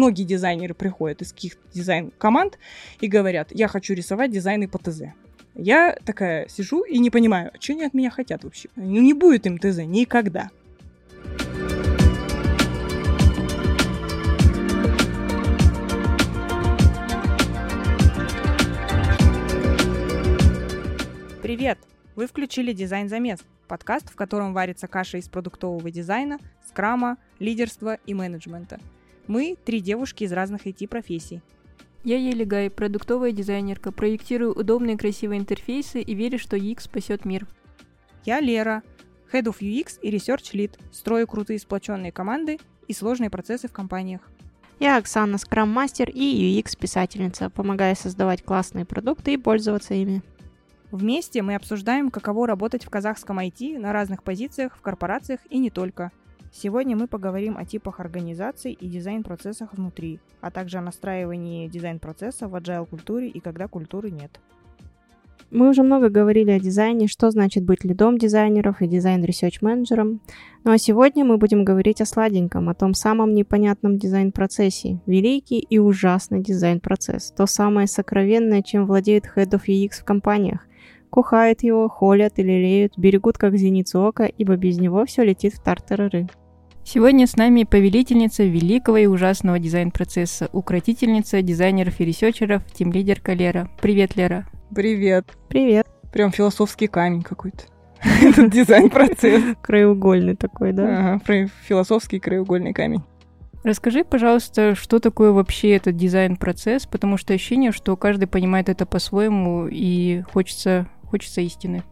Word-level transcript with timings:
Многие 0.00 0.24
дизайнеры 0.24 0.72
приходят 0.72 1.20
из 1.20 1.30
каких-то 1.30 1.60
дизайн-команд 1.74 2.58
и 3.02 3.06
говорят, 3.06 3.48
я 3.50 3.68
хочу 3.68 3.92
рисовать 3.92 4.30
дизайны 4.30 4.66
по 4.66 4.78
ТЗ. 4.78 5.12
Я 5.54 5.94
такая 6.06 6.48
сижу 6.48 6.84
и 6.84 6.98
не 6.98 7.10
понимаю, 7.10 7.52
что 7.60 7.74
они 7.74 7.84
от 7.84 7.92
меня 7.92 8.08
хотят 8.08 8.42
вообще. 8.42 8.70
Ну, 8.76 9.02
не 9.02 9.12
будет 9.12 9.44
им 9.44 9.58
ТЗ 9.58 9.80
никогда. 9.84 10.48
Привет! 21.42 21.78
Вы 22.16 22.26
включили 22.26 22.72
«Дизайн 22.72 23.10
замес»– 23.10 23.40
подкаст, 23.68 24.10
в 24.10 24.16
котором 24.16 24.54
варится 24.54 24.86
каша 24.86 25.18
из 25.18 25.28
продуктового 25.28 25.90
дизайна, 25.90 26.38
скрама, 26.66 27.18
лидерства 27.38 27.98
и 28.06 28.14
менеджмента. 28.14 28.80
Мы– 29.26 29.56
три 29.64 29.80
девушки 29.80 30.24
из 30.24 30.32
разных 30.32 30.66
IT-профессий. 30.66 31.42
Я 32.02 32.16
Ели 32.16 32.44
Гай, 32.44 32.70
продуктовая 32.70 33.32
дизайнерка, 33.32 33.92
проектирую 33.92 34.52
удобные 34.52 34.96
красивые 34.96 35.38
интерфейсы 35.38 36.00
и 36.00 36.14
верю, 36.14 36.38
что 36.38 36.56
UX 36.56 36.82
спасет 36.82 37.24
мир. 37.24 37.46
Я 38.24 38.40
Лера, 38.40 38.82
Head 39.32 39.44
of 39.44 39.58
UX 39.60 40.00
и 40.00 40.10
Research 40.10 40.52
Lead, 40.54 40.78
строю 40.92 41.26
крутые 41.26 41.58
сплоченные 41.58 42.10
команды 42.10 42.58
и 42.88 42.94
сложные 42.94 43.30
процессы 43.30 43.68
в 43.68 43.72
компаниях. 43.72 44.22
Я 44.78 44.96
Оксана, 44.96 45.36
скрам-мастер 45.36 46.08
и 46.08 46.58
UX-писательница, 46.58 47.50
помогая 47.50 47.94
создавать 47.94 48.42
классные 48.42 48.86
продукты 48.86 49.34
и 49.34 49.36
пользоваться 49.36 49.92
ими. 49.92 50.22
Вместе 50.90 51.42
мы 51.42 51.54
обсуждаем, 51.54 52.10
каково 52.10 52.46
работать 52.46 52.84
в 52.84 52.90
казахском 52.90 53.38
IT 53.38 53.78
на 53.78 53.92
разных 53.92 54.22
позициях, 54.22 54.74
в 54.74 54.80
корпорациях 54.80 55.40
и 55.50 55.58
не 55.58 55.68
только. 55.68 56.10
Сегодня 56.52 56.96
мы 56.96 57.06
поговорим 57.06 57.56
о 57.56 57.64
типах 57.64 58.00
организаций 58.00 58.72
и 58.72 58.88
дизайн-процессах 58.88 59.72
внутри, 59.72 60.18
а 60.40 60.50
также 60.50 60.78
о 60.78 60.82
настраивании 60.82 61.68
дизайн-процесса 61.68 62.48
в 62.48 62.56
agile 62.56 62.86
культуре 62.86 63.28
и 63.28 63.40
когда 63.40 63.68
культуры 63.68 64.10
нет. 64.10 64.40
Мы 65.52 65.68
уже 65.68 65.82
много 65.82 66.10
говорили 66.10 66.52
о 66.52 66.60
дизайне, 66.60 67.08
что 67.08 67.30
значит 67.30 67.64
быть 67.64 67.82
лидом 67.82 68.18
дизайнеров 68.18 68.82
и 68.82 68.86
дизайн-research-менеджером. 68.86 70.20
Ну 70.62 70.70
а 70.70 70.78
сегодня 70.78 71.24
мы 71.24 71.38
будем 71.38 71.64
говорить 71.64 72.00
о 72.00 72.06
сладеньком, 72.06 72.68
о 72.68 72.74
том 72.74 72.94
самом 72.94 73.32
непонятном 73.32 73.98
дизайн-процессе. 73.98 75.00
Великий 75.06 75.58
и 75.58 75.78
ужасный 75.78 76.40
дизайн-процесс. 76.40 77.32
То 77.32 77.46
самое 77.46 77.88
сокровенное, 77.88 78.62
чем 78.62 78.86
владеет 78.86 79.24
Head 79.34 79.50
of 79.50 79.62
UX 79.66 80.02
в 80.02 80.04
компаниях. 80.04 80.66
Кухают 81.10 81.64
его, 81.64 81.88
холят 81.88 82.38
и 82.38 82.52
лелеют, 82.52 82.96
берегут 82.96 83.36
как 83.36 83.56
зеницу 83.56 84.00
ока, 84.06 84.26
ибо 84.26 84.56
без 84.56 84.78
него 84.78 85.04
все 85.04 85.24
летит 85.24 85.54
в 85.54 85.62
тартарары. 85.62 86.28
Сегодня 86.84 87.26
с 87.26 87.36
нами 87.36 87.64
повелительница 87.64 88.42
великого 88.44 88.96
и 88.96 89.06
ужасного 89.06 89.58
дизайн-процесса, 89.58 90.48
укротительница 90.52 91.42
дизайнеров 91.42 92.00
и 92.00 92.04
ресерчеров, 92.04 92.62
тим-лидер 92.72 93.20
Лера. 93.26 93.70
Привет, 93.80 94.16
Лера. 94.16 94.46
Привет. 94.74 95.26
Привет. 95.48 95.86
Прям 96.12 96.32
философский 96.32 96.88
камень 96.88 97.22
какой-то. 97.22 97.64
Этот 98.02 98.50
дизайн-процесс. 98.50 99.56
Краеугольный 99.62 100.36
такой, 100.36 100.72
да? 100.72 101.18
Ага, 101.24 101.48
философский 101.66 102.18
краеугольный 102.18 102.72
камень. 102.72 103.02
Расскажи, 103.62 104.04
пожалуйста, 104.04 104.74
что 104.74 105.00
такое 105.00 105.32
вообще 105.32 105.76
этот 105.76 105.94
дизайн-процесс, 105.96 106.86
потому 106.86 107.18
что 107.18 107.34
ощущение, 107.34 107.72
что 107.72 107.94
каждый 107.94 108.26
понимает 108.26 108.70
это 108.70 108.86
по-своему 108.86 109.68
и 109.70 110.22
хочется 110.32 110.88
хочется 111.10 111.42
истины. 111.42 111.82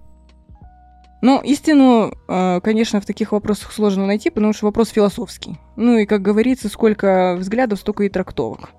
Ну, 1.21 1.41
истину, 1.41 2.13
э, 2.29 2.61
конечно, 2.63 3.01
в 3.01 3.07
таких 3.07 3.33
вопросах 3.33 3.73
сложно 3.73 4.07
найти, 4.07 4.31
потому 4.31 4.53
что 4.53 4.67
вопрос 4.67 4.91
философский. 4.91 5.59
Ну 5.77 5.99
и, 5.99 6.07
как 6.07 6.23
говорится, 6.23 6.69
сколько 6.69 7.35
взглядов, 7.37 7.81
столько 7.81 8.05
и 8.05 8.09
трактовок. 8.09 8.71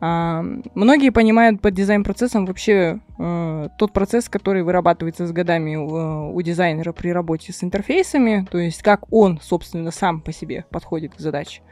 А, 0.00 0.44
многие 0.74 1.10
понимают 1.10 1.60
под 1.60 1.74
дизайн-процессом 1.74 2.46
вообще 2.46 3.00
э, 3.18 3.68
тот 3.78 3.92
процесс, 3.92 4.28
который 4.28 4.62
вырабатывается 4.62 5.26
с 5.26 5.32
годами 5.32 5.74
у, 5.74 6.34
у 6.34 6.42
дизайнера 6.42 6.92
при 6.92 7.10
работе 7.10 7.52
с 7.52 7.64
интерфейсами, 7.64 8.46
то 8.48 8.58
есть 8.58 8.82
как 8.82 9.12
он, 9.12 9.40
собственно, 9.42 9.90
сам 9.90 10.20
по 10.20 10.32
себе 10.32 10.64
подходит 10.70 11.14
к 11.14 11.20
задаче. 11.20 11.62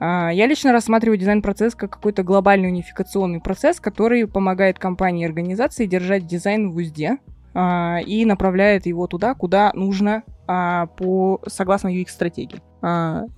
А, 0.00 0.30
я 0.32 0.46
лично 0.46 0.72
рассматриваю 0.72 1.16
дизайн-процесс 1.16 1.76
как 1.76 1.90
какой-то 1.90 2.24
глобальный 2.24 2.68
унификационный 2.68 3.40
процесс, 3.40 3.78
который 3.78 4.26
помогает 4.26 4.80
компании 4.80 5.22
и 5.22 5.26
организации 5.26 5.86
держать 5.86 6.26
дизайн 6.26 6.70
в 6.70 6.76
узде 6.76 7.18
а, 7.54 7.98
и 8.04 8.24
направляет 8.24 8.86
его 8.86 9.06
туда, 9.06 9.34
куда 9.34 9.70
нужно 9.74 10.24
а, 10.46 10.86
по, 10.86 11.40
согласно 11.46 11.88
UX-стратегии. 11.88 12.60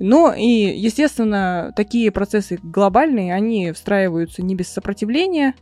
Ну 0.01 0.33
и, 0.33 0.77
естественно, 0.77 1.73
такие 1.77 2.11
процессы 2.11 2.59
глобальные, 2.65 3.33
они 3.33 3.71
встраиваются 3.71 4.43
не 4.43 4.57
без 4.57 4.67
сопротивления, 4.67 5.55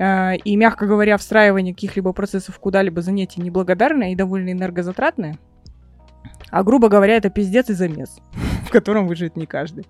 и, 0.00 0.56
мягко 0.56 0.86
говоря, 0.86 1.16
встраивание 1.18 1.72
каких-либо 1.72 2.12
процессов 2.12 2.58
куда-либо 2.58 3.00
занятие 3.00 3.42
неблагодарное 3.42 4.10
и 4.10 4.16
довольно 4.16 4.50
энергозатратное. 4.50 5.38
А, 6.50 6.62
грубо 6.62 6.88
говоря, 6.88 7.16
это 7.16 7.30
пиздец 7.30 7.70
и 7.70 7.74
замес, 7.74 8.18
в 8.66 8.70
котором 8.70 9.06
выживет 9.06 9.36
не 9.36 9.46
каждый. 9.46 9.86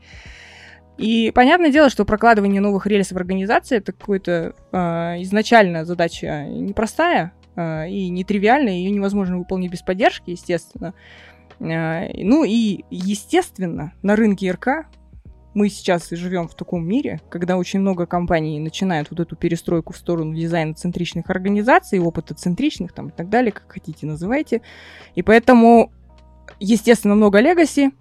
И 0.96 1.32
понятное 1.34 1.72
дело, 1.72 1.90
что 1.90 2.04
прокладывание 2.04 2.60
новых 2.60 2.86
рельсов 2.86 3.16
в 3.16 3.20
организации 3.20 3.78
это 3.78 3.92
какая-то 3.92 4.54
э, 4.72 4.76
изначально 5.22 5.84
задача 5.84 6.44
непростая 6.44 7.32
и 7.56 8.08
нетривиальная, 8.08 8.72
ее 8.72 8.90
невозможно 8.90 9.38
выполнить 9.38 9.70
без 9.70 9.82
поддержки, 9.82 10.30
естественно. 10.30 10.94
Э, 11.60 12.08
ну 12.22 12.44
и, 12.44 12.84
естественно, 12.90 13.92
на 14.02 14.16
рынке 14.16 14.50
РК 14.50 14.86
мы 15.54 15.68
сейчас 15.68 16.08
живем 16.10 16.48
в 16.48 16.54
таком 16.54 16.86
мире, 16.86 17.20
когда 17.28 17.58
очень 17.58 17.80
много 17.80 18.06
компаний 18.06 18.58
начинают 18.58 19.10
вот 19.10 19.20
эту 19.20 19.36
перестройку 19.36 19.92
в 19.92 19.98
сторону 19.98 20.34
дизайна-центричных 20.34 21.28
организаций, 21.28 21.98
опыта-центричных 21.98 22.92
там 22.92 23.08
и 23.08 23.12
так 23.12 23.28
далее, 23.28 23.52
как 23.52 23.70
хотите 23.70 24.06
называйте. 24.06 24.62
И 25.14 25.22
поэтому, 25.22 25.92
естественно, 26.58 27.14
много 27.14 27.40
легаси, 27.40 27.92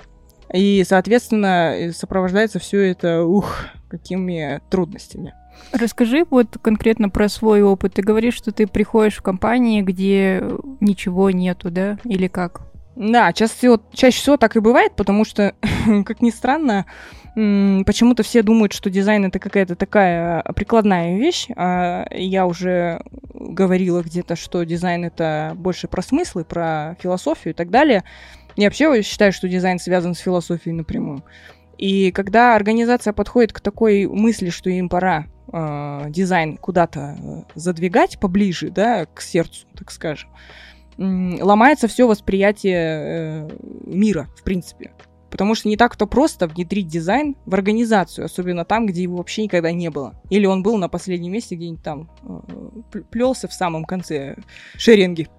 и, 0.53 0.83
соответственно, 0.87 1.91
сопровождается 1.93 2.59
все 2.59 2.79
это, 2.91 3.23
ух, 3.23 3.65
какими 3.89 4.61
трудностями. 4.69 5.33
Расскажи 5.71 6.25
вот 6.29 6.57
конкретно 6.61 7.09
про 7.09 7.29
свой 7.29 7.61
опыт. 7.61 7.93
Ты 7.93 8.01
говоришь, 8.01 8.35
что 8.35 8.51
ты 8.51 8.67
приходишь 8.67 9.17
в 9.17 9.21
компании, 9.21 9.81
где 9.81 10.43
ничего 10.79 11.31
нету, 11.31 11.71
да? 11.71 11.97
Или 12.03 12.27
как? 12.27 12.61
Да, 12.95 13.31
чаще 13.31 13.53
всего, 13.53 13.81
чаще 13.93 14.17
всего 14.17 14.37
так 14.37 14.55
и 14.55 14.59
бывает, 14.59 14.93
потому 14.95 15.23
что, 15.23 15.55
как 16.05 16.21
ни 16.21 16.29
странно, 16.29 16.85
почему-то 17.33 18.23
все 18.23 18.43
думают, 18.43 18.73
что 18.73 18.89
дизайн 18.89 19.25
это 19.25 19.39
какая-то 19.39 19.75
такая 19.75 20.43
прикладная 20.55 21.17
вещь. 21.17 21.47
А 21.55 22.05
я 22.11 22.45
уже 22.45 23.01
говорила 23.33 24.01
где-то, 24.01 24.35
что 24.35 24.63
дизайн 24.63 25.05
это 25.05 25.53
больше 25.55 25.87
про 25.87 26.01
смыслы, 26.01 26.43
про 26.43 26.97
философию 26.99 27.53
и 27.53 27.55
так 27.55 27.69
далее. 27.69 28.03
Я 28.57 28.67
вообще 28.67 29.01
считаю, 29.01 29.31
что 29.31 29.47
дизайн 29.47 29.79
связан 29.79 30.13
с 30.13 30.19
философией 30.19 30.75
напрямую. 30.75 31.23
И 31.77 32.11
когда 32.11 32.55
организация 32.55 33.13
подходит 33.13 33.53
к 33.53 33.61
такой 33.61 34.05
мысли, 34.05 34.49
что 34.49 34.69
им 34.69 34.89
пора 34.89 35.25
э, 35.51 36.05
дизайн 36.09 36.57
куда-то 36.57 37.17
э, 37.17 37.43
задвигать 37.55 38.19
поближе, 38.19 38.69
да, 38.69 39.05
к 39.05 39.21
сердцу, 39.21 39.65
так 39.75 39.91
скажем, 39.91 40.29
ломается 40.97 41.87
все 41.87 42.07
восприятие 42.07 42.77
э, 42.77 43.49
мира, 43.85 44.29
в 44.35 44.43
принципе. 44.43 44.91
Потому 45.29 45.55
что 45.55 45.69
не 45.69 45.77
так-то 45.77 46.07
просто 46.07 46.47
внедрить 46.47 46.87
дизайн 46.87 47.37
в 47.45 47.53
организацию, 47.53 48.25
особенно 48.25 48.65
там, 48.65 48.85
где 48.85 49.03
его 49.03 49.15
вообще 49.15 49.43
никогда 49.43 49.71
не 49.71 49.89
было. 49.89 50.13
Или 50.29 50.45
он 50.45 50.61
был 50.61 50.77
на 50.77 50.89
последнем 50.89 51.31
месте 51.31 51.55
где-нибудь 51.55 51.83
там, 51.83 52.09
э, 52.93 52.99
плелся 53.09 53.47
в 53.47 53.53
самом 53.53 53.85
конце 53.85 54.35
шеренги. 54.75 55.29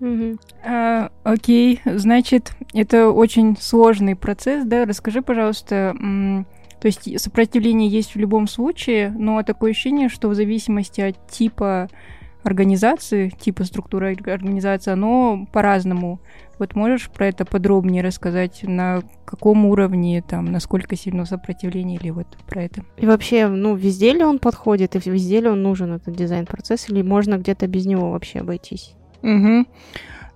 Угу. 0.00 0.38
А, 0.64 1.10
окей, 1.24 1.80
значит, 1.84 2.52
это 2.72 3.10
очень 3.10 3.56
сложный 3.60 4.16
процесс, 4.16 4.64
да? 4.64 4.86
Расскажи, 4.86 5.22
пожалуйста, 5.22 5.94
то 6.80 6.86
есть 6.86 7.20
сопротивление 7.20 7.88
есть 7.88 8.14
в 8.14 8.18
любом 8.18 8.46
случае, 8.46 9.10
но 9.10 9.42
такое 9.42 9.72
ощущение, 9.72 10.08
что 10.08 10.28
в 10.28 10.34
зависимости 10.34 11.00
от 11.00 11.26
типа 11.28 11.88
организации, 12.44 13.30
типа 13.30 13.64
структуры 13.64 14.16
организации, 14.26 14.92
оно 14.92 15.46
по-разному. 15.52 16.20
Вот 16.58 16.74
можешь 16.74 17.10
про 17.10 17.26
это 17.26 17.44
подробнее 17.44 18.02
рассказать, 18.02 18.60
на 18.62 19.02
каком 19.24 19.66
уровне, 19.66 20.22
там, 20.26 20.46
насколько 20.46 20.96
сильно 20.96 21.24
сопротивление 21.24 21.98
или 21.98 22.10
вот 22.10 22.26
про 22.48 22.64
это? 22.64 22.84
И 22.96 23.06
вообще, 23.06 23.46
ну, 23.46 23.76
везде 23.76 24.12
ли 24.12 24.24
он 24.24 24.38
подходит, 24.38 24.96
и 24.96 25.10
везде 25.10 25.40
ли 25.40 25.48
он 25.48 25.62
нужен, 25.62 25.92
этот 25.92 26.16
дизайн-процесс, 26.16 26.90
или 26.90 27.02
можно 27.02 27.38
где-то 27.38 27.68
без 27.68 27.86
него 27.86 28.10
вообще 28.10 28.40
обойтись? 28.40 28.94
Угу. 29.22 29.66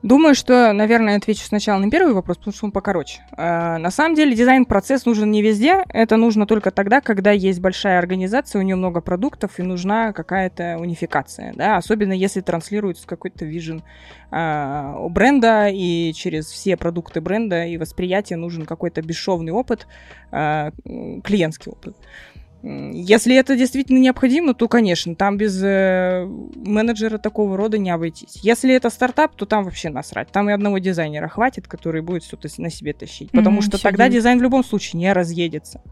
Думаю, 0.02 0.34
что, 0.34 0.72
наверное, 0.72 1.16
отвечу 1.16 1.44
сначала 1.44 1.78
на 1.78 1.88
первый 1.88 2.12
вопрос, 2.12 2.38
потому 2.38 2.54
что 2.54 2.66
он 2.66 2.72
покороче. 2.72 3.22
Э, 3.36 3.76
на 3.78 3.90
самом 3.92 4.16
деле 4.16 4.34
дизайн-процесс 4.34 5.06
нужен 5.06 5.30
не 5.30 5.42
везде, 5.42 5.84
это 5.90 6.16
нужно 6.16 6.46
только 6.46 6.72
тогда, 6.72 7.00
когда 7.00 7.30
есть 7.30 7.60
большая 7.60 8.00
организация, 8.00 8.58
у 8.58 8.62
нее 8.62 8.74
много 8.74 9.00
продуктов 9.00 9.60
и 9.60 9.62
нужна 9.62 10.12
какая-то 10.12 10.76
унификация, 10.80 11.52
да, 11.54 11.76
особенно 11.76 12.12
если 12.12 12.40
транслируется 12.40 13.06
какой-то 13.06 13.44
вижен 13.44 13.84
э, 14.32 15.06
бренда 15.08 15.68
и 15.68 16.12
через 16.14 16.46
все 16.46 16.76
продукты 16.76 17.20
бренда 17.20 17.64
и 17.66 17.76
восприятие 17.76 18.38
нужен 18.38 18.66
какой-то 18.66 19.02
бесшовный 19.02 19.52
опыт, 19.52 19.86
э, 20.32 20.72
клиентский 21.22 21.70
опыт. 21.70 21.94
Если 22.62 23.34
это 23.34 23.56
действительно 23.56 23.98
необходимо, 23.98 24.54
то, 24.54 24.68
конечно, 24.68 25.16
там 25.16 25.36
без 25.36 25.60
э, 25.62 26.24
менеджера 26.54 27.18
такого 27.18 27.56
рода 27.56 27.76
не 27.76 27.90
обойтись. 27.90 28.38
Если 28.42 28.72
это 28.72 28.88
стартап, 28.88 29.34
то 29.34 29.46
там 29.46 29.64
вообще 29.64 29.90
насрать. 29.90 30.30
Там 30.30 30.48
и 30.48 30.52
одного 30.52 30.78
дизайнера 30.78 31.26
хватит, 31.26 31.66
который 31.66 32.02
будет 32.02 32.22
что-то 32.22 32.48
на 32.58 32.70
себе 32.70 32.92
тащить. 32.92 33.32
Потому 33.32 33.58
mm-hmm, 33.58 33.64
что 33.64 33.82
тогда 33.82 34.08
дизайн 34.08 34.38
в 34.38 34.42
любом 34.42 34.62
случае 34.62 35.00
не 35.00 35.12
разъедется. 35.12 35.82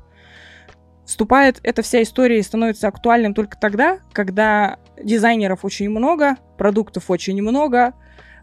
Вступает 1.04 1.58
эта 1.64 1.82
вся 1.82 2.02
история 2.02 2.38
и 2.38 2.42
становится 2.42 2.86
актуальным 2.86 3.34
только 3.34 3.58
тогда, 3.58 3.98
когда 4.12 4.78
дизайнеров 5.02 5.64
очень 5.64 5.90
много, 5.90 6.36
продуктов 6.56 7.10
очень 7.10 7.42
много, 7.42 7.94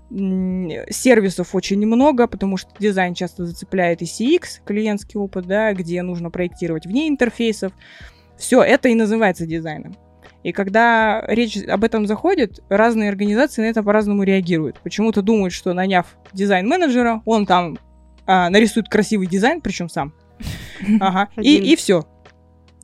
сервисов 0.09 1.55
очень 1.55 1.85
много, 1.85 2.27
потому 2.27 2.57
что 2.57 2.71
дизайн 2.77 3.13
часто 3.13 3.45
зацепляет 3.45 4.01
и 4.01 4.05
CX, 4.05 4.61
клиентский 4.65 5.17
опыт, 5.17 5.45
да, 5.45 5.71
где 5.73 6.01
нужно 6.01 6.29
проектировать 6.29 6.85
вне 6.85 7.07
интерфейсов. 7.07 7.71
Все 8.37 8.61
это 8.61 8.89
и 8.89 8.95
называется 8.95 9.45
дизайном. 9.45 9.95
И 10.43 10.51
когда 10.51 11.23
речь 11.27 11.57
об 11.57 11.83
этом 11.83 12.07
заходит, 12.07 12.59
разные 12.69 13.09
организации 13.09 13.61
на 13.61 13.65
это 13.65 13.83
по-разному 13.83 14.23
реагируют. 14.23 14.79
Почему-то 14.79 15.21
думают, 15.21 15.53
что 15.53 15.73
наняв 15.73 16.17
дизайн-менеджера, 16.33 17.21
он 17.25 17.45
там 17.45 17.77
а, 18.25 18.49
нарисует 18.49 18.87
красивый 18.87 19.27
дизайн, 19.27 19.61
причем 19.61 19.89
сам. 19.89 20.13
Ага. 20.99 21.29
И, 21.37 21.73
и 21.73 21.75
все. 21.75 22.05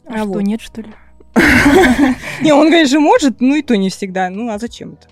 А, 0.05 0.15
а 0.15 0.17
что, 0.17 0.25
вот. 0.25 0.41
нет, 0.41 0.61
что 0.61 0.81
ли? 0.81 0.89
Не, 2.41 2.53
он, 2.53 2.69
конечно, 2.69 2.99
может, 2.99 3.39
ну 3.39 3.55
и 3.55 3.61
то 3.61 3.77
не 3.77 3.89
всегда. 3.89 4.29
Ну, 4.29 4.49
а 4.49 4.59
зачем 4.59 4.93
это? 4.93 5.07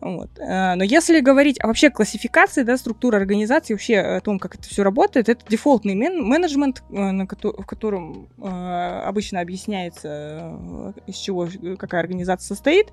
Вот. 0.00 0.30
Э, 0.38 0.74
но 0.74 0.84
если 0.84 1.20
говорить 1.20 1.58
о 1.60 1.66
вообще 1.66 1.90
классификации, 1.90 2.62
да, 2.62 2.76
структуры 2.76 3.18
организации, 3.18 3.74
вообще 3.74 3.98
о 3.98 4.20
том, 4.20 4.38
как 4.38 4.54
это 4.54 4.68
все 4.68 4.82
работает, 4.82 5.28
это 5.28 5.44
дефолтный 5.48 5.94
мен- 5.94 6.22
менеджмент, 6.22 6.82
э, 6.90 7.12
в 7.12 7.66
котором 7.66 8.28
э, 8.38 9.02
обычно 9.04 9.40
объясняется, 9.40 10.08
э, 10.08 10.92
из 11.06 11.16
чего 11.16 11.48
какая 11.78 12.00
организация 12.00 12.46
состоит. 12.46 12.92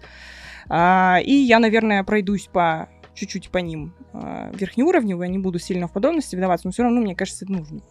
А, 0.68 1.20
и 1.24 1.32
я, 1.32 1.60
наверное, 1.60 2.04
пройдусь 2.04 2.48
по 2.52 2.90
чуть-чуть 3.14 3.50
по 3.50 3.60
ним 3.60 3.94
э, 4.14 4.52
верхнеуровневые, 4.54 5.30
не 5.30 5.38
буду 5.38 5.60
сильно 5.60 5.88
в 5.88 5.94
подробности 5.94 6.36
вдаваться, 6.36 6.68
но 6.68 6.72
все 6.72 6.84
равно, 6.84 7.02
мне 7.02 7.16
кажется, 7.16 7.46
это 7.46 7.54
нужно. 7.54 7.82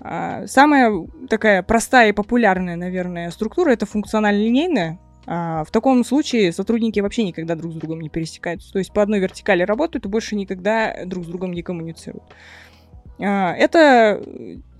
А, 0.00 0.46
самая 0.46 0.92
такая 1.28 1.62
простая 1.62 2.08
и 2.08 2.12
популярная, 2.12 2.76
наверное, 2.76 3.30
структура 3.30 3.70
это 3.70 3.86
функционально-линейная, 3.86 4.98
а, 5.26 5.64
в 5.64 5.70
таком 5.70 6.04
случае 6.04 6.52
сотрудники 6.52 7.00
вообще 7.00 7.24
никогда 7.24 7.54
друг 7.54 7.72
с 7.72 7.76
другом 7.76 8.00
не 8.00 8.08
пересекаются. 8.08 8.72
То 8.72 8.78
есть 8.78 8.92
по 8.92 9.02
одной 9.02 9.20
вертикали 9.20 9.62
работают 9.62 10.06
и 10.06 10.08
больше 10.08 10.34
никогда 10.34 11.04
друг 11.04 11.24
с 11.24 11.28
другом 11.28 11.52
не 11.52 11.62
коммуницируют. 11.62 12.24
А, 13.20 13.54
это, 13.54 14.20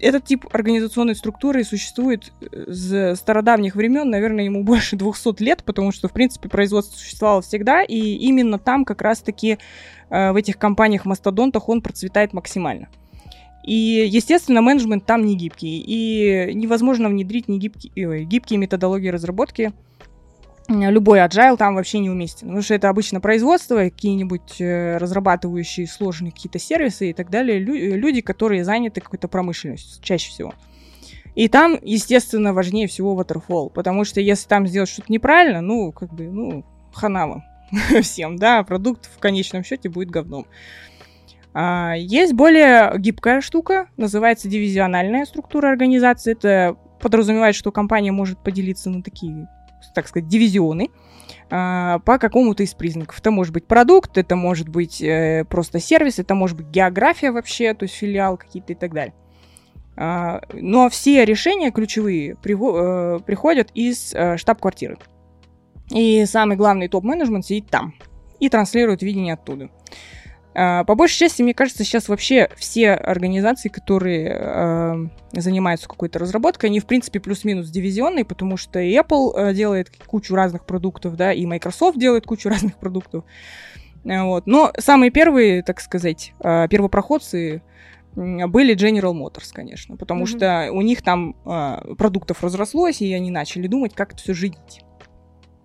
этот 0.01 0.25
тип 0.25 0.47
организационной 0.53 1.15
структуры 1.15 1.63
существует 1.65 2.33
с 2.51 3.15
стародавних 3.17 3.77
времен, 3.77 4.11
наверное, 4.11 4.45
ему 4.45 4.65
больше 4.65 4.97
200 4.97 5.43
лет, 5.43 5.63
потому 5.65 5.93
что, 5.93 6.09
в 6.09 6.13
принципе, 6.13 6.49
производство 6.49 6.97
существовало 6.97 7.43
всегда, 7.43 7.83
и 7.83 7.97
именно 7.97 8.59
там 8.59 8.85
как 8.85 9.03
раз-таки 9.03 9.59
а, 10.11 10.33
в 10.33 10.37
этих 10.37 10.59
компаниях-мастодонтах 10.59 11.69
он 11.69 11.83
процветает 11.83 12.33
максимально. 12.33 12.89
И, 13.65 14.09
естественно, 14.11 14.61
менеджмент 14.61 15.07
там 15.07 15.25
не 15.25 15.37
гибкий, 15.37 15.79
и 15.79 16.53
невозможно 16.53 17.09
внедрить 17.09 17.47
не 17.47 17.61
гибкие, 17.61 18.25
гибкие 18.25 18.59
методологии 18.59 19.09
разработки, 19.09 19.73
любой 20.69 21.19
agile 21.21 21.57
там 21.57 21.75
вообще 21.75 21.99
не 21.99 22.11
уместен. 22.11 22.49
Потому 22.49 22.63
что 22.63 22.75
это 22.75 22.89
обычно 22.89 23.21
производство, 23.21 23.77
какие-нибудь 23.77 24.61
э, 24.61 24.97
разрабатывающие 24.97 25.87
сложные 25.87 26.33
какие-то 26.33 26.59
сервисы 26.59 27.11
и 27.11 27.13
так 27.13 27.31
далее. 27.31 27.59
Лю- 27.59 27.97
люди, 27.97 28.21
которые 28.21 28.65
заняты 28.65 29.01
какой-то 29.01 29.29
промышленностью, 29.29 30.03
чаще 30.03 30.31
всего. 30.31 30.55
И 31.35 31.49
там, 31.49 31.79
естественно, 31.83 32.53
важнее 32.53 32.87
всего 32.87 33.21
waterfall, 33.21 33.71
потому 33.71 34.05
что 34.05 34.21
если 34.21 34.49
там 34.49 34.67
сделать 34.67 34.91
что-то 34.91 35.11
неправильно, 35.11 35.63
ну, 35.63 35.91
как 35.91 36.13
бы, 36.13 36.25
ну, 36.25 36.65
хана 36.93 37.43
всем, 38.03 38.37
да, 38.37 38.63
продукт 38.65 39.07
в 39.07 39.19
конечном 39.19 39.65
счете 39.65 39.89
будет 39.89 40.11
говном. 40.11 40.47
А, 41.55 41.95
есть 41.97 42.35
более 42.35 42.93
гибкая 42.99 43.41
штука, 43.41 43.89
называется 43.97 44.49
дивизиональная 44.49 45.25
структура 45.25 45.69
организации. 45.69 46.33
Это 46.33 46.77
подразумевает, 47.01 47.55
что 47.55 47.73
компания 47.73 48.13
может 48.13 48.39
поделиться 48.39 48.91
на 48.91 49.03
такие 49.03 49.49
так 49.95 50.09
сказать, 50.09 50.29
дивизионы 50.29 50.91
а, 51.51 51.99
по 52.01 52.19
какому-то 52.19 52.63
из 52.63 52.75
признаков. 52.75 53.19
Это 53.19 53.31
может 53.31 53.53
быть 53.53 53.67
продукт, 53.67 54.17
это 54.19 54.37
может 54.37 54.69
быть 54.69 55.03
э, 55.03 55.45
просто 55.49 55.81
сервис, 55.81 56.19
это 56.19 56.35
может 56.35 56.57
быть 56.57 56.69
география 56.69 57.31
вообще, 57.31 57.75
то 57.75 57.85
есть 57.85 57.95
филиал 57.95 58.37
какие-то 58.37 58.73
и 58.73 58.77
так 58.77 58.93
далее. 58.93 59.15
А, 59.97 60.41
но 60.53 60.89
все 60.89 61.25
решения 61.25 61.71
ключевые 61.71 62.33
э, 62.33 63.19
приходят 63.27 63.71
из 63.75 64.15
э, 64.15 64.37
штаб-квартиры. 64.37 64.97
И 65.91 66.25
самый 66.25 66.57
главный 66.57 66.89
топ-менеджмент 66.89 67.45
сидит 67.45 67.69
там 67.69 67.95
и 68.41 68.49
транслирует 68.49 69.03
видение 69.03 69.35
оттуда. 69.35 69.69
А, 70.55 70.85
по 70.85 70.95
большей 70.95 71.19
части, 71.19 71.43
мне 71.43 71.55
кажется, 71.55 71.85
сейчас 71.85 72.09
вообще 72.09 72.49
все 72.57 72.93
организации, 72.93 73.69
которые 73.69 74.37
э, 74.39 75.07
занимаются 75.33 75.89
какой-то 75.89 76.19
разработкой, 76.19 76.69
они, 76.69 76.81
в 76.81 76.87
принципе, 76.87 77.21
плюс-минус 77.21 77.71
дивизионные, 77.71 78.25
потому 78.25 78.57
что 78.57 78.79
и 78.79 78.95
Apple 78.95 79.33
э, 79.35 79.55
делает 79.55 79.91
кучу 80.07 80.35
разных 80.35 80.67
продуктов, 80.67 81.17
да, 81.17 81.33
и 81.33 81.47
Microsoft 81.47 81.99
делает 81.99 82.27
кучу 82.27 82.49
разных 82.49 82.77
продуктов. 82.77 83.25
Э, 84.05 84.23
вот. 84.25 84.47
Но 84.47 84.73
самые 84.79 85.11
первые, 85.11 85.63
так 85.63 85.81
сказать, 85.81 86.35
э, 86.41 86.69
первопроходцы 86.69 87.63
были 88.15 88.77
General 88.77 89.15
Motors, 89.15 89.53
конечно, 89.55 89.97
потому 89.97 90.25
mm-hmm. 90.25 90.27
что 90.27 90.69
у 90.71 90.83
них 90.83 91.01
там 91.01 91.35
продуктов 91.97 92.45
разрослось, 92.45 93.01
и 93.01 93.11
они 93.15 93.31
начали 93.31 93.67
думать, 93.69 93.95
как 93.95 94.13
это 94.13 94.23
все 94.23 94.35
жить. 94.35 94.83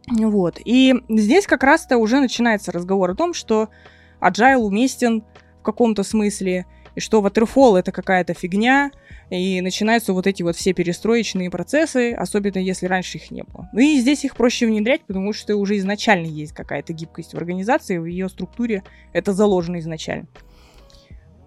Вот. 0.07 0.57
И 0.63 0.95
здесь 1.09 1.45
как 1.45 1.63
раз-то 1.63 1.97
уже 1.97 2.21
начинается 2.21 2.71
разговор 2.71 3.11
о 3.11 3.15
том, 3.15 3.33
что 3.33 3.67
agile 4.21 4.57
уместен 4.57 5.23
в 5.59 5.63
каком-то 5.63 6.03
смысле, 6.03 6.65
и 6.95 6.99
что 6.99 7.21
waterfall 7.21 7.77
это 7.77 7.91
какая-то 7.91 8.33
фигня, 8.33 8.91
и 9.29 9.61
начинаются 9.61 10.13
вот 10.13 10.25
эти 10.25 10.41
вот 10.41 10.55
все 10.55 10.73
перестроечные 10.73 11.51
процессы, 11.51 12.13
особенно 12.13 12.59
если 12.59 12.85
раньше 12.85 13.17
их 13.17 13.29
не 13.29 13.43
было. 13.43 13.69
Ну 13.73 13.79
и 13.79 13.99
здесь 13.99 14.23
их 14.23 14.35
проще 14.35 14.65
внедрять, 14.65 15.01
потому 15.05 15.33
что 15.33 15.55
уже 15.57 15.77
изначально 15.77 16.27
есть 16.27 16.53
какая-то 16.53 16.93
гибкость 16.93 17.33
в 17.33 17.37
организации, 17.37 17.97
в 17.97 18.05
ее 18.05 18.29
структуре 18.29 18.83
это 19.13 19.33
заложено 19.33 19.79
изначально. 19.79 20.27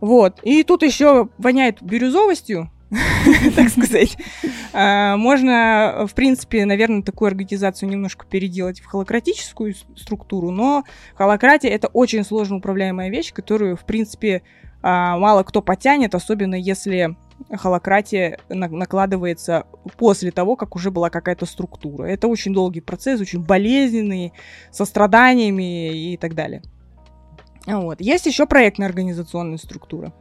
Вот. 0.01 0.41
И 0.43 0.63
тут 0.63 0.83
еще 0.83 1.29
воняет 1.39 1.83
бирюзовостью, 1.83 2.71
так 3.57 3.69
сказать. 3.69 4.17
А, 4.73 5.17
можно, 5.17 6.07
в 6.09 6.15
принципе, 6.15 6.65
наверное, 6.65 7.03
такую 7.03 7.29
организацию 7.29 7.88
немножко 7.88 8.26
переделать 8.26 8.81
в 8.81 8.87
холократическую 8.87 9.75
структуру, 9.97 10.50
но 10.50 10.85
холократия— 11.14 11.71
это 11.71 11.88
очень 11.88 12.25
сложно 12.25 12.57
управляемая 12.57 13.11
вещь, 13.11 13.33
которую, 13.33 13.76
в 13.76 13.85
принципе, 13.85 14.43
а, 14.83 15.17
мало 15.19 15.43
кто 15.45 15.62
потянет, 15.62 16.14
особенно 16.14 16.55
если 16.55 17.17
холократия 17.53 18.38
накладывается 18.49 19.67
после 19.97 20.31
того, 20.31 20.57
как 20.57 20.76
уже 20.76 20.91
была 20.91 21.11
какая-то 21.11 21.47
структура. 21.47 22.05
Это 22.05 22.29
очень 22.29 22.53
долгий 22.53 22.81
процесс, 22.81 23.21
очень 23.21 23.43
болезненный, 23.43 24.33
со 24.71 24.85
страданиями 24.85 26.12
и 26.12 26.17
так 26.17 26.35
далее. 26.35 26.62
Вот. 27.67 28.00
Есть 28.00 28.26
еще 28.26 28.47
проектная 28.47 28.88
организационная 28.88 29.59
структура. 29.59 30.12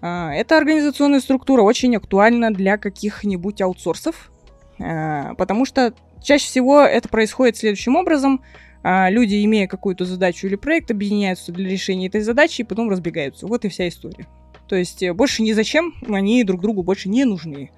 А, 0.00 0.32
эта 0.34 0.56
организационная 0.56 1.20
структура 1.20 1.62
очень 1.62 1.96
актуальна 1.96 2.52
для 2.52 2.78
каких-нибудь 2.78 3.60
аутсорсов, 3.60 4.30
а, 4.78 5.34
потому 5.34 5.64
что 5.64 5.94
чаще 6.22 6.46
всего 6.46 6.80
это 6.80 7.08
происходит 7.08 7.56
следующим 7.56 7.96
образом. 7.96 8.42
А, 8.82 9.10
люди, 9.10 9.44
имея 9.44 9.66
какую-то 9.66 10.04
задачу 10.04 10.46
или 10.46 10.56
проект, 10.56 10.90
объединяются 10.90 11.52
для 11.52 11.68
решения 11.68 12.06
этой 12.06 12.20
задачи 12.20 12.60
и 12.60 12.64
потом 12.64 12.88
разбегаются. 12.88 13.46
Вот 13.46 13.64
и 13.64 13.68
вся 13.68 13.88
история. 13.88 14.26
То 14.68 14.76
есть 14.76 15.02
э, 15.02 15.12
больше 15.12 15.42
ни 15.42 15.52
зачем, 15.52 15.94
они 16.08 16.42
друг 16.44 16.60
другу 16.60 16.82
больше 16.82 17.08
не 17.08 17.24
нужны. 17.24 17.70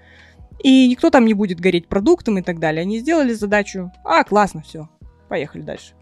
И 0.62 0.88
никто 0.88 1.10
там 1.10 1.24
не 1.24 1.34
будет 1.34 1.60
гореть 1.60 1.86
продуктом 1.86 2.38
и 2.38 2.42
так 2.42 2.58
далее. 2.58 2.82
Они 2.82 2.98
сделали 2.98 3.32
задачу, 3.32 3.92
а, 4.04 4.24
классно, 4.24 4.62
все, 4.62 4.88
поехали 5.28 5.62
дальше. 5.62 5.94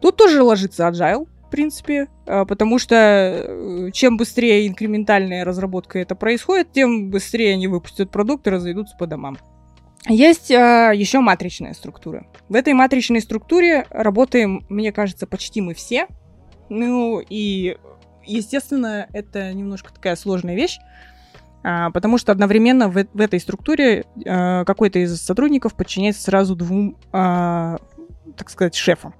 Тут 0.00 0.16
тоже 0.16 0.42
ложится 0.42 0.88
agile, 0.88 1.26
в 1.46 1.50
принципе, 1.50 2.08
а, 2.26 2.44
потому 2.44 2.78
что 2.78 2.94
э, 2.94 3.90
чем 3.92 4.16
быстрее 4.16 4.66
инкрементальная 4.66 5.44
разработка 5.44 5.98
это 5.98 6.14
происходит, 6.14 6.72
тем 6.72 7.10
быстрее 7.10 7.54
они 7.54 7.68
выпустят 7.68 8.10
продукт 8.10 8.46
и 8.46 8.50
разойдутся 8.50 8.96
по 8.98 9.06
домам. 9.06 9.38
Есть 10.08 10.50
а, 10.50 10.92
еще 10.92 11.20
матричная 11.20 11.72
структура. 11.74 12.26
В 12.48 12.54
этой 12.54 12.72
матричной 12.72 13.20
структуре 13.20 13.86
работаем, 13.90 14.66
мне 14.68 14.92
кажется, 14.92 15.26
почти 15.26 15.60
мы 15.60 15.74
все. 15.74 16.06
Ну 16.68 17.20
и, 17.20 17.76
естественно, 18.24 19.06
это 19.12 19.52
немножко 19.52 19.92
такая 19.92 20.16
сложная 20.16 20.56
вещь, 20.56 20.78
а, 21.62 21.90
потому 21.90 22.18
что 22.18 22.32
одновременно 22.32 22.88
в, 22.88 22.94
в 23.12 23.20
этой 23.20 23.38
структуре 23.38 24.04
а, 24.26 24.64
какой-то 24.64 24.98
из 24.98 25.20
сотрудников 25.20 25.74
подчиняется 25.74 26.22
сразу 26.22 26.56
двум, 26.56 26.96
а, 27.12 27.78
так 28.36 28.50
сказать, 28.50 28.74
шефам. 28.74 29.14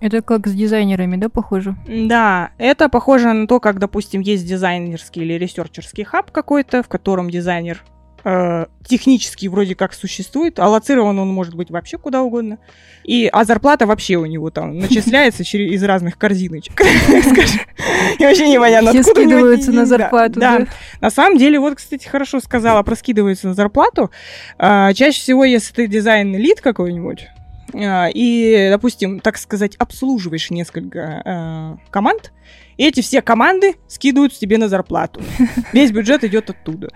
Это 0.00 0.22
как 0.22 0.46
с 0.46 0.52
дизайнерами, 0.52 1.16
да, 1.16 1.28
похоже? 1.28 1.76
Да, 1.86 2.50
это 2.58 2.88
похоже 2.88 3.32
на 3.32 3.46
то, 3.46 3.60
как, 3.60 3.78
допустим, 3.78 4.22
есть 4.22 4.46
дизайнерский 4.46 5.22
или 5.22 5.34
ресерчерский 5.34 6.04
хаб 6.04 6.30
какой-то, 6.30 6.82
в 6.82 6.88
котором 6.88 7.28
дизайнер 7.30 7.84
э, 8.24 8.66
технически 8.86 9.46
вроде 9.46 9.74
как 9.74 9.92
существует, 9.92 10.58
аллоцирован 10.58 11.18
он 11.18 11.28
может 11.28 11.54
быть 11.54 11.70
вообще 11.70 11.98
куда 11.98 12.22
угодно. 12.22 12.58
И, 13.04 13.28
а 13.32 13.44
зарплата 13.44 13.86
вообще 13.86 14.16
у 14.16 14.26
него 14.26 14.50
там 14.50 14.78
начисляется 14.78 15.44
через, 15.44 15.72
из 15.72 15.82
разных 15.82 16.18
корзиночек. 16.18 16.80
И 18.18 18.24
вообще 18.24 18.48
непонятно, 18.48 18.92
Все 18.92 19.02
скидываются 19.02 19.72
на 19.72 19.86
зарплату. 19.86 20.40
Да, 20.40 20.66
на 21.00 21.10
самом 21.10 21.38
деле, 21.38 21.58
вот, 21.58 21.76
кстати, 21.76 22.06
хорошо 22.06 22.40
сказала, 22.40 22.82
проскидываются 22.82 23.48
на 23.48 23.54
зарплату. 23.54 24.10
А, 24.58 24.92
чаще 24.92 25.20
всего, 25.20 25.44
если 25.44 25.72
ты 25.74 25.86
дизайн-лид 25.86 26.60
какой-нибудь, 26.60 27.28
а, 27.28 27.39
и, 27.74 28.68
допустим, 28.70 29.20
так 29.20 29.36
сказать, 29.38 29.76
обслуживаешь 29.76 30.50
несколько 30.50 31.78
э, 31.80 31.90
команд, 31.90 32.32
и 32.76 32.86
эти 32.86 33.00
все 33.00 33.22
команды 33.22 33.76
скидывают 33.88 34.32
тебе 34.32 34.58
на 34.58 34.68
зарплату. 34.68 35.20
Весь 35.72 35.92
бюджет 35.92 36.24
идет 36.24 36.50
оттуда. 36.50 36.88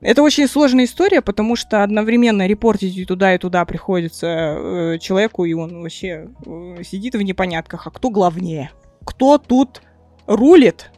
Это 0.00 0.22
очень 0.22 0.46
сложная 0.46 0.84
история, 0.84 1.22
потому 1.22 1.56
что 1.56 1.82
одновременно 1.82 2.46
репортить 2.46 2.96
и 2.96 3.04
туда, 3.04 3.34
и 3.34 3.38
туда 3.38 3.64
приходится 3.64 4.26
э, 4.26 4.98
человеку, 5.00 5.44
и 5.44 5.54
он 5.54 5.82
вообще 5.82 6.28
э, 6.46 6.82
сидит 6.84 7.14
в 7.14 7.22
непонятках, 7.22 7.86
а 7.86 7.90
кто 7.90 8.10
главнее? 8.10 8.70
Кто 9.04 9.38
тут 9.38 9.82
рулит? 10.26 10.90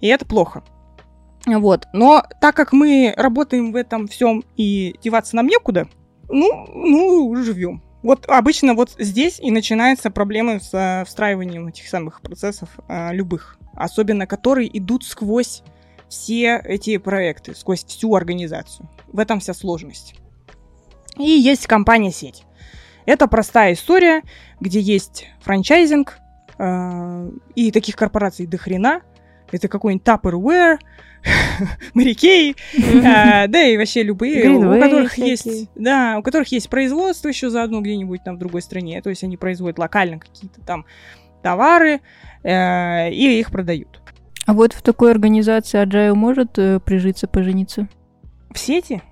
И 0.00 0.08
это 0.08 0.26
плохо. 0.26 0.62
Вот. 1.46 1.86
Но 1.94 2.22
так 2.40 2.54
как 2.54 2.72
мы 2.72 3.14
работаем 3.16 3.72
в 3.72 3.76
этом 3.76 4.06
всем 4.06 4.44
и 4.56 4.94
деваться 5.02 5.36
нам 5.36 5.46
некуда, 5.46 5.88
ну, 6.28 6.66
ну, 6.74 7.34
живем. 7.42 7.82
Вот 8.02 8.26
обычно 8.28 8.74
вот 8.74 8.94
здесь 8.98 9.38
и 9.40 9.50
начинаются 9.50 10.10
проблемы 10.10 10.60
с 10.60 10.70
э, 10.72 11.04
встраиванием 11.04 11.68
этих 11.68 11.86
самых 11.86 12.22
процессов 12.22 12.70
э, 12.88 13.12
любых, 13.12 13.58
особенно 13.74 14.26
которые 14.26 14.76
идут 14.78 15.04
сквозь 15.04 15.62
все 16.08 16.60
эти 16.64 16.96
проекты, 16.96 17.54
сквозь 17.54 17.84
всю 17.84 18.14
организацию. 18.14 18.88
В 19.12 19.18
этом 19.18 19.40
вся 19.40 19.52
сложность. 19.52 20.14
И 21.18 21.30
есть 21.30 21.66
компания-сеть. 21.66 22.44
Это 23.04 23.26
простая 23.26 23.74
история, 23.74 24.22
где 24.60 24.80
есть 24.80 25.26
франчайзинг, 25.40 26.18
э, 26.58 27.30
и 27.54 27.70
таких 27.70 27.96
корпораций 27.96 28.46
до 28.46 28.56
хрена. 28.56 29.02
Это 29.52 29.68
какой-нибудь 29.68 30.06
Tupperware, 30.06 30.78
морякей, 31.94 32.56
а, 33.04 33.46
да 33.46 33.62
и 33.62 33.76
вообще 33.76 34.02
любые, 34.02 34.48
у 34.50 34.80
которых 34.80 35.18
есть, 35.18 35.68
да, 35.74 36.16
у 36.18 36.22
которых 36.22 36.48
есть 36.48 36.68
производство 36.70 37.28
еще 37.28 37.50
заодно 37.50 37.80
где-нибудь 37.80 38.24
там 38.24 38.36
в 38.36 38.38
другой 38.38 38.62
стране, 38.62 39.00
то 39.02 39.10
есть 39.10 39.22
они 39.22 39.36
производят 39.36 39.78
локально 39.78 40.18
какие-то 40.18 40.60
там 40.62 40.86
товары 41.42 42.00
э, 42.42 43.10
и 43.10 43.38
их 43.38 43.50
продают. 43.50 44.00
А 44.46 44.52
вот 44.52 44.72
в 44.72 44.82
такой 44.82 45.10
организации 45.10 45.82
Agile 45.82 46.14
может 46.14 46.58
э, 46.58 46.80
прижиться, 46.80 47.28
пожениться? 47.28 47.88
В 48.52 48.58
сети? 48.58 49.02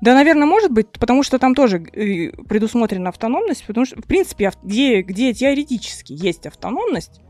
Да, 0.00 0.14
наверное, 0.14 0.46
может 0.46 0.72
быть, 0.72 0.88
потому 0.90 1.22
что 1.22 1.38
там 1.38 1.54
тоже 1.54 1.78
э, 1.78 2.30
предусмотрена 2.48 3.08
автономность, 3.08 3.64
потому 3.66 3.86
что, 3.86 4.00
в 4.00 4.04
принципе, 4.04 4.50
где, 4.62 5.02
где 5.02 5.32
теоретически 5.32 6.12
есть 6.12 6.46
автономность, 6.46 7.20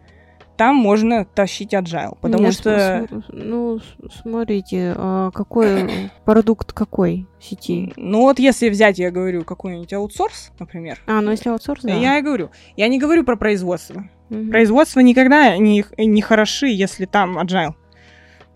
там 0.57 0.77
можно 0.77 1.25
тащить 1.25 1.75
agile, 1.75 2.17
потому 2.21 2.45
Нет, 2.45 2.55
что... 2.55 3.09
Ну, 3.29 3.81
смотрите, 4.23 4.95
а 4.97 5.31
какой 5.31 5.91
продукт 6.25 6.73
какой 6.73 7.27
сети? 7.41 7.93
Ну 7.97 8.23
вот 8.23 8.39
если 8.39 8.69
взять, 8.69 8.99
я 8.99 9.11
говорю, 9.11 9.45
какой-нибудь 9.45 9.93
аутсорс, 9.93 10.53
например. 10.59 10.99
А, 11.07 11.21
ну 11.21 11.31
если 11.31 11.49
аутсорс, 11.49 11.83
да. 11.83 11.95
Я 11.95 12.19
и 12.19 12.23
говорю. 12.23 12.51
Я 12.77 12.89
не 12.89 12.99
говорю 12.99 13.25
про 13.25 13.37
производство. 13.37 14.05
Угу. 14.31 14.51
Производство 14.51 15.01
никогда 15.01 15.57
не, 15.57 15.85
не 15.99 16.23
хороши, 16.23 16.69
если 16.69 17.07
там 17.07 17.39
agile. 17.39 17.75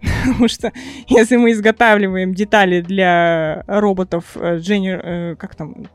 Потому 0.27 0.49
что 0.49 0.73
если 1.09 1.37
мы 1.37 1.53
изготавливаем 1.53 2.35
детали 2.35 2.81
для 2.81 3.65
роботов, 3.67 4.37
Дженнер, 4.37 5.01
э, 5.05 5.37
как 5.37 5.55
там, 5.55 5.87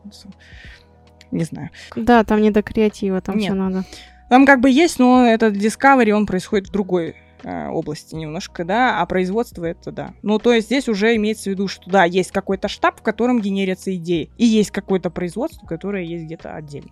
не 1.31 1.43
знаю. 1.43 1.69
Да, 1.95 2.23
там 2.23 2.41
не 2.41 2.51
до 2.51 2.61
креатива, 2.61 3.21
там 3.21 3.39
все 3.39 3.53
надо. 3.53 3.83
Там 4.31 4.45
как 4.45 4.61
бы 4.61 4.69
есть, 4.69 4.97
но 4.97 5.25
этот 5.25 5.57
Discovery, 5.57 6.11
он 6.11 6.25
происходит 6.25 6.69
в 6.69 6.71
другой 6.71 7.15
э, 7.43 7.67
области 7.67 8.15
немножко, 8.15 8.63
да, 8.63 9.01
а 9.01 9.05
производство 9.05 9.65
это 9.65 9.91
да. 9.91 10.13
Ну, 10.21 10.39
то 10.39 10.53
есть 10.53 10.67
здесь 10.67 10.87
уже 10.87 11.17
имеется 11.17 11.43
в 11.43 11.47
виду, 11.47 11.67
что 11.67 11.89
да, 11.89 12.05
есть 12.05 12.31
какой-то 12.31 12.69
штаб, 12.69 13.01
в 13.01 13.01
котором 13.01 13.41
генерятся 13.41 13.93
идеи, 13.93 14.29
и 14.37 14.45
есть 14.45 14.71
какое-то 14.71 15.09
производство, 15.09 15.67
которое 15.67 16.05
есть 16.05 16.23
где-то 16.23 16.55
отдельно. 16.55 16.91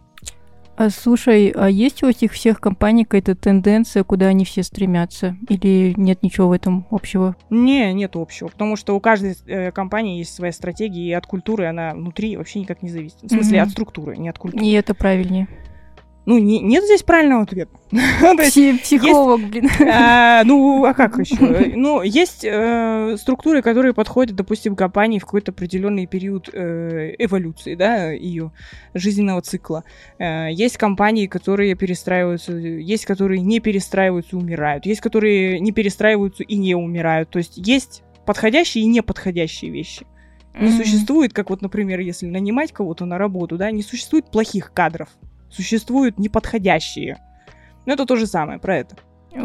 А 0.75 0.89
слушай, 0.89 1.53
а 1.55 1.69
есть 1.69 2.03
у 2.03 2.09
этих 2.09 2.33
всех 2.33 2.59
компаний 2.59 3.05
какая-то 3.05 3.35
тенденция, 3.35 4.03
куда 4.03 4.25
они 4.25 4.43
все 4.43 4.61
стремятся? 4.61 5.37
Или 5.47 5.93
нет 5.95 6.21
ничего 6.23 6.49
в 6.49 6.51
этом 6.51 6.87
общего? 6.91 7.37
Не, 7.49 7.93
нет 7.93 8.17
общего, 8.17 8.49
потому 8.49 8.75
что 8.75 8.97
у 8.97 8.99
каждой 8.99 9.37
э, 9.47 9.71
компании 9.71 10.17
есть 10.17 10.35
своя 10.35 10.51
стратегия, 10.51 11.07
и 11.07 11.13
от 11.13 11.25
культуры 11.25 11.67
она 11.67 11.93
внутри 11.93 12.35
вообще 12.35 12.59
никак 12.59 12.81
не 12.81 12.89
зависит. 12.89 13.21
В 13.21 13.29
смысле, 13.29 13.59
mm-hmm. 13.59 13.61
от 13.61 13.69
структуры, 13.69 14.17
не 14.17 14.27
от 14.27 14.37
культуры. 14.37 14.65
И 14.65 14.73
это 14.73 14.93
правильнее. 14.93 15.47
Ну, 16.25 16.37
не, 16.37 16.59
нет 16.59 16.83
здесь 16.83 17.01
правильного 17.01 17.43
ответа. 17.43 17.71
Психолог, 18.83 19.41
блин. 19.49 19.69
А, 19.91 20.43
ну, 20.43 20.85
а 20.85 20.93
как 20.93 21.17
еще? 21.19 21.37
Ну, 21.75 22.01
есть 22.03 22.43
э, 22.43 23.15
структуры, 23.17 23.61
которые 23.61 23.93
подходят, 23.93 24.35
допустим, 24.35 24.75
компании 24.75 25.19
в 25.19 25.25
какой-то 25.25 25.51
определенный 25.51 26.05
период 26.05 26.49
э, 26.53 27.15
эволюции, 27.17 27.75
да, 27.75 28.11
ее 28.11 28.51
жизненного 28.93 29.41
цикла. 29.41 29.83
Э, 30.19 30.51
есть 30.51 30.77
компании, 30.77 31.25
которые 31.25 31.73
перестраиваются, 31.75 32.53
есть, 32.53 33.05
которые 33.05 33.41
не 33.41 33.59
перестраиваются, 33.59 34.37
умирают. 34.37 34.85
Есть, 34.85 35.01
которые 35.01 35.59
не 35.59 35.71
перестраиваются 35.71 36.43
и 36.43 36.55
не 36.57 36.75
умирают. 36.75 37.29
То 37.29 37.39
есть 37.39 37.57
есть 37.57 38.03
подходящие 38.25 38.83
и 38.83 38.87
неподходящие 38.87 39.71
вещи. 39.71 40.05
Не 40.59 40.71
существует, 40.71 41.31
как 41.31 41.49
вот, 41.51 41.61
например, 41.61 42.01
если 42.01 42.25
нанимать 42.25 42.73
кого-то 42.73 43.05
на 43.05 43.17
работу, 43.17 43.57
да, 43.57 43.71
не 43.71 43.81
существует 43.81 44.29
плохих 44.29 44.73
кадров 44.73 45.09
существуют 45.49 46.19
неподходящие. 46.19 47.17
Но 47.85 47.93
это 47.93 48.05
то 48.05 48.15
же 48.15 48.27
самое 48.27 48.59
про 48.59 48.77
это. 48.77 48.95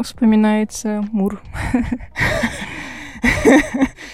Вспоминается 0.02 1.04
Мур. 1.12 1.42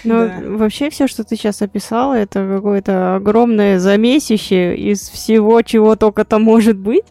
Ну, 0.03 0.27
да. 0.27 0.39
вообще 0.43 0.89
все, 0.89 1.05
что 1.07 1.23
ты 1.23 1.35
сейчас 1.35 1.61
описала, 1.61 2.15
это 2.15 2.47
какое-то 2.47 3.15
огромное 3.15 3.77
замесище 3.77 4.75
из 4.75 5.09
всего, 5.09 5.61
чего 5.61 5.95
только 5.95 6.25
там 6.25 6.43
может 6.43 6.77
быть. 6.77 7.05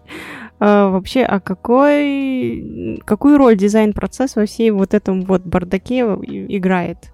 А, 0.58 0.88
вообще, 0.88 1.22
а 1.22 1.40
какой, 1.40 3.00
какую 3.04 3.38
роль 3.38 3.56
дизайн-процесс 3.56 4.36
во 4.36 4.46
всей 4.46 4.70
вот 4.70 4.94
этом 4.94 5.22
вот 5.22 5.42
бардаке 5.42 6.00
играет? 6.00 7.12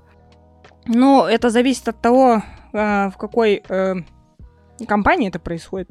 Ну, 0.87 1.25
это 1.25 1.51
зависит 1.51 1.89
от 1.89 2.01
того, 2.01 2.43
а, 2.73 3.11
в 3.11 3.17
какой 3.17 3.63
э, 3.69 3.95
компании 4.87 5.29
это 5.29 5.39
происходит. 5.39 5.89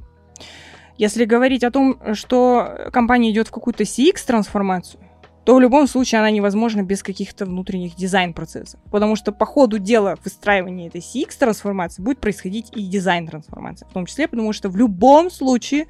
Если 0.97 1.25
говорить 1.25 1.63
о 1.63 1.71
том, 1.71 1.99
что 2.13 2.89
компания 2.93 3.31
идет 3.31 3.47
в 3.47 3.51
какую-то 3.51 3.83
CX-трансформацию, 3.83 5.01
то 5.45 5.55
в 5.55 5.59
любом 5.59 5.87
случае 5.87 6.19
она 6.19 6.31
невозможна 6.31 6.81
без 6.81 7.03
каких-то 7.03 7.45
внутренних 7.45 7.95
дизайн-процессов. 7.95 8.79
Потому 8.91 9.15
что 9.15 9.31
по 9.31 9.45
ходу 9.45 9.77
дела 9.77 10.17
выстраивания 10.23 10.87
этой 10.87 11.01
CX-трансформации 11.01 12.01
будет 12.01 12.19
происходить 12.19 12.71
и 12.75 12.83
дизайн-трансформация. 12.87 13.87
В 13.87 13.93
том 13.93 14.07
числе, 14.07 14.27
потому 14.27 14.53
что 14.53 14.69
в 14.69 14.75
любом 14.75 15.29
случае 15.29 15.85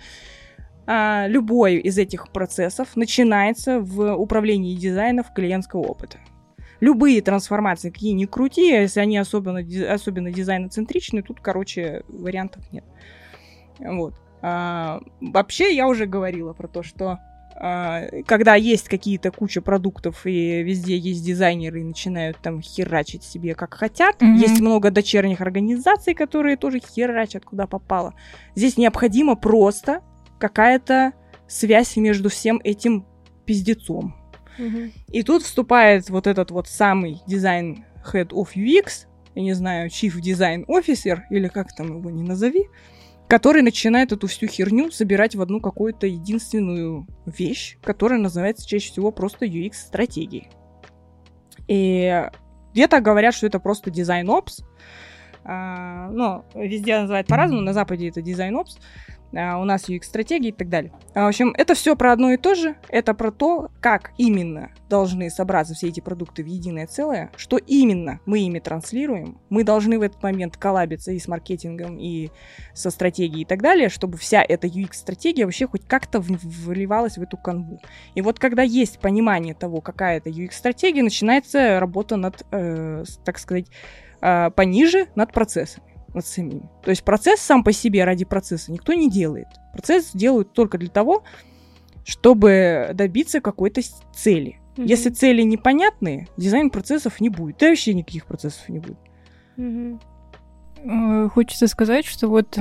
а, 0.87 1.27
любой 1.27 1.77
из 1.77 1.97
этих 1.97 2.29
процессов 2.29 2.95
начинается 2.95 3.79
в 3.79 4.15
управлении 4.15 4.75
дизайнов 4.75 5.33
клиентского 5.33 5.81
опыта. 5.81 6.17
Любые 6.81 7.21
трансформации, 7.21 7.91
какие 7.91 8.11
ни 8.11 8.25
крути, 8.25 8.67
если 8.67 8.99
они 8.99 9.17
особенно, 9.17 9.61
особенно 9.89 10.31
дизайноцентричны, 10.31 11.23
тут, 11.23 11.39
короче, 11.39 12.03
вариантов 12.09 12.63
нет. 12.73 12.83
Вот. 13.79 14.15
А, 14.47 15.01
вообще, 15.21 15.75
я 15.75 15.87
уже 15.87 16.05
говорила 16.05 16.53
про 16.53 16.67
то, 16.67 16.83
что 16.83 17.17
а, 17.55 18.03
когда 18.27 18.53
есть 18.53 18.87
какие-то 18.87 19.31
куча 19.31 19.59
продуктов 19.59 20.27
и 20.27 20.61
везде 20.61 20.95
есть 20.97 21.25
дизайнеры 21.25 21.81
и 21.81 21.83
начинают 21.83 22.37
там 22.37 22.61
херачить 22.61 23.23
себе 23.23 23.55
как 23.55 23.73
хотят, 23.73 24.21
mm-hmm. 24.21 24.37
есть 24.37 24.59
много 24.61 24.91
дочерних 24.91 25.41
организаций, 25.41 26.13
которые 26.13 26.57
тоже 26.57 26.79
херачат 26.79 27.43
куда 27.43 27.65
попало. 27.65 28.13
Здесь 28.53 28.77
необходимо 28.77 29.35
просто 29.35 30.01
какая-то 30.37 31.13
связь 31.47 31.97
между 31.97 32.29
всем 32.29 32.61
этим 32.63 33.03
пиздецом. 33.47 34.15
Mm-hmm. 34.59 34.91
И 35.07 35.23
тут 35.23 35.41
вступает 35.41 36.11
вот 36.11 36.27
этот 36.27 36.51
вот 36.51 36.67
самый 36.67 37.19
дизайн 37.25 37.83
Head 38.13 38.29
of 38.29 38.49
UX, 38.55 39.07
я 39.33 39.41
не 39.41 39.53
знаю, 39.53 39.89
Chief 39.89 40.13
Design 40.21 40.67
Officer, 40.67 41.21
или 41.31 41.47
как 41.47 41.75
там 41.75 41.97
его 41.97 42.11
не 42.11 42.21
назови, 42.21 42.67
который 43.27 43.61
начинает 43.61 44.11
эту 44.11 44.27
всю 44.27 44.47
херню 44.47 44.91
собирать 44.91 45.35
в 45.35 45.41
одну 45.41 45.59
какую-то 45.59 46.07
единственную 46.07 47.07
вещь, 47.25 47.77
которая 47.81 48.19
называется 48.19 48.67
чаще 48.67 48.91
всего 48.91 49.11
просто 49.11 49.45
UX-стратегией. 49.45 50.49
И 51.67 52.29
где-то 52.73 53.01
говорят, 53.01 53.33
что 53.33 53.47
это 53.47 53.59
просто 53.59 53.89
дизайн-опс, 53.89 54.63
а, 55.43 56.09
ну, 56.11 56.43
везде 56.55 56.99
называют 56.99 57.27
по-разному, 57.27 57.61
на 57.61 57.73
Западе 57.73 58.09
это 58.09 58.21
дизайн-опс, 58.21 58.77
а, 59.35 59.59
у 59.59 59.65
нас 59.65 59.89
UX-стратегии 59.89 60.49
и 60.49 60.51
так 60.51 60.69
далее. 60.69 60.91
А, 61.13 61.25
в 61.25 61.27
общем, 61.27 61.53
это 61.57 61.73
все 61.73 61.95
про 61.95 62.13
одно 62.13 62.31
и 62.31 62.37
то 62.37 62.55
же. 62.55 62.75
Это 62.89 63.13
про 63.13 63.31
то, 63.31 63.69
как 63.81 64.11
именно 64.17 64.71
должны 64.89 65.29
собраться 65.29 65.73
все 65.73 65.87
эти 65.87 65.99
продукты 65.99 66.43
в 66.43 66.47
единое 66.47 66.87
целое, 66.87 67.31
что 67.35 67.57
именно 67.57 68.19
мы 68.25 68.39
ими 68.39 68.59
транслируем. 68.59 69.39
Мы 69.49 69.63
должны 69.63 69.99
в 69.99 70.01
этот 70.01 70.21
момент 70.23 70.57
коллабиться 70.57 71.11
и 71.11 71.19
с 71.19 71.27
маркетингом, 71.27 71.97
и 71.97 72.29
со 72.73 72.89
стратегией 72.91 73.41
и 73.41 73.45
так 73.45 73.61
далее, 73.61 73.89
чтобы 73.89 74.17
вся 74.17 74.43
эта 74.47 74.67
UX-стратегия 74.67 75.45
вообще 75.45 75.67
хоть 75.67 75.85
как-то 75.87 76.19
вливалась 76.19 77.17
в 77.17 77.21
эту 77.21 77.37
канву. 77.37 77.79
И 78.13 78.21
вот 78.21 78.39
когда 78.39 78.63
есть 78.63 78.99
понимание 78.99 79.53
того, 79.53 79.81
какая 79.81 80.17
это 80.17 80.29
UX-стратегия, 80.29 81.03
начинается 81.03 81.79
работа 81.79 82.15
над, 82.15 82.45
э, 82.51 83.03
так 83.23 83.39
сказать, 83.39 83.65
э, 84.21 84.49
пониже 84.51 85.07
над 85.15 85.33
процессами 85.33 85.94
над 86.15 86.25
самими. 86.25 86.69
То 86.83 86.89
есть 86.89 87.03
процесс 87.03 87.39
сам 87.39 87.63
по 87.63 87.71
себе 87.71 88.03
ради 88.03 88.25
процесса 88.25 88.71
никто 88.71 88.93
не 88.93 89.09
делает. 89.09 89.47
Процесс 89.73 90.11
делают 90.13 90.53
только 90.53 90.77
для 90.77 90.89
того, 90.89 91.23
чтобы 92.05 92.91
добиться 92.93 93.41
какой-то 93.41 93.81
цели. 94.13 94.59
Mm-hmm. 94.77 94.87
Если 94.87 95.09
цели 95.09 95.41
непонятные, 95.41 96.27
дизайн 96.37 96.69
процессов 96.69 97.19
не 97.19 97.29
будет. 97.29 97.57
Да 97.59 97.69
вообще 97.69 97.93
никаких 97.93 98.25
процессов 98.25 98.67
не 98.69 98.79
будет. 98.79 98.97
Mm-hmm. 99.57 99.99
Хочется 101.29 101.67
сказать, 101.67 102.05
что 102.05 102.27
вот 102.27 102.59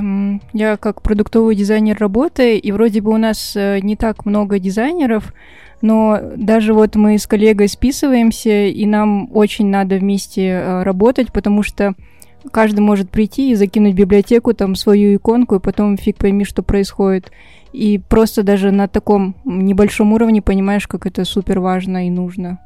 я 0.53 0.77
как 0.77 1.03
продуктовый 1.03 1.55
дизайнер 1.55 1.95
работаю, 1.97 2.59
и 2.59 2.71
вроде 2.71 3.01
бы 3.01 3.11
у 3.11 3.17
нас 3.17 3.55
э, 3.55 3.79
не 3.81 3.95
так 3.95 4.25
много 4.25 4.57
дизайнеров, 4.57 5.31
но 5.81 6.19
даже 6.35 6.73
вот 6.73 6.95
мы 6.95 7.19
с 7.19 7.27
коллегой 7.27 7.67
списываемся, 7.67 8.65
и 8.65 8.85
нам 8.87 9.29
очень 9.31 9.67
надо 9.67 9.97
вместе 9.97 10.47
э, 10.47 10.81
работать, 10.81 11.31
потому 11.31 11.61
что 11.61 11.93
каждый 12.51 12.79
может 12.79 13.09
прийти 13.09 13.51
и 13.51 13.55
закинуть 13.55 13.93
в 13.93 13.97
библиотеку 13.97 14.53
там 14.53 14.75
свою 14.75 15.15
иконку, 15.15 15.55
и 15.55 15.59
потом 15.59 15.97
фиг 15.97 16.17
пойми, 16.17 16.45
что 16.45 16.63
происходит. 16.63 17.31
И 17.73 17.97
просто 17.97 18.43
даже 18.43 18.71
на 18.71 18.87
таком 18.87 19.35
небольшом 19.43 20.13
уровне 20.13 20.41
понимаешь, 20.41 20.87
как 20.87 21.05
это 21.05 21.25
супер 21.25 21.59
важно 21.59 22.07
и 22.07 22.09
нужно. 22.09 22.59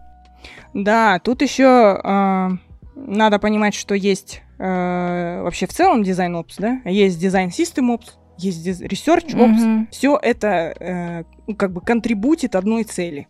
Да, 0.73 1.19
тут 1.19 1.41
еще 1.41 1.99
э, 2.03 2.49
надо 2.95 3.39
понимать, 3.39 3.73
что 3.73 3.95
есть 3.95 4.43
э, 4.59 5.41
вообще 5.41 5.65
в 5.65 5.73
целом 5.73 6.03
дизайн 6.03 6.35
опс, 6.35 6.57
да, 6.57 6.79
есть 6.85 7.19
дизайн 7.19 7.51
систем 7.51 7.89
опс, 7.89 8.17
есть 8.37 8.65
research 8.65 9.33
ops, 9.33 9.57
mm-hmm. 9.57 9.87
все 9.91 10.17
это 10.21 10.47
э, 10.79 11.23
как 11.55 11.73
бы 11.73 11.81
контрибутит 11.81 12.55
одной 12.55 12.83
цели. 12.83 13.27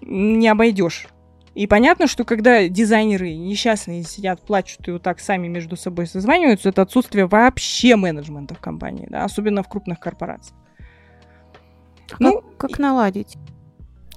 Не 0.00 0.48
обойдешь. 0.48 1.08
И 1.56 1.66
понятно, 1.66 2.06
что 2.06 2.24
когда 2.24 2.68
дизайнеры 2.68 3.32
несчастные 3.34 4.02
сидят, 4.02 4.42
плачут 4.42 4.86
и 4.88 4.90
вот 4.90 5.02
так 5.02 5.20
сами 5.20 5.48
между 5.48 5.74
собой 5.74 6.06
созваниваются, 6.06 6.68
это 6.68 6.82
отсутствие 6.82 7.24
вообще 7.24 7.96
менеджмента 7.96 8.54
в 8.54 8.60
компании, 8.60 9.06
да, 9.08 9.24
особенно 9.24 9.62
в 9.62 9.68
крупных 9.68 9.98
корпорациях. 9.98 10.54
Как, 12.08 12.20
ну, 12.20 12.42
как 12.58 12.78
наладить? 12.78 13.38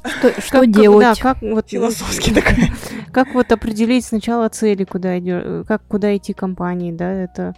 Что, 0.03 0.41
что 0.41 0.59
как, 0.59 0.71
делать? 0.71 0.99
Да, 1.01 1.15
как 1.15 1.41
вот 1.41 1.69
философски 1.69 2.29
такая. 2.33 2.73
Как 3.13 3.33
вот 3.33 3.49
определить 3.53 4.05
сначала 4.05 4.49
цели, 4.49 4.83
куда 4.83 5.17
идет, 5.17 5.65
как 5.65 5.81
куда 5.87 6.17
идти 6.17 6.33
компании, 6.33 6.91
да? 6.91 7.09
Это 7.09 7.55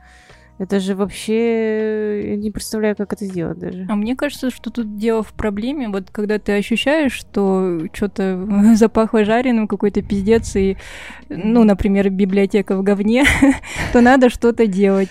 это 0.62 0.80
же 0.80 0.94
вообще... 0.94 2.34
Я 2.34 2.36
не 2.36 2.51
представляю, 2.51 2.96
как 2.96 3.13
это 3.13 3.25
сделать 3.25 3.58
даже. 3.58 3.88
А 3.89 3.96
мне 3.96 4.15
кажется, 4.15 4.51
что 4.51 4.70
тут 4.70 4.96
дело 4.96 5.24
в 5.24 5.34
проблеме. 5.34 5.89
Вот 5.89 6.12
когда 6.12 6.38
ты 6.38 6.51
ощущаешь, 6.51 7.13
что 7.13 7.80
что-то 7.91 8.48
запахло 8.75 9.25
жареным, 9.25 9.68
какой-то 9.68 10.03
пиздец, 10.03 10.56
и, 10.56 10.77
ну, 11.30 11.63
например, 11.63 12.12
библиотека 12.12 12.77
в 12.77 12.84
говне, 12.84 13.25
то 13.91 14.01
надо 14.01 14.30
что-то 14.30 14.68
делать. 14.68 15.10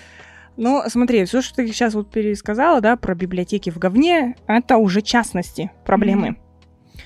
Ну, 0.55 0.81
смотри, 0.87 1.25
все, 1.25 1.41
что 1.41 1.57
ты 1.57 1.67
сейчас 1.67 1.95
вот 1.95 2.09
пересказала, 2.09 2.79
да, 2.79 2.95
про 2.95 3.13
библиотеки 3.13 3.71
в 3.71 3.77
говне, 3.77 4.37
это 4.47 4.77
уже 4.77 5.01
частности 5.01 5.69
проблемы. 5.85 6.29
Mm-hmm. 6.29 7.01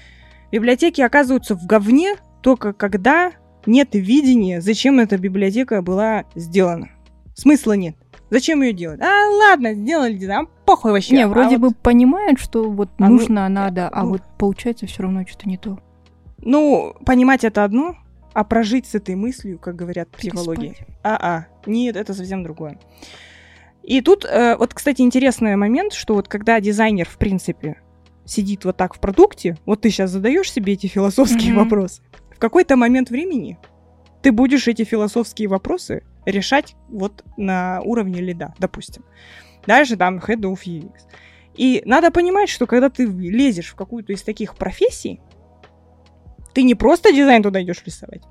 Библиотеки 0.51 1.01
оказываются 1.01 1.55
в 1.55 1.65
говне 1.65 2.17
только 2.43 2.73
когда 2.73 3.31
нет 3.65 3.89
видения, 3.93 4.61
зачем 4.61 4.99
эта 4.99 5.17
библиотека 5.17 5.81
была 5.81 6.25
сделана. 6.35 6.89
Смысла 7.35 7.73
нет. 7.73 7.95
Зачем 8.35 8.61
ее 8.63 8.73
делать? 8.73 8.99
А, 8.99 9.29
ладно, 9.29 9.73
сделали 9.73 10.13
дизайн, 10.13 10.49
похуй 10.65 10.91
вообще. 10.91 11.15
Не, 11.15 11.21
а 11.21 11.29
вроде 11.29 11.55
а 11.55 11.57
бы 11.57 11.67
вот... 11.69 11.77
понимают, 11.77 12.37
что 12.37 12.69
вот 12.69 12.89
а 12.97 13.07
нужно, 13.07 13.47
ну, 13.47 13.55
надо, 13.55 13.89
а 13.89 14.03
ну... 14.03 14.09
вот 14.09 14.23
получается 14.37 14.87
все 14.87 15.03
равно 15.03 15.25
что-то 15.25 15.47
не 15.47 15.57
то. 15.57 15.79
Ну, 16.39 16.93
понимать 17.05 17.45
это 17.45 17.63
одно, 17.63 17.95
а 18.33 18.43
прожить 18.43 18.87
с 18.87 18.95
этой 18.95 19.15
мыслью, 19.15 19.57
как 19.57 19.77
говорят 19.77 20.09
в 20.11 20.17
психологии. 20.17 20.75
А-а, 21.01 21.47
нет, 21.65 21.95
это 21.95 22.13
совсем 22.13 22.43
другое. 22.43 22.77
И 23.83 24.01
тут, 24.01 24.25
э, 24.25 24.57
вот, 24.57 24.73
кстати, 24.73 25.01
интересный 25.01 25.55
момент, 25.55 25.93
что 25.93 26.15
вот 26.15 26.27
когда 26.27 26.59
дизайнер, 26.59 27.07
в 27.07 27.17
принципе, 27.17 27.79
сидит 28.25 28.65
вот 28.65 28.75
так 28.75 28.95
в 28.95 28.99
продукте, 28.99 29.57
вот 29.65 29.79
ты 29.79 29.89
сейчас 29.89 30.11
задаешь 30.11 30.51
себе 30.51 30.73
эти 30.73 30.87
философские 30.87 31.53
mm-hmm. 31.53 31.57
вопросы, 31.57 32.01
в 32.35 32.39
какой-то 32.39 32.75
момент 32.75 33.09
времени 33.11 33.57
ты 34.21 34.33
будешь 34.33 34.67
эти 34.67 34.83
философские 34.83 35.47
вопросы 35.47 36.03
решать 36.25 36.75
вот 36.89 37.23
на 37.37 37.81
уровне 37.83 38.21
лида, 38.21 38.53
допустим. 38.59 39.03
Дальше 39.65 39.95
там 39.97 40.17
head 40.17 40.41
of 40.41 40.59
UX. 40.65 40.91
И 41.55 41.81
надо 41.85 42.11
понимать, 42.11 42.49
что 42.49 42.67
когда 42.67 42.89
ты 42.89 43.05
лезешь 43.05 43.71
в 43.71 43.75
какую-то 43.75 44.13
из 44.13 44.21
таких 44.21 44.55
профессий, 44.55 45.21
ты 46.53 46.63
не 46.63 46.75
просто 46.75 47.11
дизайн 47.11 47.43
туда 47.43 47.61
идешь 47.61 47.83
рисовать, 47.85 48.23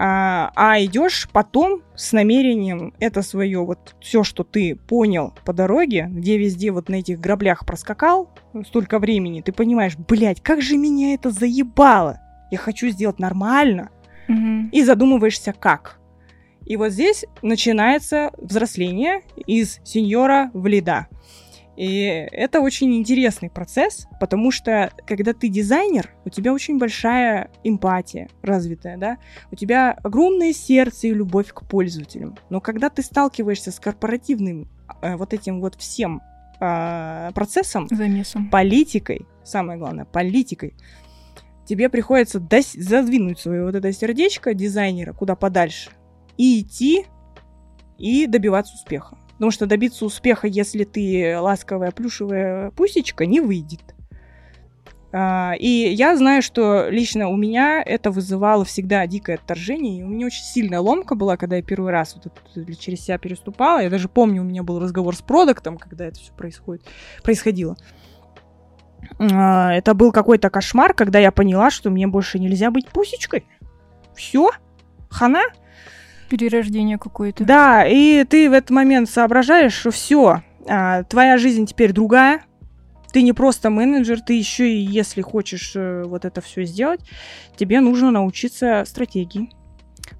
а, 0.00 0.52
а 0.54 0.80
идешь 0.80 1.28
потом 1.32 1.82
с 1.96 2.12
намерением 2.12 2.94
это 3.00 3.22
свое 3.22 3.64
вот 3.64 3.96
все, 4.00 4.22
что 4.22 4.44
ты 4.44 4.76
понял 4.76 5.34
по 5.44 5.52
дороге, 5.52 6.06
где 6.08 6.38
везде 6.38 6.70
вот 6.70 6.88
на 6.88 6.96
этих 6.96 7.18
граблях 7.18 7.66
проскакал 7.66 8.30
столько 8.66 9.00
времени, 9.00 9.40
ты 9.40 9.52
понимаешь, 9.52 9.96
блядь, 9.96 10.40
как 10.40 10.62
же 10.62 10.76
меня 10.76 11.14
это 11.14 11.30
заебало. 11.30 12.20
Я 12.50 12.58
хочу 12.58 12.88
сделать 12.88 13.18
нормально. 13.18 13.90
Mm-hmm. 14.28 14.70
И 14.70 14.84
задумываешься, 14.84 15.52
как. 15.52 15.97
И 16.68 16.76
вот 16.76 16.92
здесь 16.92 17.24
начинается 17.40 18.30
взросление 18.36 19.22
из 19.46 19.80
сеньора 19.84 20.50
в 20.52 20.66
лида. 20.66 21.08
И 21.78 22.02
это 22.30 22.60
очень 22.60 22.94
интересный 22.94 23.48
процесс, 23.48 24.06
потому 24.20 24.50
что 24.50 24.92
когда 25.06 25.32
ты 25.32 25.48
дизайнер, 25.48 26.10
у 26.26 26.28
тебя 26.28 26.52
очень 26.52 26.76
большая 26.76 27.50
эмпатия 27.64 28.28
развитая, 28.42 28.98
да, 28.98 29.16
у 29.50 29.56
тебя 29.56 29.92
огромное 29.92 30.52
сердце 30.52 31.06
и 31.06 31.14
любовь 31.14 31.54
к 31.54 31.66
пользователям. 31.66 32.36
Но 32.50 32.60
когда 32.60 32.90
ты 32.90 33.02
сталкиваешься 33.02 33.70
с 33.70 33.80
корпоративным 33.80 34.68
э, 35.00 35.16
вот 35.16 35.32
этим 35.32 35.62
вот 35.62 35.74
всем 35.76 36.20
э, 36.60 37.30
процессом, 37.34 37.88
Замесом. 37.88 38.50
политикой, 38.50 39.24
самое 39.42 39.78
главное, 39.78 40.04
политикой, 40.04 40.74
тебе 41.64 41.88
приходится 41.88 42.42
задвинуть 42.74 43.38
свое 43.38 43.64
вот 43.64 43.74
это 43.74 43.90
сердечко 43.92 44.52
дизайнера 44.52 45.14
куда 45.14 45.34
подальше, 45.34 45.90
и 46.38 46.62
идти, 46.62 47.04
и 47.98 48.26
добиваться 48.26 48.74
успеха. 48.74 49.18
Потому 49.32 49.50
что 49.50 49.66
добиться 49.66 50.04
успеха, 50.04 50.46
если 50.46 50.84
ты 50.84 51.38
ласковая 51.38 51.90
плюшевая 51.90 52.70
пусечка, 52.70 53.26
не 53.26 53.40
выйдет. 53.40 53.94
А, 55.10 55.54
и 55.58 55.68
я 55.68 56.16
знаю, 56.16 56.42
что 56.42 56.88
лично 56.90 57.28
у 57.28 57.36
меня 57.36 57.82
это 57.82 58.10
вызывало 58.10 58.64
всегда 58.64 59.06
дикое 59.06 59.36
отторжение. 59.36 60.00
И 60.00 60.02
у 60.02 60.08
меня 60.08 60.26
очень 60.26 60.42
сильная 60.42 60.80
ломка 60.80 61.14
была, 61.14 61.36
когда 61.36 61.56
я 61.56 61.62
первый 61.62 61.92
раз 61.92 62.16
вот 62.16 62.32
через 62.78 63.04
себя 63.04 63.18
переступала. 63.18 63.80
Я 63.80 63.90
даже 63.90 64.08
помню, 64.08 64.42
у 64.42 64.44
меня 64.44 64.62
был 64.62 64.80
разговор 64.80 65.14
с 65.14 65.22
продуктом, 65.22 65.78
когда 65.78 66.06
это 66.06 66.18
все 66.18 66.32
происходит, 66.32 66.84
происходило. 67.22 67.76
А, 69.18 69.72
это 69.72 69.94
был 69.94 70.12
какой-то 70.12 70.50
кошмар, 70.50 70.94
когда 70.94 71.18
я 71.18 71.32
поняла, 71.32 71.70
что 71.70 71.90
мне 71.90 72.06
больше 72.06 72.38
нельзя 72.38 72.70
быть 72.70 72.88
пусечкой. 72.88 73.46
Все, 74.14 74.50
хана 75.08 75.42
перерождение 76.28 76.98
какое-то. 76.98 77.44
Да, 77.44 77.86
и 77.86 78.24
ты 78.24 78.48
в 78.48 78.52
этот 78.52 78.70
момент 78.70 79.08
соображаешь, 79.08 79.72
что 79.72 79.90
все, 79.90 80.42
а, 80.68 81.02
твоя 81.04 81.38
жизнь 81.38 81.66
теперь 81.66 81.92
другая. 81.92 82.42
Ты 83.12 83.22
не 83.22 83.32
просто 83.32 83.70
менеджер, 83.70 84.20
ты 84.20 84.34
еще 84.34 84.70
и, 84.70 84.78
если 84.78 85.22
хочешь 85.22 85.72
э, 85.74 86.02
вот 86.04 86.26
это 86.26 86.42
все 86.42 86.64
сделать, 86.64 87.00
тебе 87.56 87.80
нужно 87.80 88.10
научиться 88.10 88.84
стратегии, 88.86 89.50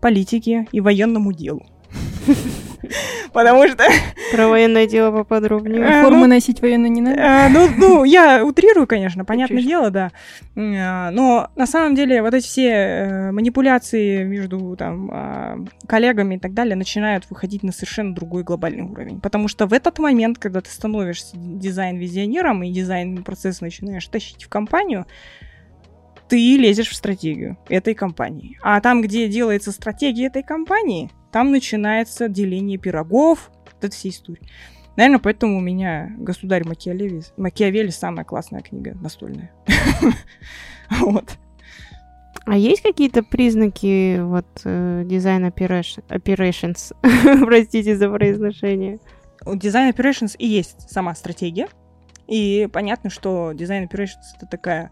политике 0.00 0.66
и 0.72 0.80
военному 0.80 1.34
делу. 1.34 1.66
Потому 3.32 3.66
что... 3.68 3.84
Про 4.32 4.48
военное 4.48 4.86
дело 4.86 5.10
поподробнее. 5.10 5.82
Э, 5.82 6.02
Формы 6.02 6.22
ну, 6.22 6.34
носить 6.34 6.60
военную 6.60 6.92
не 6.92 7.00
надо? 7.00 7.20
Э, 7.20 7.48
ну, 7.48 7.68
ну, 7.76 8.04
я 8.04 8.44
утрирую, 8.44 8.86
конечно, 8.86 9.24
понятное 9.24 9.62
дело, 9.62 9.90
да. 9.90 10.10
Э, 10.54 11.10
но 11.10 11.50
на 11.56 11.66
самом 11.66 11.94
деле 11.94 12.22
вот 12.22 12.34
эти 12.34 12.46
все 12.46 13.30
манипуляции 13.32 14.24
между 14.24 14.76
там 14.76 15.10
а, 15.12 15.58
коллегами 15.86 16.36
и 16.36 16.38
так 16.38 16.54
далее 16.54 16.76
начинают 16.76 17.28
выходить 17.30 17.62
на 17.62 17.72
совершенно 17.72 18.14
другой 18.14 18.42
глобальный 18.42 18.82
уровень. 18.82 19.20
Потому 19.20 19.48
что 19.48 19.66
в 19.66 19.72
этот 19.72 19.98
момент, 19.98 20.38
когда 20.38 20.60
ты 20.60 20.70
становишься 20.70 21.36
дизайн-визионером 21.36 22.62
и 22.62 22.70
дизайн-процесс 22.70 23.60
начинаешь 23.60 24.06
тащить 24.06 24.44
в 24.44 24.48
компанию, 24.48 25.06
ты 26.28 26.56
лезешь 26.56 26.90
в 26.90 26.94
стратегию 26.94 27.56
этой 27.68 27.94
компании. 27.94 28.58
А 28.62 28.80
там, 28.80 29.02
где 29.02 29.28
делается 29.28 29.72
стратегия 29.72 30.26
этой 30.26 30.42
компании, 30.42 31.10
там 31.32 31.50
начинается 31.50 32.28
деление 32.28 32.78
пирогов, 32.78 33.50
вот 33.64 33.84
эта 33.84 33.94
вся 33.94 34.10
история. 34.10 34.42
Наверное, 34.96 35.20
поэтому 35.20 35.58
у 35.58 35.60
меня 35.60 36.10
«Государь 36.18 36.66
Макиавелли», 36.66 37.22
Макиавелли 37.36 37.90
самая 37.90 38.24
классная 38.24 38.60
книга 38.60 38.96
настольная. 39.00 39.52
Вот. 40.90 41.36
А 42.46 42.56
есть 42.56 42.80
какие-то 42.80 43.22
признаки 43.22 44.20
вот 44.20 44.46
э, 44.64 45.02
design 45.04 45.46
operations? 45.46 46.94
Простите 47.44 47.94
за 47.94 48.08
произношение. 48.08 49.00
У 49.44 49.54
design 49.54 49.92
operations 49.92 50.34
и 50.38 50.46
есть 50.46 50.90
сама 50.90 51.14
стратегия. 51.14 51.68
И 52.26 52.66
понятно, 52.72 53.10
что 53.10 53.52
design 53.52 53.84
operations 53.84 54.34
это 54.36 54.46
такая 54.46 54.90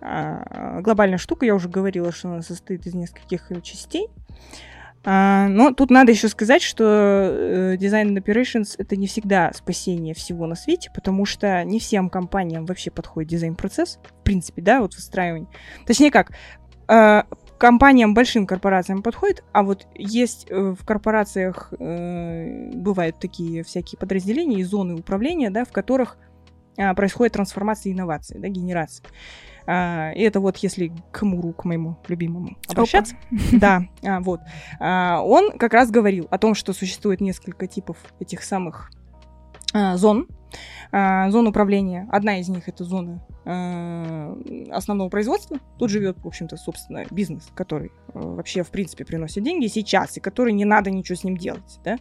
глобальная 0.00 1.18
штука, 1.18 1.46
я 1.46 1.54
уже 1.54 1.68
говорила, 1.68 2.12
что 2.12 2.28
она 2.28 2.42
состоит 2.42 2.86
из 2.86 2.94
нескольких 2.94 3.50
частей. 3.62 4.08
А, 5.08 5.46
но 5.46 5.72
тут 5.72 5.90
надо 5.90 6.10
еще 6.10 6.28
сказать, 6.28 6.62
что 6.62 6.84
э, 6.84 7.76
Design 7.76 8.16
Operations 8.16 8.74
это 8.76 8.96
не 8.96 9.06
всегда 9.06 9.52
спасение 9.54 10.14
всего 10.14 10.48
на 10.48 10.56
свете, 10.56 10.90
потому 10.92 11.24
что 11.24 11.62
не 11.62 11.78
всем 11.78 12.10
компаниям 12.10 12.66
вообще 12.66 12.90
подходит 12.90 13.30
дизайн-процесс, 13.30 14.00
в 14.02 14.24
принципе, 14.24 14.62
да, 14.62 14.80
вот 14.80 14.96
выстраивание. 14.96 15.48
Точнее 15.86 16.10
как, 16.10 16.32
э, 16.88 17.22
компаниям, 17.56 18.14
большим 18.14 18.48
корпорациям 18.48 19.00
подходит, 19.00 19.44
а 19.52 19.62
вот 19.62 19.86
есть 19.94 20.48
э, 20.50 20.74
в 20.76 20.84
корпорациях 20.84 21.72
бывают 21.78 23.20
такие 23.20 23.62
всякие 23.62 24.00
подразделения 24.00 24.58
и 24.58 24.64
зоны 24.64 24.94
управления, 24.94 25.50
да, 25.50 25.64
в 25.64 25.70
которых 25.70 26.18
а, 26.78 26.94
происходит 26.94 27.34
трансформация 27.34 27.90
и 27.90 27.94
инновации, 27.94 28.38
да, 28.38 28.48
генерация. 28.48 29.06
А, 29.66 30.12
и 30.12 30.22
это 30.22 30.40
вот 30.40 30.56
если 30.58 30.92
к 31.10 31.22
Муру, 31.22 31.52
к 31.52 31.64
моему 31.64 31.96
любимому 32.08 32.56
обращаться. 32.68 33.16
Опа. 33.30 33.40
Да, 33.52 33.82
а, 34.04 34.20
вот. 34.20 34.40
А, 34.80 35.20
он 35.22 35.58
как 35.58 35.74
раз 35.74 35.90
говорил 35.90 36.28
о 36.30 36.38
том, 36.38 36.54
что 36.54 36.72
существует 36.72 37.20
несколько 37.20 37.66
типов 37.66 37.96
этих 38.20 38.42
самых 38.42 38.90
зон, 39.94 40.28
зон 40.92 41.46
управления. 41.46 42.08
Одна 42.10 42.38
из 42.38 42.48
них 42.48 42.68
это 42.68 42.84
зона 42.84 43.20
основного 44.72 45.08
производства. 45.08 45.58
Тут 45.78 45.90
живет, 45.90 46.18
в 46.18 46.26
общем-то, 46.26 46.56
собственно, 46.56 47.04
бизнес, 47.10 47.48
который 47.54 47.92
а, 48.14 48.18
вообще, 48.18 48.62
в 48.62 48.70
принципе, 48.70 49.04
приносит 49.04 49.42
деньги 49.44 49.66
сейчас, 49.66 50.16
и 50.16 50.20
который 50.20 50.52
не 50.52 50.64
надо 50.64 50.90
ничего 50.90 51.16
с 51.16 51.24
ним 51.24 51.36
делать. 51.36 51.78
Да? 51.84 51.98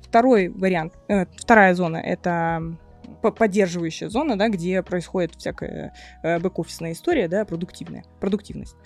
Второй 0.00 0.48
вариант, 0.48 0.94
э, 1.08 1.26
вторая 1.36 1.74
зона 1.74 1.96
это 1.96 2.76
поддерживающая 3.22 4.08
зона, 4.08 4.36
да, 4.36 4.48
где 4.48 4.82
происходит 4.82 5.34
всякая 5.36 5.94
э, 6.22 6.38
бэк-офисная 6.38 6.92
история, 6.92 7.28
да, 7.28 7.44
продуктивная, 7.44 8.04
продуктивность. 8.20 8.76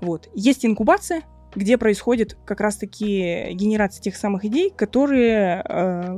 Вот. 0.00 0.28
Есть 0.34 0.64
инкубация, 0.64 1.22
где 1.54 1.78
происходит 1.78 2.36
как 2.44 2.60
раз-таки 2.60 3.52
генерация 3.52 4.02
тех 4.02 4.16
самых 4.16 4.44
идей, 4.44 4.70
которые, 4.70 5.64
э, 5.68 6.16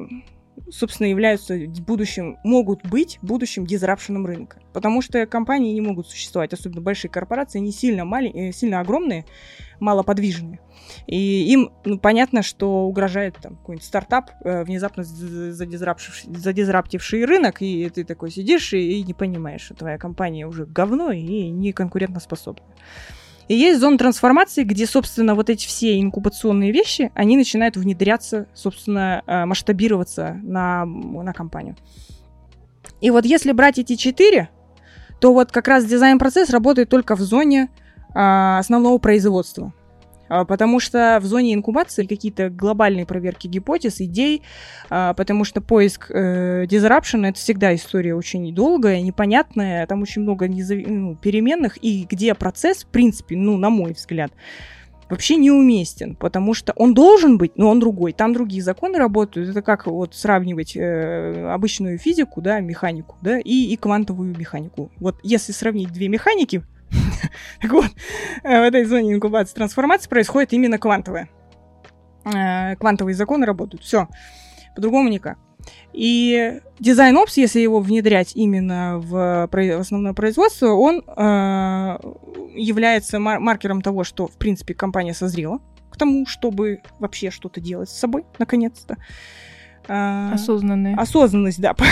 собственно, 0.71 1.09
являются 1.09 1.59
будущим, 1.87 2.39
могут 2.45 2.87
быть 2.87 3.19
будущим 3.23 3.67
дизрапшеном 3.67 4.27
рынка. 4.27 4.61
Потому 4.73 5.03
что 5.03 5.27
компании 5.27 5.73
не 5.73 5.81
могут 5.81 6.09
существовать, 6.09 6.53
особенно 6.53 6.81
большие 6.81 7.11
корпорации, 7.11 7.59
они 7.59 7.73
сильно, 7.73 8.05
маленькие, 8.05 8.51
э, 8.51 8.53
сильно 8.53 8.79
огромные, 8.81 9.25
малоподвижные. 9.81 10.61
И 11.07 11.53
им 11.53 11.73
ну, 11.85 11.99
понятно, 11.99 12.43
что 12.43 12.87
угрожает 12.87 13.37
там 13.41 13.57
какой-нибудь 13.57 13.87
стартап, 13.87 14.31
э, 14.45 14.65
внезапно 14.65 15.05
задизраптивший 15.05 17.25
рынок, 17.25 17.63
и 17.63 17.89
ты 17.91 18.05
такой 18.05 18.31
сидишь 18.31 18.73
и, 18.73 19.01
и 19.01 19.03
не 19.03 19.15
понимаешь, 19.15 19.63
что 19.63 19.75
твоя 19.75 19.99
компания 19.99 20.47
уже 20.47 20.67
говно 20.67 21.11
и 21.13 21.51
не 21.51 21.73
конкурентоспособна. 21.73 22.65
И 23.49 23.55
есть 23.55 23.81
зона 23.81 23.97
трансформации, 23.97 24.65
где, 24.65 24.87
собственно, 24.87 25.35
вот 25.35 25.51
эти 25.51 25.67
все 25.67 26.01
инкубационные 26.01 26.73
вещи, 26.73 27.13
они 27.15 27.37
начинают 27.37 27.77
внедряться, 27.77 28.47
собственно, 28.55 29.23
э, 29.27 29.45
масштабироваться 29.45 30.41
на, 30.43 30.85
на 30.85 31.33
компанию. 31.33 31.77
И 33.01 33.11
вот 33.11 33.25
если 33.25 33.53
брать 33.53 33.79
эти 33.79 33.95
четыре, 33.95 34.49
то 35.21 35.33
вот 35.33 35.53
как 35.53 35.69
раз 35.69 35.85
дизайн-процесс 35.85 36.51
работает 36.51 36.89
только 36.89 37.15
в 37.15 37.21
зоне 37.21 37.69
а, 38.15 38.59
основного 38.59 38.99
производства. 38.99 39.73
А, 40.29 40.45
потому 40.45 40.81
что 40.81 41.19
в 41.21 41.27
зоне 41.27 41.55
инкубации 41.55 42.07
какие-то 42.07 42.51
глобальные 42.51 43.07
проверки 43.07 43.47
гипотез, 43.47 44.01
идей, 44.01 44.43
а, 44.91 45.15
потому 45.15 45.45
что 45.45 45.61
поиск 45.61 46.11
э, 46.11 46.65
disruption— 46.65 47.27
это 47.29 47.39
всегда 47.39 47.75
история 47.75 48.15
очень 48.15 48.55
долгая, 48.55 49.01
непонятная, 49.01 49.87
там 49.87 50.03
очень 50.03 50.23
много 50.23 50.49
незав... 50.49 50.79
ну, 50.87 51.17
переменных, 51.17 51.83
и 51.83 52.07
где 52.09 52.35
процесс, 52.35 52.85
в 52.85 52.89
принципе, 52.89 53.37
ну, 53.37 53.57
на 53.57 53.71
мой 53.71 53.93
взгляд, 53.93 54.33
вообще 55.09 55.37
неуместен, 55.37 56.17
потому 56.17 56.55
что 56.55 56.73
он 56.77 56.95
должен 56.95 57.39
быть, 57.39 57.57
но 57.57 57.71
он 57.71 57.81
другой. 57.81 58.13
Там 58.13 58.33
другие 58.33 58.63
законы 58.63 58.99
работают. 58.99 59.49
Это 59.49 59.63
как 59.63 59.87
вот 59.87 60.15
сравнивать 60.15 60.77
э, 60.77 61.49
обычную 61.49 61.99
физику, 61.99 62.41
да, 62.41 62.61
механику, 62.61 63.17
да, 63.23 63.39
и, 63.39 63.73
и 63.73 63.77
квантовую 63.77 64.37
механику. 64.37 64.91
Вот 64.99 65.17
если 65.23 65.53
сравнить 65.53 65.93
две 65.93 66.09
механики, 66.09 66.63
Так 67.61 67.73
вот, 67.73 67.87
э, 68.43 68.61
в 68.61 68.63
этой 68.63 68.85
зоне 68.85 69.15
инкубации 69.15 69.55
трансформации 69.55 70.09
происходит 70.09 70.53
именно 70.53 70.79
квантовая. 70.79 71.29
Э, 72.25 72.77
квантовые 72.77 73.15
законы 73.15 73.47
работают. 73.47 73.83
Все. 73.83 74.09
По-другому 74.75 75.09
никак. 75.09 75.39
И 75.93 76.61
дизайн 76.79 77.17
опс, 77.17 77.37
если 77.37 77.61
его 77.61 77.81
внедрять 77.81 78.33
именно 78.35 78.99
в, 78.99 79.49
в 79.51 79.81
основное 79.81 80.13
производство, 80.13 80.69
он 80.69 81.03
э, 81.07 81.99
является 82.55 83.19
мар- 83.19 83.41
маркером 83.41 83.81
того, 83.81 84.05
что, 84.05 84.27
в 84.27 84.37
принципе, 84.37 84.75
компания 84.75 85.15
созрела 85.15 85.61
к 85.91 85.97
тому, 85.97 86.27
чтобы 86.27 86.83
вообще 86.99 87.31
что-то 87.31 87.61
делать 87.61 87.89
с 87.89 87.99
собой, 87.99 88.25
наконец-то. 88.39 88.99
А, 89.89 90.33
Осознанные. 90.35 90.97
Осознанность, 90.97 91.61
да. 91.61 91.75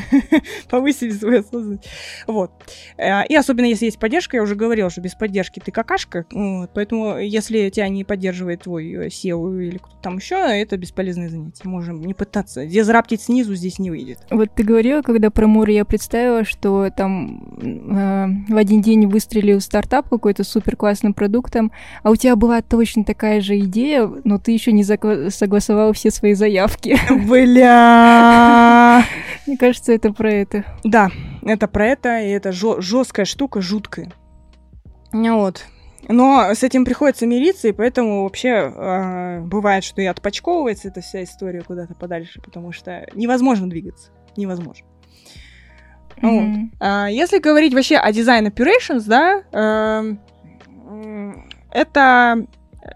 Повысили 0.68 1.10
свою 1.10 1.40
осознанность. 1.40 1.88
Вот. 2.26 2.50
А, 2.98 3.22
и 3.22 3.34
особенно, 3.34 3.66
если 3.66 3.86
есть 3.86 3.98
поддержка, 3.98 4.36
я 4.36 4.42
уже 4.42 4.54
говорила, 4.54 4.90
что 4.90 5.00
без 5.00 5.14
поддержки 5.14 5.60
ты 5.60 5.70
какашка. 5.70 6.26
Поэтому, 6.74 7.18
если 7.18 7.70
тебя 7.70 7.88
не 7.88 8.04
поддерживает 8.04 8.62
твой 8.62 8.92
э, 8.92 9.06
SEO 9.08 9.62
или 9.62 9.78
кто-то 9.78 9.96
там 10.02 10.16
еще, 10.16 10.36
это 10.36 10.76
бесполезное 10.76 11.28
занятие. 11.28 11.68
Можем 11.68 12.00
не 12.02 12.14
пытаться. 12.14 12.66
Дезраптить 12.66 13.22
снизу 13.22 13.54
здесь 13.54 13.78
не 13.78 13.90
выйдет. 13.90 14.18
Вот 14.30 14.50
ты 14.54 14.62
говорила, 14.62 15.02
когда 15.02 15.30
про 15.30 15.46
море 15.46 15.76
я 15.76 15.84
представила, 15.84 16.44
что 16.44 16.90
там 16.90 17.56
э, 17.60 18.52
в 18.52 18.56
один 18.56 18.82
день 18.82 19.06
выстрелил 19.06 19.60
стартап 19.60 20.08
какой-то 20.08 20.44
супер 20.44 20.76
классным 20.76 21.14
продуктом, 21.14 21.72
а 22.02 22.10
у 22.10 22.16
тебя 22.16 22.36
была 22.36 22.62
точно 22.62 23.04
такая 23.04 23.40
же 23.40 23.58
идея, 23.60 24.10
но 24.24 24.38
ты 24.38 24.52
еще 24.52 24.72
не 24.72 24.84
согласовала 24.84 25.92
все 25.92 26.10
свои 26.10 26.34
заявки. 26.34 26.98
Бля. 27.28 29.04
Мне 29.46 29.56
кажется, 29.56 29.81
это 29.88 30.12
про 30.12 30.32
это. 30.32 30.64
Да, 30.84 31.10
это 31.42 31.66
про 31.66 31.86
это, 31.86 32.20
и 32.20 32.28
это 32.28 32.52
жесткая 32.52 33.26
штука, 33.26 33.60
жуткая. 33.60 34.12
Вот. 35.12 35.64
Но 36.08 36.52
с 36.52 36.62
этим 36.62 36.84
приходится 36.84 37.26
мириться, 37.26 37.68
и 37.68 37.72
поэтому 37.72 38.24
вообще 38.24 38.48
э, 38.48 39.40
бывает, 39.40 39.84
что 39.84 40.02
и 40.02 40.06
отпочковывается 40.06 40.88
эта 40.88 41.00
вся 41.00 41.22
история 41.22 41.62
куда-то 41.62 41.94
подальше, 41.94 42.40
потому 42.40 42.72
что 42.72 43.06
невозможно 43.14 43.70
двигаться. 43.70 44.10
Невозможно. 44.36 44.84
Mm-hmm. 46.16 46.60
Вот. 46.60 46.70
А, 46.80 47.08
если 47.08 47.38
говорить 47.38 47.72
вообще 47.72 47.96
о 47.96 48.12
дизайн 48.12 48.48
operations, 48.48 49.04
да, 49.06 49.42
э, 49.52 50.16
это, 51.70 52.46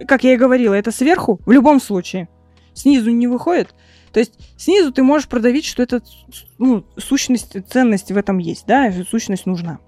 как 0.06 0.24
я 0.24 0.34
и 0.34 0.36
говорила, 0.36 0.74
это 0.74 0.90
сверху 0.90 1.40
в 1.46 1.50
любом 1.52 1.80
случае 1.80 2.28
снизу 2.74 3.10
не 3.10 3.26
выходит. 3.26 3.74
То 4.16 4.20
есть 4.20 4.32
снизу 4.56 4.92
ты 4.92 5.02
можешь 5.02 5.28
продавить, 5.28 5.66
что 5.66 5.82
это 5.82 6.00
ну, 6.56 6.86
сущность, 6.96 7.54
ценность 7.68 8.10
в 8.10 8.16
этом 8.16 8.38
есть, 8.38 8.64
да, 8.66 8.90
сущность 9.06 9.44
нужна. 9.44 9.78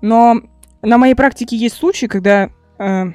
Но 0.00 0.40
на 0.82 0.98
моей 0.98 1.14
практике 1.14 1.54
есть 1.54 1.76
случаи, 1.76 2.06
когда 2.06 2.50
э, 2.80 3.12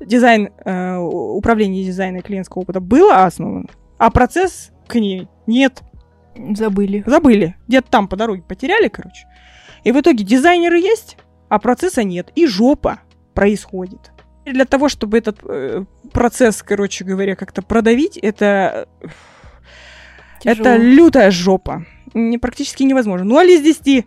дизайн, 0.00 0.48
э, 0.64 0.96
управление 0.96 1.84
дизайна 1.84 2.22
клиентского 2.22 2.62
опыта 2.62 2.80
было 2.80 3.26
основано, 3.26 3.68
а 3.98 4.10
процесс 4.10 4.70
к 4.88 4.94
ней 4.94 5.28
нет. 5.46 5.82
Забыли. 6.54 7.04
Забыли. 7.04 7.56
Где-то 7.68 7.90
там 7.90 8.08
по 8.08 8.16
дороге 8.16 8.40
потеряли, 8.40 8.88
короче. 8.88 9.26
И 9.84 9.92
в 9.92 10.00
итоге 10.00 10.24
дизайнеры 10.24 10.78
есть, 10.78 11.18
а 11.50 11.58
процесса 11.58 12.04
нет. 12.04 12.32
И 12.36 12.46
жопа 12.46 13.00
происходит. 13.34 14.12
Для 14.46 14.64
того, 14.64 14.88
чтобы 14.88 15.18
этот 15.18 15.40
э, 15.44 15.84
процесс, 16.12 16.62
короче 16.62 17.04
говоря, 17.04 17.36
как-то 17.36 17.62
продавить, 17.62 18.16
это... 18.16 18.88
Тяжело. 20.40 20.68
Это 20.68 20.76
лютая 20.76 21.30
жопа. 21.30 21.84
Не, 22.14 22.38
практически 22.38 22.82
невозможно. 22.82 23.26
Ну, 23.26 23.36
а 23.36 23.44
из 23.44 23.60
10 23.62 24.06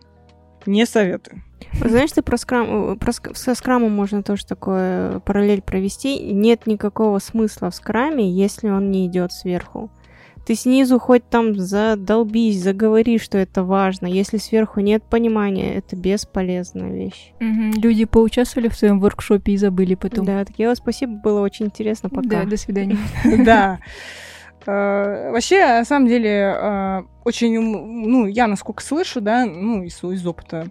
не 0.66 0.86
советую. 0.86 1.44
Знаешь, 1.74 2.12
ты 2.12 2.22
про 2.22 2.38
скрам, 2.38 2.94
э, 2.94 2.96
про, 2.96 3.12
со 3.12 3.56
скрамом 3.56 3.92
можно 3.92 4.24
тоже 4.24 4.46
такое 4.46 5.20
параллель 5.20 5.62
провести. 5.62 6.20
Нет 6.34 6.68
никакого 6.68 7.20
смысла 7.20 7.70
в 7.72 7.76
скраме, 7.76 8.30
если 8.30 8.70
он 8.70 8.92
не 8.92 9.08
идет 9.08 9.32
сверху. 9.32 9.92
Ты 10.46 10.56
снизу 10.56 11.00
хоть 11.00 11.28
там 11.30 11.56
задолбись, 11.56 12.62
заговори, 12.62 13.18
что 13.18 13.38
это 13.38 13.64
важно. 13.64 14.08
Если 14.08 14.38
сверху 14.38 14.82
нет 14.82 15.04
понимания, 15.04 15.76
это 15.76 15.96
бесполезная 15.96 16.92
вещь. 16.92 17.32
Угу. 17.40 17.82
Люди 17.82 18.06
поучаствовали 18.06 18.68
в 18.68 18.76
своем 18.76 19.00
воркшопе 19.00 19.54
и 19.54 19.58
забыли 19.58 19.96
потом. 19.96 20.26
Да, 20.26 20.44
так 20.44 20.56
я 20.58 20.76
спасибо, 20.76 21.14
было 21.14 21.42
очень 21.42 21.68
интересно. 21.68 22.10
Пока. 22.10 22.28
Да, 22.28 22.44
до 22.46 22.58
свидания. 22.58 22.98
Да. 23.46 23.80
Э, 24.66 25.32
вообще, 25.32 25.60
на 25.60 25.86
самом 25.86 26.08
деле, 26.08 26.30
э, 26.30 27.02
очень, 27.26 27.60
ну, 27.60 28.28
я 28.28 28.48
насколько 28.48 28.82
слышу, 28.82 29.22
да, 29.22 29.46
ну, 29.46 29.84
из, 29.84 30.02
из 30.04 30.26
опыта, 30.26 30.68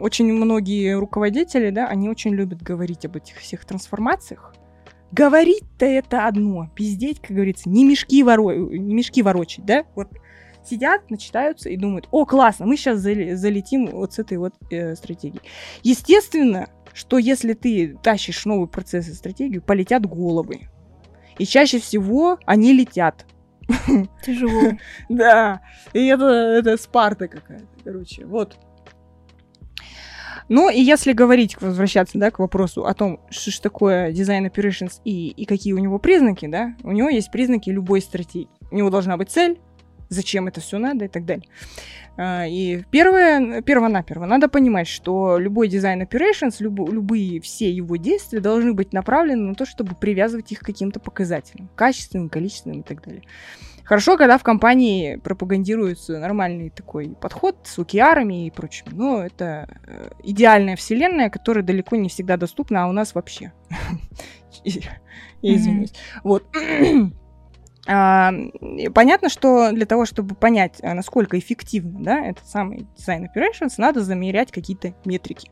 очень 0.00 0.32
многие 0.32 0.96
руководители, 0.96 1.70
да, 1.70 1.86
они 1.86 2.08
очень 2.08 2.34
любят 2.34 2.62
говорить 2.62 3.04
об 3.04 3.16
этих 3.16 3.36
всех 3.38 3.64
трансформациях. 3.64 4.54
Говорить-то 5.12 5.86
это 5.86 6.26
одно, 6.26 6.70
пиздеть, 6.74 7.20
как 7.20 7.30
говорится, 7.30 7.68
не 7.68 7.84
мешки, 7.84 8.22
воро... 8.22 8.52
не 8.52 8.94
мешки 8.94 9.22
ворочать, 9.22 9.64
да, 9.64 9.84
вот 9.94 10.08
сидят, 10.64 11.10
начитаются 11.10 11.70
и 11.70 11.76
думают, 11.76 12.08
о, 12.10 12.26
классно, 12.26 12.66
мы 12.66 12.76
сейчас 12.76 13.00
залетим 13.00 13.86
вот 13.86 14.12
с 14.12 14.18
этой 14.18 14.38
вот 14.38 14.54
э, 14.70 14.94
стратегией. 14.96 15.40
Естественно, 15.82 16.68
что 16.92 17.18
если 17.18 17.54
ты 17.54 17.96
тащишь 18.02 18.44
новый 18.44 18.68
процесс 18.68 19.08
и 19.08 19.14
стратегию, 19.14 19.62
полетят 19.62 20.04
головы. 20.04 20.68
И 21.38 21.46
чаще 21.46 21.78
всего 21.78 22.38
они 22.44 22.72
летят. 22.72 23.24
Тяжело. 24.24 24.72
Да. 25.08 25.60
И 25.92 26.06
это, 26.06 26.24
это 26.24 26.76
Спарта 26.76 27.28
какая-то, 27.28 27.66
короче. 27.84 28.26
Вот. 28.26 28.56
Ну, 30.48 30.70
и 30.70 30.80
если 30.80 31.12
говорить, 31.12 31.60
возвращаться, 31.60 32.18
да, 32.18 32.30
к 32.30 32.38
вопросу 32.38 32.86
о 32.86 32.94
том, 32.94 33.20
что 33.30 33.50
же 33.50 33.60
такое 33.60 34.12
дизайн 34.12 34.46
operations 34.46 35.00
и, 35.04 35.28
и 35.28 35.44
какие 35.44 35.74
у 35.74 35.78
него 35.78 35.98
признаки, 35.98 36.46
да, 36.46 36.74
у 36.82 36.92
него 36.92 37.08
есть 37.08 37.30
признаки 37.30 37.70
любой 37.70 38.00
стратегии. 38.00 38.48
У 38.70 38.76
него 38.76 38.90
должна 38.90 39.16
быть 39.16 39.30
цель, 39.30 39.58
зачем 40.08 40.48
это 40.48 40.60
все 40.60 40.78
надо 40.78 41.04
и 41.04 41.08
так 41.08 41.24
далее. 41.24 41.44
А, 42.16 42.46
и 42.46 42.82
первое, 42.90 43.62
перво-наперво, 43.62 44.26
надо 44.26 44.48
понимать, 44.48 44.88
что 44.88 45.38
любой 45.38 45.68
дизайн 45.68 46.02
operations, 46.02 46.56
люб, 46.60 46.90
любые 46.90 47.40
все 47.40 47.70
его 47.70 47.96
действия 47.96 48.40
должны 48.40 48.72
быть 48.72 48.92
направлены 48.92 49.42
на 49.42 49.54
то, 49.54 49.66
чтобы 49.66 49.94
привязывать 49.94 50.50
их 50.50 50.60
к 50.60 50.66
каким-то 50.66 50.98
показателям, 50.98 51.68
качественным, 51.76 52.28
количественным 52.28 52.80
и 52.80 52.82
так 52.82 53.04
далее. 53.04 53.22
Хорошо, 53.88 54.18
когда 54.18 54.36
в 54.36 54.42
компании 54.42 55.16
пропагандируется 55.16 56.18
нормальный 56.18 56.68
такой 56.68 57.16
подход 57.18 57.56
с 57.64 57.78
океарами 57.78 58.46
и 58.46 58.50
прочим. 58.50 58.84
Но 58.92 59.24
это 59.24 59.66
э, 59.86 60.10
идеальная 60.24 60.76
вселенная, 60.76 61.30
которая 61.30 61.64
далеко 61.64 61.96
не 61.96 62.10
всегда 62.10 62.36
доступна, 62.36 62.84
а 62.84 62.88
у 62.88 62.92
нас 62.92 63.14
вообще. 63.14 63.54
Извиняюсь. 65.42 65.94
Вот. 66.22 66.44
А, 67.90 68.34
понятно, 68.94 69.30
что 69.30 69.72
для 69.72 69.86
того, 69.86 70.04
чтобы 70.04 70.34
понять, 70.34 70.74
а, 70.82 70.92
насколько 70.92 71.38
эффективно 71.38 72.04
да, 72.04 72.20
этот 72.20 72.46
самый 72.46 72.86
дизайн 72.98 73.24
operations, 73.24 73.72
надо 73.78 74.02
замерять 74.02 74.52
какие-то 74.52 74.92
метрики. 75.06 75.50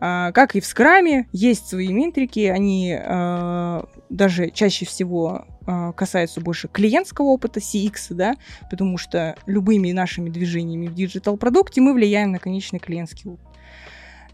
А, 0.00 0.32
как 0.32 0.54
и 0.54 0.60
в 0.60 0.66
скраме, 0.66 1.28
есть 1.32 1.68
свои 1.68 1.88
метрики, 1.88 2.40
они 2.40 2.96
э, 2.98 3.82
даже 4.08 4.50
чаще 4.50 4.86
всего 4.86 5.44
э, 5.66 5.92
касаются 5.96 6.40
больше 6.40 6.68
клиентского 6.68 7.26
опыта, 7.26 7.58
CX, 7.60 8.14
да, 8.14 8.36
потому 8.70 8.96
что 8.96 9.34
любыми 9.46 9.90
нашими 9.92 10.30
движениями 10.30 10.86
в 10.86 10.94
диджитал-продукте 10.94 11.80
мы 11.80 11.94
влияем 11.94 12.32
на 12.32 12.38
конечный 12.38 12.78
клиентский 12.78 13.30
опыт. 13.30 13.46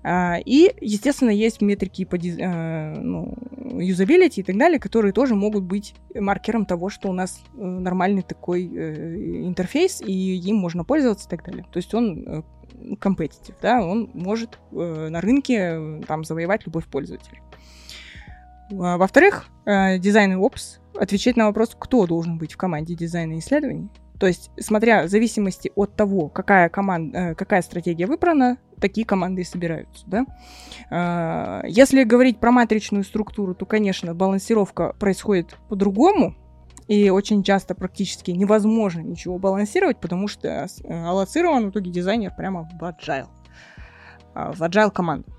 И, 0.06 0.74
естественно, 0.82 1.30
есть 1.30 1.62
метрики 1.62 2.04
по 2.04 2.16
э, 2.16 3.00
ну, 3.00 3.34
юзабилити 3.80 4.42
и 4.42 4.44
так 4.44 4.58
далее, 4.58 4.78
которые 4.78 5.14
тоже 5.14 5.34
могут 5.34 5.64
быть 5.64 5.94
маркером 6.14 6.66
того, 6.66 6.90
что 6.90 7.08
у 7.08 7.14
нас 7.14 7.40
э, 7.54 7.64
нормальный 7.64 8.20
такой 8.20 8.66
э, 8.66 9.46
интерфейс, 9.46 10.02
и 10.02 10.36
им 10.36 10.56
можно 10.56 10.84
пользоваться 10.84 11.26
и 11.26 11.30
так 11.30 11.42
далее. 11.42 11.64
То 11.72 11.78
есть 11.78 11.94
он 11.94 12.44
competitive, 12.98 13.54
да, 13.60 13.80
он 13.80 14.10
может 14.14 14.58
э, 14.72 15.08
на 15.10 15.20
рынке 15.20 15.54
э, 15.54 16.00
там 16.06 16.24
завоевать 16.24 16.66
любовь 16.66 16.86
пользователя. 16.86 17.40
А, 18.72 18.96
во-вторых, 18.96 19.46
э, 19.66 19.98
дизайн 19.98 20.32
и 20.32 20.36
опс 20.36 20.80
отвечать 20.98 21.36
на 21.36 21.46
вопрос, 21.46 21.76
кто 21.78 22.06
должен 22.06 22.38
быть 22.38 22.52
в 22.52 22.56
команде 22.56 22.94
дизайна 22.94 23.34
и 23.34 23.38
исследований. 23.38 23.90
То 24.18 24.28
есть, 24.28 24.50
смотря 24.60 25.04
в 25.04 25.08
зависимости 25.08 25.72
от 25.74 25.96
того, 25.96 26.28
какая, 26.28 26.68
команда, 26.68 27.18
э, 27.18 27.34
какая 27.34 27.62
стратегия 27.62 28.06
выбрана, 28.06 28.58
такие 28.80 29.06
команды 29.06 29.42
и 29.42 29.44
собираются. 29.44 30.04
Да? 30.06 30.26
А, 30.90 31.62
если 31.66 32.04
говорить 32.04 32.38
про 32.38 32.52
матричную 32.52 33.04
структуру, 33.04 33.54
то, 33.54 33.66
конечно, 33.66 34.14
балансировка 34.14 34.94
происходит 34.98 35.56
по-другому, 35.68 36.36
и 36.88 37.10
очень 37.10 37.42
часто 37.42 37.74
практически 37.74 38.30
невозможно 38.30 39.00
ничего 39.00 39.38
балансировать, 39.38 39.98
потому 40.00 40.28
что 40.28 40.48
э, 40.48 40.66
аллоцирован 40.88 41.66
в 41.66 41.70
итоге 41.70 41.90
дизайнер 41.90 42.32
прямо 42.36 42.62
в 42.62 42.82
agile, 42.82 43.28
а, 44.34 44.52
в 44.52 44.60
agile 44.60 44.90
команду. 44.90 45.34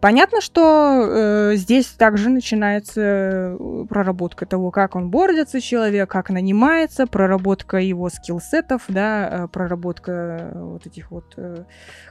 Понятно, 0.00 0.40
что 0.40 1.04
э, 1.52 1.56
здесь 1.56 1.88
также 1.88 2.30
начинается 2.30 3.00
э, 3.00 3.86
проработка 3.88 4.46
того, 4.46 4.70
как 4.70 4.96
он 4.96 5.10
бордится 5.10 5.60
человек, 5.60 6.08
как 6.08 6.30
нанимается, 6.30 7.06
проработка 7.06 7.76
его 7.76 8.08
скиллсетов, 8.08 8.84
да, 8.88 9.28
э, 9.28 9.48
проработка 9.48 10.52
вот 10.54 10.86
этих 10.86 11.10
вот 11.10 11.34
э, 11.36 11.64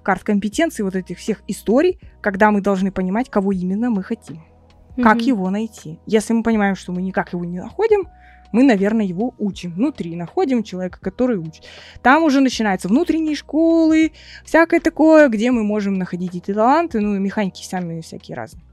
карт 0.03 0.23
компетенций, 0.23 0.85
вот 0.85 0.95
этих 0.95 1.17
всех 1.17 1.41
историй, 1.47 1.99
когда 2.21 2.51
мы 2.51 2.61
должны 2.61 2.91
понимать, 2.91 3.31
кого 3.31 3.51
именно 3.51 3.89
мы 3.89 4.03
хотим, 4.03 4.43
mm-hmm. 4.97 5.01
как 5.01 5.21
его 5.21 5.49
найти. 5.49 5.99
Если 6.05 6.33
мы 6.33 6.43
понимаем, 6.43 6.75
что 6.75 6.91
мы 6.91 7.01
никак 7.01 7.33
его 7.33 7.45
не 7.45 7.59
находим, 7.59 8.09
мы, 8.51 8.63
наверное, 8.63 9.05
его 9.05 9.33
учим 9.37 9.71
внутри, 9.71 10.15
находим 10.15 10.63
человека, 10.63 10.99
который 11.01 11.37
учит. 11.37 11.65
Там 12.01 12.23
уже 12.23 12.41
начинаются 12.41 12.87
внутренние 12.87 13.35
школы, 13.35 14.13
всякое 14.45 14.79
такое, 14.79 15.27
где 15.29 15.51
мы 15.51 15.63
можем 15.63 15.95
находить 15.95 16.35
эти 16.35 16.53
таланты, 16.53 16.99
ну 16.99 17.15
и 17.15 17.19
механики 17.19 17.63
сами 17.63 18.01
всякие 18.01 18.35
разные. 18.35 18.63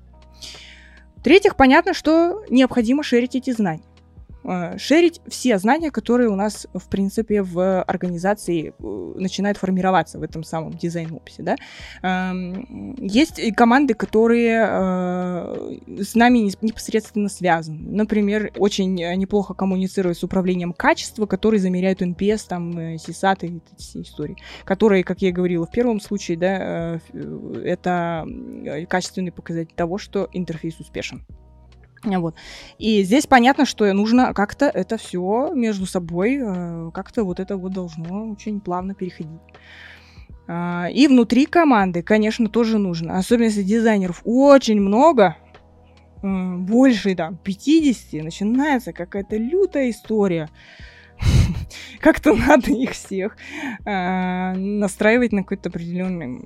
В-третьих, 1.16 1.56
понятно, 1.56 1.92
что 1.92 2.44
необходимо 2.50 3.02
шерить 3.02 3.34
эти 3.34 3.50
знания. 3.50 3.82
Э, 4.46 4.78
шерить 4.78 5.20
все 5.26 5.58
знания, 5.58 5.90
которые 5.90 6.28
у 6.28 6.36
нас, 6.36 6.66
в 6.72 6.88
принципе, 6.88 7.42
в 7.42 7.82
организации 7.82 8.74
э, 8.78 9.12
начинают 9.16 9.58
формироваться 9.58 10.18
в 10.18 10.22
этом 10.22 10.44
самом 10.44 10.72
дизайн-описе, 10.72 11.42
да. 11.42 11.56
Эм, 12.02 12.94
есть 13.00 13.40
команды, 13.54 13.94
которые 13.94 14.66
э, 14.68 16.02
с 16.02 16.14
нами 16.14 16.50
непосредственно 16.60 17.28
связаны. 17.28 17.90
Например, 17.90 18.52
очень 18.56 18.94
неплохо 18.94 19.54
коммуницируют 19.54 20.18
с 20.18 20.22
управлением 20.22 20.72
качества, 20.72 21.26
которые 21.26 21.60
замеряют 21.60 22.02
NPS, 22.02 22.46
там, 22.48 22.70
CSAT 22.70 23.46
и 23.46 23.60
все 23.78 24.02
истории, 24.02 24.36
которые, 24.64 25.02
как 25.02 25.22
я 25.22 25.32
говорила 25.32 25.66
в 25.66 25.70
первом 25.70 26.00
случае, 26.00 26.36
да, 26.36 27.00
это 27.64 28.26
качественный 28.88 29.32
показатель 29.32 29.74
того, 29.74 29.98
что 29.98 30.28
интерфейс 30.32 30.78
успешен. 30.78 31.24
Вот. 32.06 32.34
И 32.78 33.02
здесь 33.02 33.26
понятно, 33.26 33.66
что 33.66 33.92
нужно 33.92 34.32
как-то 34.32 34.66
это 34.66 34.96
все 34.96 35.52
между 35.54 35.86
собой, 35.86 36.40
э, 36.40 36.90
как-то 36.94 37.24
вот 37.24 37.40
это 37.40 37.56
вот 37.56 37.72
должно 37.72 38.30
очень 38.30 38.60
плавно 38.60 38.94
переходить. 38.94 39.40
А, 40.48 40.88
и 40.92 41.08
внутри 41.08 41.46
команды, 41.46 42.02
конечно, 42.02 42.48
тоже 42.48 42.78
нужно. 42.78 43.18
Особенно 43.18 43.46
если 43.46 43.62
дизайнеров 43.62 44.22
очень 44.24 44.80
много, 44.80 45.36
больше 46.22 47.14
там 47.14 47.36
50, 47.36 48.24
начинается 48.24 48.92
какая-то 48.92 49.36
лютая 49.36 49.90
история. 49.90 50.48
Как-то 52.00 52.34
надо 52.34 52.72
их 52.72 52.90
всех 52.90 53.36
а, 53.84 54.54
настраивать 54.54 55.32
на 55.32 55.42
какой-то 55.42 55.68
определенный, 55.68 56.44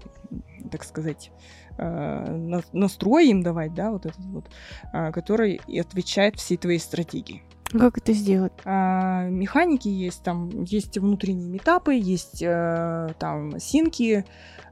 так 0.70 0.84
сказать, 0.84 1.30
э, 1.30 1.59
настрой 2.72 3.28
им 3.28 3.42
давать, 3.42 3.74
да, 3.74 3.90
вот 3.90 4.06
этот 4.06 4.24
вот, 4.26 4.44
э, 4.92 5.12
который 5.12 5.60
и 5.66 5.78
отвечает 5.78 6.36
всей 6.36 6.56
твоей 6.56 6.78
стратегии. 6.78 7.42
Как 7.72 7.98
это 7.98 8.12
сделать? 8.12 8.52
А, 8.64 9.28
механики 9.28 9.86
есть, 9.86 10.24
там 10.24 10.64
есть 10.64 10.98
внутренние 10.98 11.48
метапы, 11.48 11.94
есть 11.94 12.42
э, 12.42 13.14
там 13.20 13.60
синки, 13.60 14.24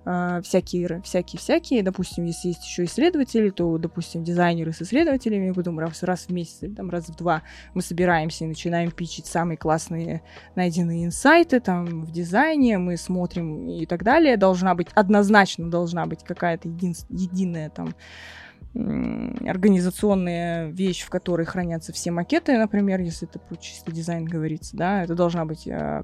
э, 0.04 0.40
всякие, 0.42 1.00
всякие, 1.02 1.38
всякие. 1.38 1.82
Допустим, 1.84 2.24
если 2.24 2.48
есть 2.48 2.64
еще 2.64 2.84
исследователи, 2.84 3.50
то, 3.50 3.78
допустим, 3.78 4.24
дизайнеры 4.24 4.72
с 4.72 4.82
исследователями, 4.82 5.52
потом 5.52 5.78
раз, 5.78 6.02
раз 6.02 6.26
в 6.26 6.30
месяц 6.30 6.64
или 6.64 6.74
там 6.74 6.90
раз 6.90 7.08
в 7.08 7.14
два 7.14 7.42
мы 7.72 7.82
собираемся 7.82 8.44
и 8.44 8.48
начинаем 8.48 8.90
пичить 8.90 9.26
самые 9.26 9.56
классные 9.56 10.22
найденные 10.56 11.04
инсайты 11.04 11.60
там 11.60 12.04
в 12.04 12.10
дизайне, 12.10 12.78
мы 12.78 12.96
смотрим 12.96 13.68
и 13.68 13.86
так 13.86 14.02
далее. 14.02 14.36
Должна 14.36 14.74
быть, 14.74 14.88
однозначно 14.94 15.70
должна 15.70 16.06
быть 16.06 16.24
какая-то 16.24 16.68
един, 16.68 16.96
единая 17.10 17.70
там 17.70 17.94
организационная 18.78 20.68
вещь, 20.68 21.02
в 21.02 21.10
которой 21.10 21.44
хранятся 21.44 21.92
все 21.92 22.10
макеты, 22.10 22.56
например, 22.56 23.00
если 23.00 23.28
это 23.28 23.38
про 23.38 23.56
чистый 23.56 23.92
дизайн 23.92 24.24
говорится, 24.24 24.76
да, 24.76 25.02
это 25.02 25.14
должна 25.14 25.44
быть, 25.44 25.66
а, 25.68 26.02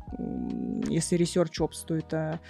если 0.88 1.18
Research 1.18 1.60
Ops, 1.60 1.86
то 1.86 1.94
это 1.94 2.40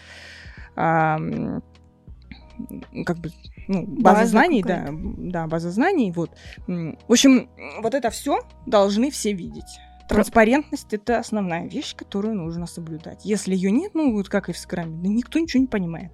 как 3.04 3.18
бы 3.18 3.30
ну, 3.66 3.84
база, 3.86 4.18
база 4.18 4.26
знаний, 4.26 4.62
да, 4.62 4.88
да, 4.90 5.46
база 5.46 5.70
знаний, 5.70 6.12
вот. 6.12 6.30
В 6.66 6.94
общем, 7.08 7.48
вот 7.80 7.94
это 7.94 8.10
все 8.10 8.40
должны 8.66 9.10
все 9.10 9.32
видеть. 9.32 9.78
Транспарентность 10.08 10.92
это 10.92 11.18
основная 11.18 11.66
вещь, 11.66 11.96
которую 11.96 12.34
нужно 12.34 12.66
соблюдать. 12.66 13.24
Если 13.24 13.54
ее 13.54 13.70
нет, 13.70 13.92
ну 13.94 14.12
вот 14.12 14.28
как 14.28 14.48
и 14.48 14.52
в 14.52 14.58
скраме, 14.58 15.02
да 15.02 15.08
никто 15.08 15.38
ничего 15.38 15.62
не 15.62 15.66
понимает. 15.66 16.12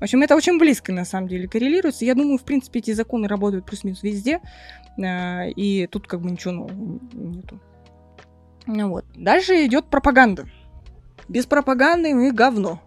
В 0.00 0.02
общем, 0.02 0.22
это 0.22 0.34
очень 0.34 0.58
близко, 0.58 0.92
на 0.92 1.04
самом 1.04 1.28
деле, 1.28 1.46
коррелируется. 1.46 2.06
Я 2.06 2.14
думаю, 2.14 2.38
в 2.38 2.44
принципе, 2.44 2.78
эти 2.78 2.92
законы 2.92 3.28
работают 3.28 3.66
плюс-минус 3.66 4.02
везде, 4.02 4.40
э, 4.96 5.50
и 5.50 5.86
тут 5.88 6.06
как 6.06 6.22
бы 6.22 6.30
ничего 6.30 6.54
нового 6.54 6.98
нету. 7.12 7.60
Ну 8.66 8.88
вот. 8.88 9.04
Дальше 9.14 9.66
идет 9.66 9.86
пропаганда. 9.86 10.46
Без 11.28 11.44
пропаганды 11.44 12.14
мы 12.14 12.32
говно. 12.32 12.80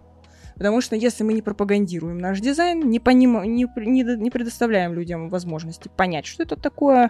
Потому 0.55 0.81
что 0.81 0.95
если 0.95 1.23
мы 1.23 1.33
не 1.33 1.41
пропагандируем 1.41 2.17
наш 2.17 2.39
дизайн, 2.39 2.89
не, 2.89 2.99
поним... 2.99 3.43
не, 3.43 3.67
не, 3.75 4.03
не 4.03 4.31
предоставляем 4.31 4.93
людям 4.93 5.29
возможности 5.29 5.89
понять, 5.95 6.25
что 6.25 6.43
это 6.43 6.55
такое, 6.55 7.09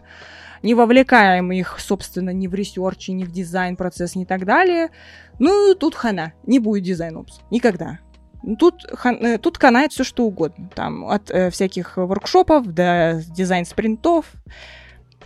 не 0.64 0.74
вовлекаем 0.74 1.52
их, 1.52 1.78
собственно, 1.80 2.32
ни 2.32 2.48
в 2.48 2.54
research, 2.54 3.10
ни 3.10 3.24
в 3.24 3.32
дизайн 3.32 3.76
процесс, 3.76 4.16
ни 4.16 4.26
так 4.26 4.46
далее, 4.46 4.90
ну, 5.40 5.76
тут 5.76 5.96
хана, 5.96 6.34
не 6.46 6.60
будет 6.60 6.84
DesignOps. 6.84 7.42
Никогда. 7.52 8.00
Тут, 8.60 8.86
хан, 8.94 9.16
э, 9.16 9.38
тут 9.38 9.58
канает 9.58 9.94
все 9.94 10.04
что 10.04 10.26
угодно. 10.26 10.70
Там 10.76 11.06
от 11.06 11.32
э, 11.32 11.50
всяких 11.50 11.98
воркшопов 11.98 12.68
до 12.68 13.22
дизайн-спринтов. 13.28 14.26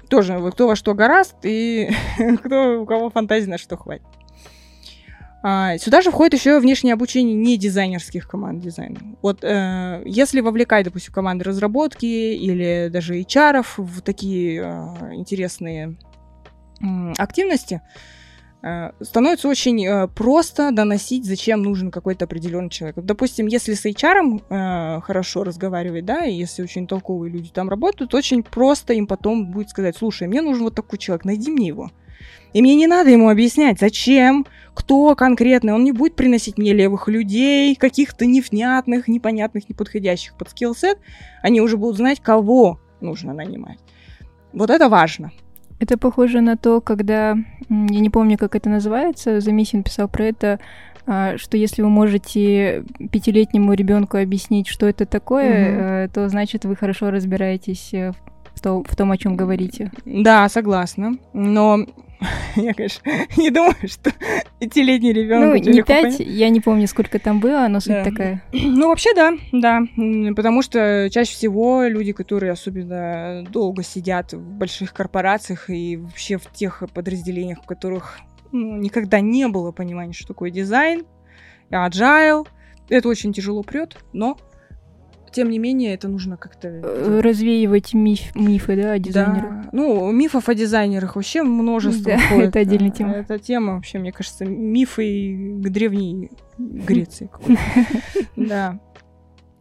Тоже 0.10 0.40
кто 0.52 0.68
во 0.68 0.76
что 0.76 0.94
горазд 0.94 1.36
и 1.44 1.90
кто, 2.44 2.82
у 2.82 2.86
кого 2.86 3.10
фантазии 3.10 3.50
на 3.50 3.58
что 3.58 3.76
хватит. 3.76 4.06
А, 5.44 5.78
сюда 5.78 6.02
же 6.02 6.12
входит 6.12 6.34
еще 6.34 6.60
внешнее 6.60 6.94
обучение 6.94 7.36
не 7.36 7.58
дизайнерских 7.58 8.28
команд 8.28 8.62
дизайна. 8.62 9.00
Вот 9.22 9.44
э, 9.44 10.02
если 10.06 10.42
вовлекать, 10.42 10.86
допустим, 10.86 11.14
команды 11.14 11.46
разработки 11.46 12.06
или 12.06 12.90
даже 12.92 13.20
HR 13.20 13.66
в 13.78 14.02
такие 14.02 14.62
э, 14.62 15.14
интересные 15.14 15.96
э, 16.82 17.14
активности, 17.18 17.82
э, 17.84 18.17
становится 19.02 19.48
очень 19.48 19.86
э, 19.86 20.08
просто 20.08 20.72
доносить, 20.72 21.26
зачем 21.26 21.62
нужен 21.62 21.92
какой-то 21.92 22.26
определенный 22.26 22.70
человек. 22.70 22.98
Допустим, 22.98 23.48
если 23.48 23.74
с 23.74 23.86
HR 23.86 24.42
э, 24.50 25.02
хорошо 25.02 25.44
разговаривать, 25.44 26.06
да, 26.06 26.26
и 26.26 26.34
если 26.34 26.64
очень 26.64 26.88
толковые 26.88 27.32
люди 27.32 27.50
там 27.50 27.70
работают, 27.70 28.14
очень 28.14 28.44
просто 28.44 28.94
им 28.94 29.08
потом 29.08 29.52
будет 29.52 29.70
сказать, 29.70 29.98
слушай, 29.98 30.28
мне 30.28 30.42
нужен 30.42 30.64
вот 30.64 30.76
такой 30.76 31.00
человек, 31.00 31.26
найди 31.26 31.52
мне 31.52 31.68
его. 31.68 31.92
И 32.54 32.62
мне 32.62 32.76
не 32.76 32.88
надо 32.88 33.10
ему 33.10 33.30
объяснять, 33.30 33.80
зачем, 33.80 34.46
кто 34.74 35.16
конкретно. 35.16 35.76
Он 35.76 35.84
не 35.84 35.92
будет 35.92 36.16
приносить 36.16 36.58
мне 36.58 36.74
левых 36.74 37.08
людей, 37.08 37.76
каких-то 37.76 38.26
невнятных, 38.26 39.08
непонятных, 39.08 39.70
неподходящих 39.70 40.36
под 40.36 40.50
скиллсет. 40.50 40.98
Они 41.42 41.62
уже 41.62 41.78
будут 41.78 41.98
знать, 41.98 42.20
кого 42.22 42.80
нужно 43.02 43.34
нанимать. 43.34 43.80
Вот 44.54 44.70
это 44.70 44.90
важно. 44.90 45.32
Это 45.80 45.98
похоже 45.98 46.42
на 46.42 46.58
то, 46.58 46.82
когда, 46.82 47.36
я 47.70 48.00
не 48.00 48.10
помню, 48.10 48.38
как 48.38 48.56
это 48.56 48.70
называется, 48.70 49.40
Замесин 49.40 49.84
писал 49.84 50.08
про 50.08 50.26
это, 50.26 50.60
а, 51.06 51.38
что 51.38 51.56
если 51.56 51.82
вы 51.82 51.90
можете 51.90 52.84
пятилетнему 53.12 53.74
ребенку 53.74 54.18
объяснить, 54.18 54.68
что 54.68 54.88
это 54.88 55.06
такое, 55.06 56.06
угу. 56.06 56.12
то 56.14 56.28
значит 56.30 56.66
вы 56.66 56.76
хорошо 56.76 57.12
разбираетесь 57.12 57.94
э, 57.94 58.12
в 58.12 58.37
том, 58.62 58.84
в 58.84 58.96
том, 58.96 59.12
о 59.12 59.18
чем 59.18 59.36
говорите. 59.36 59.92
Да, 60.06 60.48
согласна. 60.50 61.18
Но 61.34 61.86
я, 62.56 62.74
конечно, 62.74 63.02
не 63.38 63.50
думаю, 63.50 63.76
что 63.86 64.12
пятилетний 64.60 65.14
ребенок. 65.14 65.64
Ну, 65.64 65.72
не 65.72 65.84
пять, 65.84 66.20
я 66.20 66.50
не 66.50 66.60
помню, 66.60 66.88
сколько 66.88 67.20
там 67.20 67.40
было, 67.40 67.68
но 67.68 67.80
суть 67.80 67.94
да. 67.94 68.04
такая. 68.04 68.44
Ну, 68.52 68.90
вообще, 68.90 69.14
да, 69.14 69.34
да. 69.52 69.82
Потому 70.36 70.62
что 70.62 71.10
чаще 71.12 71.32
всего 71.32 71.84
люди, 71.84 72.12
которые 72.12 72.52
особенно 72.52 73.46
долго 73.50 73.84
сидят 73.84 74.34
в 74.34 74.58
больших 74.58 74.94
корпорациях 74.94 75.70
и 75.70 75.98
вообще 75.98 76.38
в 76.38 76.52
тех 76.52 76.84
подразделениях, 76.94 77.64
в 77.64 77.66
которых 77.66 78.20
ну, 78.52 78.78
никогда 78.78 79.20
не 79.20 79.48
было 79.48 79.72
понимания, 79.72 80.14
что 80.14 80.28
такое 80.28 80.50
дизайн, 80.50 81.06
agile, 81.70 82.48
это 82.90 83.10
очень 83.10 83.34
тяжело 83.34 83.64
прет, 83.64 83.98
но 84.14 84.38
тем 85.32 85.50
не 85.50 85.60
менее, 85.60 85.94
это 85.94 86.08
нужно 86.08 86.38
как-то... 86.38 86.68
Э, 86.68 87.20
развеивать 87.22 87.94
миф, 87.94 88.36
мифы, 88.36 88.76
да, 88.76 88.94
о 88.94 89.00
дизайнерах. 89.00 89.64
Да. 89.64 89.70
Ну, 89.72 90.12
мифов 90.12 90.50
о 90.50 90.56
дизайнерах 90.56 91.16
вообще 91.16 91.44
множество. 91.44 92.12
Да, 92.14 92.20
ходит. 92.30 92.50
это 92.50 92.60
отдельная 92.60 92.92
тема. 92.92 93.14
Это 93.14 93.40
тема 93.40 93.76
вообще, 93.76 94.00
мне 94.00 94.12
кажется, 94.12 94.46
мифы 94.46 95.60
к 95.60 95.70
древней 95.70 96.32
Греции. 96.58 97.30
Да. 98.36 98.80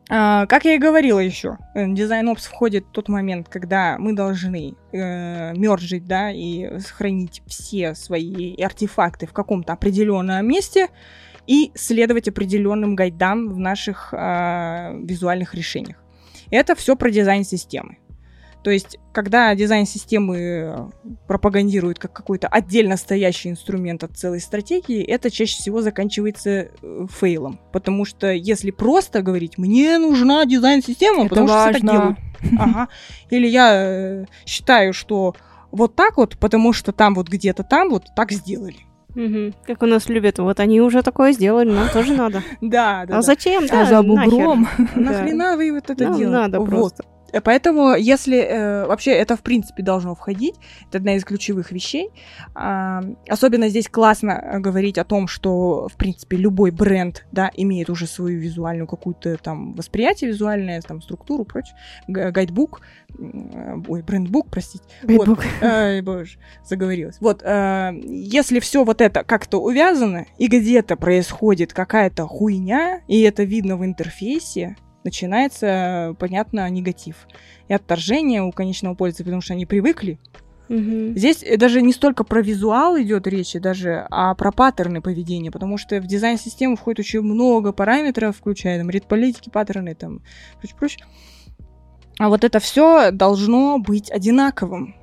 А, 0.09 0.47
как 0.47 0.65
я 0.65 0.75
и 0.75 0.79
говорила 0.79 1.19
еще, 1.19 1.59
э, 1.75 1.87
DesignOps 1.89 2.47
входит 2.47 2.85
в 2.87 2.93
тот 2.93 3.09
момент, 3.09 3.49
когда 3.49 3.97
мы 3.99 4.13
должны 4.13 4.77
э, 4.93 5.53
мержить, 5.57 6.07
да, 6.07 6.31
и 6.31 6.79
сохранить 6.79 7.43
все 7.47 7.95
свои 7.97 8.55
артефакты 8.63 9.27
в 9.27 9.33
каком-то 9.33 9.73
определенном 9.73 10.47
месте, 10.47 10.89
и 11.47 11.73
следовать 11.75 12.29
определенным 12.29 12.95
гайдам 12.95 13.49
в 13.49 13.59
наших 13.59 14.13
э, 14.13 14.99
визуальных 15.03 15.55
решениях. 15.55 15.97
Это 16.51 16.75
все 16.75 16.97
про 16.97 17.11
дизайн 17.11 17.45
системы. 17.45 17.99
То 18.67 18.71
есть, 18.71 18.99
когда 19.13 19.55
дизайн 19.55 19.87
системы 19.87 20.91
пропагандирует 21.29 22.01
как 22.01 22.13
какой-то 22.13 22.49
отдельно 22.49 22.97
стоящий 22.97 23.49
инструмент 23.49 24.03
от 24.03 24.17
целой 24.17 24.41
стратегии, 24.41 25.05
это 25.05 25.31
чаще 25.31 25.57
всего 25.57 25.83
заканчивается 25.83 26.51
э, 26.51 27.07
фейлом. 27.09 27.61
Потому 27.73 28.05
что 28.05 28.33
если 28.33 28.73
просто 28.73 29.23
говорить, 29.23 29.57
мне 29.57 29.99
нужна 29.99 30.45
дизайн-система, 30.47 31.29
потому 31.29 31.47
важно. 31.47 31.79
что 31.79 31.79
все 31.79 31.87
так 31.87 31.97
делают. 31.97 32.19
Ага. 32.59 32.89
Или 33.31 33.47
я 33.47 33.71
э, 33.73 34.25
считаю, 34.45 34.93
что 34.93 35.37
вот 35.71 35.95
так 35.95 36.17
вот, 36.17 36.37
потому 36.37 36.73
что 36.73 36.91
там 36.91 37.15
вот 37.15 37.29
где-то 37.29 37.63
там 37.63 37.91
вот 37.91 38.07
так 38.17 38.33
сделали. 38.33 38.79
Угу. 39.17 39.55
Как 39.67 39.83
у 39.83 39.87
нас 39.87 40.09
любят, 40.09 40.39
вот 40.39 40.61
они 40.61 40.81
уже 40.81 41.03
такое 41.03 41.33
сделали, 41.33 41.71
нам 41.71 41.89
тоже 41.89 42.13
надо. 42.13 42.43
Да, 42.61 43.05
да. 43.07 43.19
А 43.19 43.23
зачем? 43.23 43.65
А 43.73 43.85
за 43.87 44.03
бугром? 44.03 44.69
Нахрена 44.95 45.57
вы 45.57 45.73
вот 45.73 45.85
это 45.85 45.95
делаете? 45.95 46.29
Надо 46.29 46.61
просто. 46.61 47.05
Э, 47.33 47.41
поэтому, 47.41 47.95
если 47.95 48.39
э, 48.39 48.87
вообще 48.87 49.13
это 49.13 49.37
в 49.37 49.43
принципе 49.43 49.83
должно 49.83 50.15
входить, 50.15 50.55
это 50.89 50.99
одна 50.99 51.15
из 51.17 51.25
ключевых 51.25 51.73
вещей. 51.73 52.11
А, 52.55 53.03
особенно 53.29 53.69
здесь 53.69 53.89
классно 53.89 54.31
э, 54.31 54.59
говорить 54.59 54.99
о 54.99 55.05
том, 55.05 55.29
что 55.29 55.89
в 55.89 55.97
принципе 55.97 56.37
любой 56.37 56.71
бренд, 56.71 57.27
да, 57.33 57.51
имеет 57.55 57.91
уже 57.91 58.07
свою 58.07 58.39
визуальную 58.39 58.87
какую-то 58.87 59.37
там 59.39 59.75
восприятие 59.75 60.31
визуальное, 60.31 60.81
там 60.81 61.03
структуру, 61.03 61.45
прочее, 61.45 61.77
гайдбук, 62.07 62.81
э, 63.19 63.75
ой, 63.89 64.03
брендбук, 64.03 64.49
простите. 64.51 64.85
Гайдбук. 65.03 65.45
Вот, 65.57 65.69
э, 65.69 66.03
боже, 66.03 66.39
заговорилась. 66.65 67.17
Вот, 67.21 67.43
э, 67.43 67.93
если 68.05 68.61
все 68.61 68.85
вот 68.85 69.01
это 69.01 69.25
как-то 69.25 69.59
увязано 69.59 70.27
и 70.39 70.49
где-то 70.49 70.97
происходит 70.97 71.73
какая-то 71.73 72.27
хуйня, 72.27 73.01
и 73.09 73.23
это 73.23 73.43
видно 73.43 73.77
в 73.77 73.85
интерфейсе, 73.85 74.77
начинается, 75.07 76.15
понятно, 76.19 76.69
негатив. 76.69 77.27
И 77.69 77.73
отторжение 77.73 78.43
у 78.43 78.53
конечного 78.53 78.95
пользователя, 78.95 79.25
потому 79.25 79.41
что 79.41 79.55
они 79.55 79.65
привыкли. 79.65 80.19
Угу. 80.69 81.17
Здесь 81.17 81.45
даже 81.59 81.81
не 81.81 81.93
столько 81.93 82.25
про 82.25 82.43
визуал 82.43 83.01
идет 83.01 83.27
речь, 83.27 83.55
даже, 83.55 84.07
а 84.11 84.35
про 84.35 84.51
паттерны 84.53 85.01
поведения, 85.01 85.51
потому 85.51 85.79
что 85.79 86.01
в 86.01 86.07
дизайн 86.07 86.39
системы 86.39 86.77
входит 86.77 87.01
очень 87.01 87.23
много 87.23 87.73
параметров, 87.73 88.37
включая 88.37 88.79
там 88.79 88.91
ред-политики, 88.91 89.49
паттерны, 89.49 89.95
там, 89.95 90.23
прочее, 90.59 90.77
прочее. 90.79 91.07
А 92.19 92.29
вот 92.29 92.45
это 92.45 92.59
все 92.59 93.11
должно 93.11 93.79
быть 93.79 94.11
одинаковым. 94.11 94.97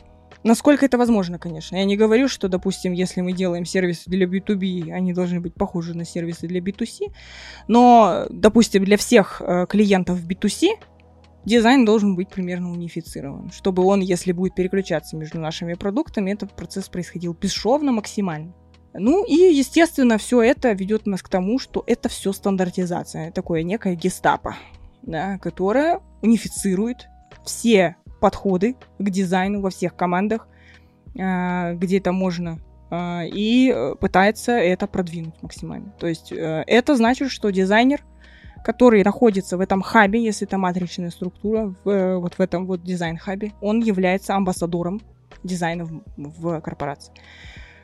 Насколько 0.43 0.85
это 0.85 0.97
возможно, 0.97 1.39
конечно. 1.39 1.77
Я 1.77 1.85
не 1.85 1.95
говорю, 1.95 2.27
что, 2.27 2.49
допустим, 2.49 2.91
если 2.91 3.21
мы 3.21 3.31
делаем 3.33 3.65
сервисы 3.65 4.09
для 4.09 4.25
B2B, 4.25 4.91
они 4.91 5.13
должны 5.13 5.39
быть 5.39 5.53
похожи 5.53 5.95
на 5.95 6.05
сервисы 6.05 6.47
для 6.47 6.59
B2C. 6.59 7.13
Но, 7.67 8.25
допустим, 8.29 8.83
для 8.83 8.97
всех 8.97 9.41
э, 9.41 9.65
клиентов 9.69 10.19
B2C 10.25 10.71
дизайн 11.45 11.85
должен 11.85 12.15
быть 12.15 12.29
примерно 12.29 12.71
унифицирован, 12.71 13.51
чтобы 13.51 13.83
он, 13.83 14.01
если 14.01 14.31
будет 14.31 14.55
переключаться 14.55 15.15
между 15.15 15.39
нашими 15.39 15.73
продуктами, 15.73 16.31
этот 16.31 16.55
процесс 16.55 16.89
происходил 16.89 17.33
бесшовно 17.33 17.91
максимально. 17.91 18.53
Ну 18.93 19.25
и, 19.25 19.33
естественно, 19.33 20.17
все 20.17 20.41
это 20.41 20.71
ведет 20.73 21.07
нас 21.07 21.23
к 21.23 21.29
тому, 21.29 21.57
что 21.57 21.83
это 21.87 22.09
все 22.09 22.31
стандартизация, 22.31 23.31
такое 23.31 23.63
некое 23.63 23.95
гестапо, 23.95 24.55
да, 25.01 25.39
которое 25.39 25.99
унифицирует 26.21 27.07
все 27.43 27.95
подходы 28.23 28.77
к 28.99 29.09
дизайну 29.09 29.59
во 29.59 29.69
всех 29.69 29.97
командах, 29.97 30.47
а, 31.19 31.73
где 31.73 31.97
это 31.97 32.13
можно, 32.13 32.57
а, 32.89 33.23
и 33.25 33.75
пытается 33.99 34.53
это 34.53 34.87
продвинуть 34.87 35.35
максимально. 35.41 35.91
То 35.99 36.07
есть 36.07 36.31
э, 36.31 36.63
это 36.65 36.95
значит, 36.95 37.31
что 37.31 37.49
дизайнер 37.49 38.01
который 38.63 39.03
находится 39.03 39.57
в 39.57 39.59
этом 39.59 39.81
хабе, 39.81 40.23
если 40.23 40.47
это 40.47 40.57
матричная 40.57 41.09
структура, 41.09 41.75
э, 41.83 42.15
вот 42.15 42.35
в 42.35 42.39
этом 42.39 42.65
вот 42.65 42.81
дизайн-хабе, 42.81 43.51
он 43.59 43.81
является 43.81 44.35
амбассадором 44.35 45.01
дизайна 45.43 45.83
в, 45.83 46.01
в 46.15 46.61
корпорации. 46.61 47.11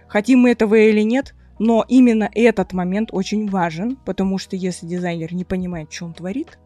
Хотим 0.08 0.40
мы 0.40 0.52
этого 0.52 0.76
или 0.76 1.02
нет, 1.02 1.36
но 1.60 1.84
именно 1.90 2.30
этот 2.34 2.72
момент 2.72 3.10
очень 3.12 3.50
важен, 3.50 3.98
потому 4.06 4.38
что 4.38 4.56
если 4.56 4.88
дизайнер 4.88 5.34
не 5.34 5.44
понимает, 5.44 5.92
что 5.92 6.06
он 6.06 6.14
творит, 6.14 6.58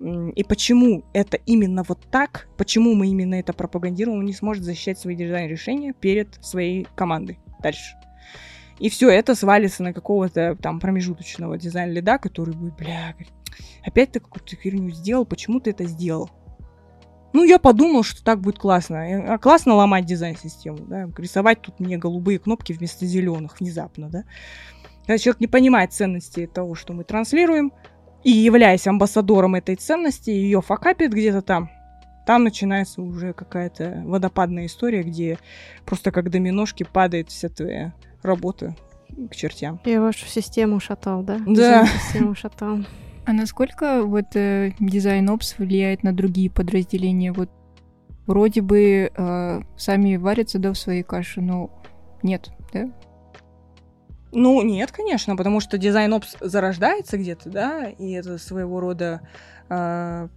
и 0.00 0.44
почему 0.44 1.04
это 1.12 1.38
именно 1.46 1.82
вот 1.82 2.06
так, 2.10 2.48
почему 2.56 2.94
мы 2.94 3.08
именно 3.08 3.34
это 3.34 3.52
пропагандируем, 3.52 4.18
он 4.18 4.26
не 4.26 4.34
сможет 4.34 4.64
защищать 4.64 4.98
свои 4.98 5.16
дизайн-решения 5.16 5.94
перед 5.94 6.38
своей 6.44 6.86
командой 6.94 7.38
дальше. 7.62 7.96
И 8.78 8.90
все 8.90 9.08
это 9.08 9.34
свалится 9.34 9.82
на 9.82 9.94
какого-то 9.94 10.56
там 10.60 10.80
промежуточного 10.80 11.56
дизайн-лида, 11.56 12.18
который 12.18 12.54
будет, 12.54 12.76
бля, 12.76 13.14
опять 13.82 14.12
ты 14.12 14.20
какую-то 14.20 14.54
херню 14.56 14.90
сделал, 14.90 15.24
почему 15.24 15.60
ты 15.60 15.70
это 15.70 15.84
сделал? 15.84 16.30
Ну, 17.32 17.44
я 17.44 17.58
подумал, 17.58 18.02
что 18.02 18.22
так 18.24 18.40
будет 18.40 18.58
классно. 18.58 19.34
А 19.34 19.38
классно 19.38 19.74
ломать 19.74 20.06
дизайн-систему, 20.06 20.78
да, 20.86 21.08
рисовать 21.18 21.62
тут 21.62 21.80
мне 21.80 21.96
голубые 21.96 22.38
кнопки 22.38 22.72
вместо 22.72 23.06
зеленых 23.06 23.60
внезапно, 23.60 24.08
да. 24.10 24.24
Когда 25.00 25.18
человек 25.18 25.40
не 25.40 25.46
понимает 25.46 25.92
ценности 25.92 26.46
того, 26.46 26.74
что 26.74 26.92
мы 26.92 27.04
транслируем, 27.04 27.72
и 28.26 28.30
являясь 28.30 28.88
амбассадором 28.88 29.54
этой 29.54 29.76
ценности, 29.76 30.30
ее 30.30 30.60
факапит 30.60 31.12
где-то 31.12 31.42
там, 31.42 31.70
там 32.26 32.42
начинается 32.42 33.00
уже 33.00 33.32
какая-то 33.32 34.02
водопадная 34.04 34.66
история, 34.66 35.04
где 35.04 35.38
просто 35.84 36.10
как 36.10 36.28
доминошки 36.28 36.82
падает 36.82 37.28
вся 37.28 37.48
твоя 37.48 37.94
работа 38.24 38.74
к 39.30 39.36
чертям. 39.36 39.80
Я 39.84 40.00
вашу 40.00 40.26
систему 40.26 40.80
шатал, 40.80 41.22
да? 41.22 41.38
Да. 41.46 41.86
Систему 41.86 42.34
шатал. 42.34 42.78
А 43.26 43.32
насколько 43.32 44.02
вот 44.02 44.34
э, 44.34 44.72
дизайн 44.80 45.30
опс 45.30 45.56
влияет 45.56 46.02
на 46.02 46.12
другие 46.12 46.50
подразделения? 46.50 47.32
Вот 47.32 47.48
вроде 48.26 48.60
бы 48.60 49.12
э, 49.16 49.60
сами 49.76 50.16
варятся 50.16 50.58
да 50.58 50.72
в 50.72 50.78
своей 50.78 51.04
каше, 51.04 51.40
но 51.40 51.70
нет, 52.24 52.50
да? 52.72 52.90
Ну, 54.38 54.60
нет, 54.60 54.92
конечно, 54.92 55.34
потому 55.34 55.60
что 55.60 55.78
дизайн 55.78 56.12
опс 56.12 56.36
зарождается 56.40 57.16
где-то, 57.16 57.48
да, 57.48 57.88
и 57.88 58.12
это 58.12 58.36
своего 58.36 58.80
рода 58.80 59.22
э, 59.70 60.28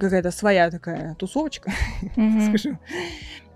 какая-то 0.00 0.32
своя 0.32 0.68
такая 0.68 1.14
тусовочка, 1.14 1.70
mm-hmm. 2.16 2.48
скажем. 2.48 2.80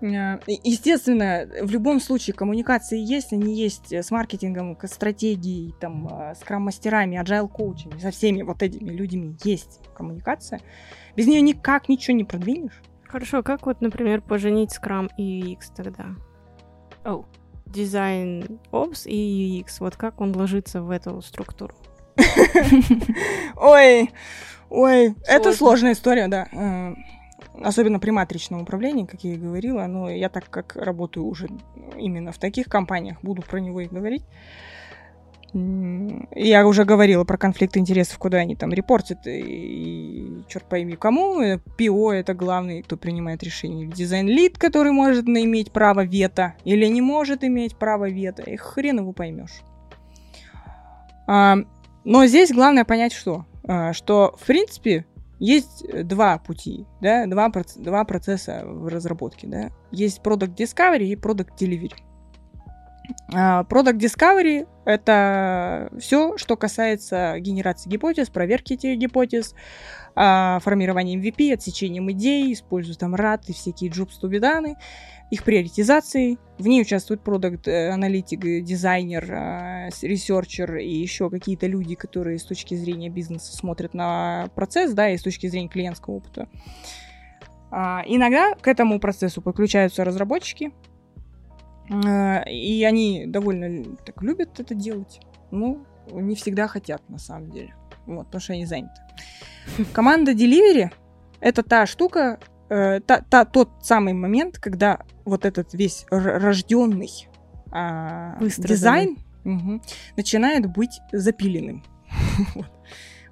А, 0.01 0.39
естественно, 0.47 1.45
в 1.61 1.69
любом 1.71 1.99
случае 1.99 2.35
коммуникации 2.35 2.97
есть, 2.97 3.33
они 3.33 3.53
есть 3.53 3.91
с 3.91 4.11
маркетингом, 4.11 4.77
с 4.81 4.87
стратегией, 4.87 5.75
там, 5.77 6.07
а, 6.09 6.35
с 6.35 6.39
крам-мастерами, 6.39 7.21
agile 7.21 7.49
коучами, 7.49 7.99
со 7.99 8.11
всеми 8.11 8.43
вот 8.43 8.63
этими 8.63 8.91
людьми 8.91 9.35
есть 9.43 9.81
коммуникация. 9.93 10.61
Без 11.17 11.27
нее 11.27 11.41
никак 11.41 11.89
ничего 11.89 12.15
не 12.15 12.23
продвинешь. 12.23 12.81
Хорошо, 13.03 13.43
как 13.43 13.65
вот, 13.65 13.81
например, 13.81 14.21
поженить 14.21 14.71
скрам 14.71 15.09
и 15.17 15.53
UX 15.53 15.63
тогда? 15.75 16.15
Oh. 17.03 17.25
Дизайн 17.73 18.59
Ops 18.71 19.07
и 19.07 19.61
UX, 19.61 19.77
вот 19.79 19.95
как 19.95 20.21
он 20.21 20.35
ложится 20.35 20.81
в 20.81 20.91
эту 20.91 21.21
структуру? 21.21 21.75
Ой, 23.55 24.11
ой, 24.69 25.15
это 25.27 25.53
сложная 25.53 25.93
история, 25.93 26.27
да. 26.27 26.47
Э, 26.51 26.93
особенно 27.63 27.99
при 27.99 28.11
матричном 28.11 28.61
управлении, 28.61 29.05
как 29.05 29.23
я 29.23 29.33
и 29.33 29.37
говорила, 29.37 29.87
но 29.87 30.09
я 30.09 30.29
так 30.29 30.49
как 30.49 30.75
работаю 30.75 31.25
уже 31.25 31.49
именно 31.97 32.31
в 32.31 32.37
таких 32.37 32.67
компаниях, 32.67 33.17
буду 33.23 33.41
про 33.41 33.59
него 33.59 33.81
и 33.81 33.87
говорить. 33.87 34.23
Я 35.53 36.65
уже 36.65 36.83
говорила 36.83 37.23
про 37.25 37.37
конфликт 37.37 37.77
интересов, 37.77 38.17
куда 38.17 38.39
они 38.39 38.55
там 38.55 38.71
репортят, 38.71 39.27
и, 39.27 39.39
и 39.39 40.43
черт 40.47 40.65
пойми 40.65 40.95
кому. 40.95 41.59
ПИО— 41.77 42.11
это 42.13 42.33
главный, 42.33 42.81
кто 42.81 42.97
принимает 42.97 43.43
решение. 43.43 43.87
Дизайн-лид, 43.87 44.57
который 44.57 44.91
может 44.91 45.25
иметь 45.25 45.71
право 45.71 46.03
вето, 46.03 46.55
или 46.63 46.87
не 46.87 47.01
может 47.01 47.43
иметь 47.43 47.77
право 47.77 48.09
вето. 48.09 48.41
И 48.41 48.55
хрен 48.55 48.99
его 48.99 49.13
поймешь. 49.13 49.61
А, 51.27 51.57
но 52.03 52.25
здесь 52.25 52.51
главное 52.51 52.83
понять 52.83 53.13
что? 53.13 53.45
А, 53.67 53.93
что, 53.93 54.35
в 54.39 54.47
принципе, 54.47 55.05
есть 55.39 55.85
два 56.07 56.39
пути, 56.39 56.87
да, 56.99 57.27
два, 57.27 57.51
два 57.75 58.03
процесса 58.05 58.63
в 58.65 58.87
разработке, 58.87 59.45
да. 59.45 59.69
Есть 59.91 60.21
Product 60.23 60.55
Discovery 60.55 61.05
и 61.05 61.15
Product 61.15 61.49
Delivery. 61.59 61.93
А, 63.33 63.63
Product 63.63 63.97
Discovery— 63.97 64.67
это 64.85 65.89
все, 65.99 66.37
что 66.37 66.55
касается 66.55 67.39
генерации 67.39 67.89
гипотез, 67.89 68.29
проверки 68.29 68.73
этих 68.73 68.97
гипотез, 68.97 69.55
а, 70.15 70.59
формирования 70.59 71.15
MVP, 71.15 71.51
отсечением 71.53 72.11
идей, 72.11 72.53
используя 72.53 72.95
там 72.95 73.15
RAD 73.15 73.43
и 73.47 73.53
всякие 73.53 73.89
джоб-стубиданы, 73.89 74.75
их 75.31 75.43
приоритизации. 75.43 76.37
В 76.59 76.67
ней 76.67 76.81
участвует 76.81 77.23
продукт 77.23 77.67
э, 77.67 77.89
аналитик, 77.89 78.41
дизайнер, 78.63 79.25
researcher 80.01 80.77
и 80.77 80.93
еще 80.93 81.29
какие-то 81.31 81.65
люди, 81.65 81.95
которые 81.95 82.37
с 82.37 82.43
точки 82.43 82.75
зрения 82.75 83.09
бизнеса 83.09 83.55
смотрят 83.55 83.95
на 83.95 84.49
процесс, 84.53 84.93
да, 84.93 85.09
и 85.09 85.17
с 85.17 85.23
точки 85.23 85.47
зрения 85.47 85.69
клиентского 85.69 86.15
опыта. 86.15 86.47
А, 87.71 88.03
иногда 88.05 88.53
к 88.53 88.67
этому 88.67 88.99
процессу 88.99 89.41
подключаются 89.41 90.03
разработчики, 90.03 90.71
а, 90.71 90.92
и 91.89 92.83
они 92.87 93.25
довольно 93.27 93.83
так 94.05 94.21
любят 94.21 94.59
это 94.59 94.73
делать. 94.73 95.19
Ну, 95.51 95.85
не 96.11 96.35
всегда 96.35 96.67
хотят, 96.67 97.01
на 97.09 97.17
самом 97.17 97.51
деле. 97.51 97.73
Вот, 98.05 98.25
потому 98.25 98.41
что 98.41 98.53
они 98.53 98.65
заняты. 98.65 99.01
Команда 99.93 100.33
Delivery— 100.33 100.91
это 101.39 101.63
та 101.63 101.85
штука, 101.85 102.39
э, 102.69 102.99
та, 103.01 103.21
та, 103.21 103.45
тот 103.45 103.69
самый 103.81 104.13
момент, 104.13 104.57
когда 104.57 104.99
вот 105.25 105.45
этот 105.45 105.73
весь 105.73 106.05
рожденный 106.09 107.27
э, 107.71 108.47
дизайн 108.57 109.17
угу, 109.45 109.81
начинает 110.17 110.71
быть 110.71 111.01
запиленным. 111.11 111.83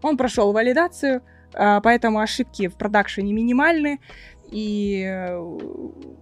Он 0.02 0.18
прошел 0.18 0.54
валидацию, 0.54 1.22
э, 1.54 1.82
поэтому 1.84 2.20
ошибки 2.20 2.68
в 2.68 2.76
продакшене 2.76 3.34
минимальны, 3.34 4.00
и 4.52 5.04
э, 5.08 5.60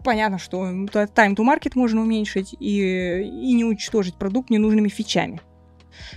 понятно, 0.04 0.38
что 0.38 0.64
time 0.66 1.36
to 1.36 1.38
market 1.38 1.72
можно 1.76 2.02
уменьшить 2.02 2.56
и, 2.60 3.22
и 3.22 3.54
не 3.54 3.66
уничтожить 3.66 4.16
продукт 4.16 4.50
ненужными 4.50 4.88
фичами. 4.88 5.42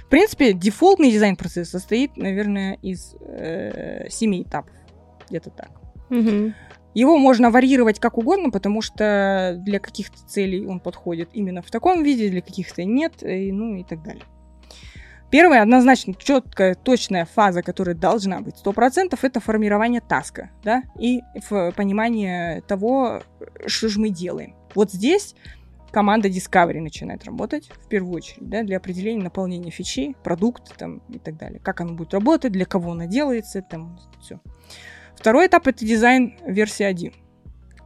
В 0.05 0.09
принципе, 0.09 0.53
дефолтный 0.53 1.11
дизайн-процесс 1.11 1.71
состоит, 1.71 2.17
наверное, 2.17 2.79
из 2.83 3.17
э, 3.21 4.09
7 4.09 4.43
этапов. 4.43 4.75
Где-то 5.29 5.51
так. 5.51 5.71
Mm-hmm. 6.11 6.53
Его 6.95 7.17
можно 7.17 7.51
варьировать 7.51 7.99
как 7.99 8.19
угодно, 8.19 8.51
потому 8.51 8.83
что 8.83 9.57
для 9.65 9.81
каких-то 9.81 10.19
целей 10.27 10.67
он 10.67 10.79
подходит 10.79 11.31
именно 11.33 11.63
в 11.63 11.71
таком 11.71 12.03
виде, 12.03 12.29
для 12.29 12.43
каких-то 12.43 12.85
нет, 12.85 13.23
и, 13.23 13.51
ну 13.51 13.77
и 13.77 13.85
так 13.85 14.03
далее. 14.03 14.25
Первая 15.33 15.63
однозначно 15.63 16.13
четкая, 16.13 16.75
точная 16.75 17.25
фаза, 17.25 17.63
которая 17.63 17.95
должна 17.95 18.43
быть 18.43 18.57
100%, 18.63 19.19
это 19.23 19.41
формирование 19.41 20.03
таска, 20.03 20.51
да, 20.63 20.83
и 20.99 21.23
понимание 21.75 22.61
того, 22.69 23.23
что 23.65 23.89
же 23.89 23.99
мы 23.99 24.11
делаем. 24.11 24.55
Вот 24.75 24.93
здесь 24.93 25.35
команда 25.91 26.29
Discovery 26.29 26.81
начинает 26.81 27.25
работать 27.25 27.71
в 27.83 27.89
первую 27.89 28.15
очередь, 28.15 28.47
да, 28.47 28.63
для 28.63 28.77
определения 28.77 29.23
наполнения 29.23 29.71
фичи, 29.71 30.15
продукта 30.23 30.75
там 30.77 30.99
и 31.09 31.19
так 31.19 31.39
далее. 31.39 31.61
Как 31.61 31.81
оно 31.81 31.95
будет 31.95 32.13
работать, 32.13 32.53
для 32.53 32.67
кого 32.67 32.93
оно 32.93 33.07
делается, 33.07 33.63
там 33.63 33.99
все. 34.21 34.39
Второй 35.17 35.47
этап 35.47 35.67
это 35.67 35.83
дизайн 35.83 36.37
версии 36.47 36.85
1. 36.85 37.11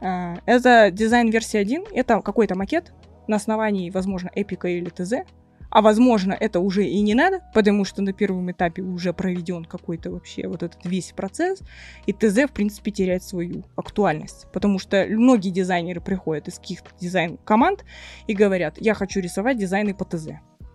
А, 0.01 0.35
это 0.45 0.91
дизайн 0.91 1.29
версии 1.29 1.57
1, 1.57 1.85
это 1.93 2.19
какой-то 2.19 2.55
макет 2.57 2.91
на 3.27 3.37
основании, 3.37 3.89
возможно, 3.89 4.29
эпика 4.35 4.67
или 4.67 4.89
ТЗ, 4.89 5.23
а 5.69 5.81
возможно, 5.81 6.33
это 6.33 6.59
уже 6.59 6.85
и 6.85 6.99
не 7.01 7.13
надо, 7.13 7.41
потому 7.53 7.85
что 7.85 8.01
на 8.01 8.13
первом 8.13 8.51
этапе 8.51 8.81
уже 8.81 9.13
проведен 9.13 9.65
какой-то 9.65 10.11
вообще 10.11 10.47
вот 10.47 10.63
этот 10.63 10.85
весь 10.85 11.11
процесс, 11.11 11.61
и 12.05 12.13
ТЗ, 12.13 12.45
в 12.45 12.51
принципе, 12.53 12.91
теряет 12.91 13.23
свою 13.23 13.65
актуальность. 13.75 14.47
Потому 14.53 14.79
что 14.79 15.05
многие 15.09 15.49
дизайнеры 15.49 16.01
приходят 16.01 16.47
из 16.47 16.59
каких-то 16.59 16.89
дизайн-команд 16.99 17.83
и 18.27 18.33
говорят, 18.33 18.77
я 18.79 18.93
хочу 18.93 19.19
рисовать 19.19 19.57
дизайны 19.57 19.93
по 19.93 20.05
ТЗ. 20.05 20.29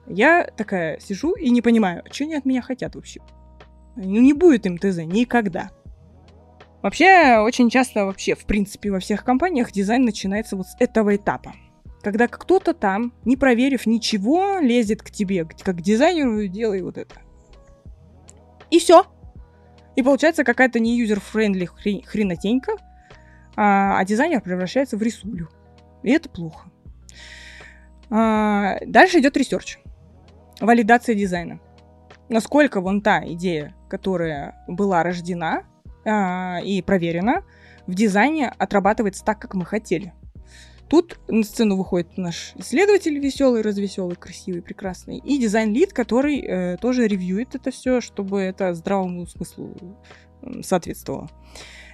Я 0.07 0.45
такая 0.57 0.99
сижу 1.01 1.35
и 1.35 1.51
не 1.51 1.63
понимаю, 1.63 2.03
что 2.11 2.25
они 2.25 2.35
от 2.35 2.45
меня 2.45 2.61
хотят 2.61 2.95
вообще. 2.95 3.21
Ну, 3.97 4.21
не 4.21 4.33
будет 4.33 4.67
им 4.67 4.79
ТЗ 4.79 4.99
никогда. 4.99 5.71
Вообще, 6.83 7.39
очень 7.39 7.71
часто 7.71 8.05
вообще, 8.07 8.35
в 8.35 8.45
принципе, 8.45 8.91
во 8.91 8.99
всех 8.99 9.25
компаниях 9.25 9.71
дизайн 9.71 10.05
начинается 10.05 10.57
вот 10.57 10.67
с 10.67 10.77
этого 10.81 11.15
этапа 11.15 11.55
когда 12.03 12.27
кто-то 12.29 12.75
там, 12.75 13.13
не 13.25 13.37
проверив 13.37 13.87
ничего, 13.87 14.59
лезет 14.59 15.03
к 15.03 15.11
тебе, 15.11 15.45
как 15.45 15.77
к 15.77 15.81
дизайнеру, 15.81 16.47
делай 16.49 16.83
вот 16.83 16.99
это. 16.99 17.15
И 18.71 18.79
все. 18.79 19.07
И 19.95 20.03
получается 20.03 20.45
какая-то 20.45 20.81
не 20.81 20.99
user-friendly 21.01 21.67
хренотенька, 22.05 22.73
а, 23.55 23.99
а 23.99 24.05
дизайнер 24.05 24.41
превращается 24.41 24.97
в 24.97 25.03
рисулю. 25.03 25.49
И 26.03 26.11
это 26.11 26.29
плохо. 26.29 26.71
А, 28.11 28.79
дальше 28.87 29.21
идет 29.21 29.37
research. 29.37 29.79
Валидация 30.61 31.15
дизайна. 31.15 31.61
насколько 32.29 32.81
вон 32.81 33.03
та 33.03 33.23
идея, 33.33 33.75
которая 33.91 34.65
была 34.67 35.03
рождена 35.03 35.65
а, 36.05 36.61
и 36.65 36.81
проверена, 36.83 37.45
в 37.87 37.95
дизайне 37.95 38.49
отрабатывается 38.49 39.25
так, 39.25 39.39
как 39.39 39.55
мы 39.55 39.67
хотели. 39.67 40.15
Тут 40.93 41.19
на 41.27 41.43
сцену 41.43 41.79
выходит 41.79 42.19
наш 42.19 42.53
исследователь 42.55 43.19
веселый, 43.19 43.63
развеселый, 43.63 44.15
красивый, 44.15 44.61
прекрасный, 44.61 45.17
и 45.17 45.39
дизайн-лид, 45.39 45.95
который 45.95 46.43
э, 46.43 46.77
тоже 46.77 47.09
ревьюет 47.09 47.55
это 47.55 47.71
все, 47.71 48.03
чтобы 48.03 48.43
это 48.43 48.75
здравому 48.75 49.27
смыслу 49.27 49.75
соответствовало. 50.61 51.31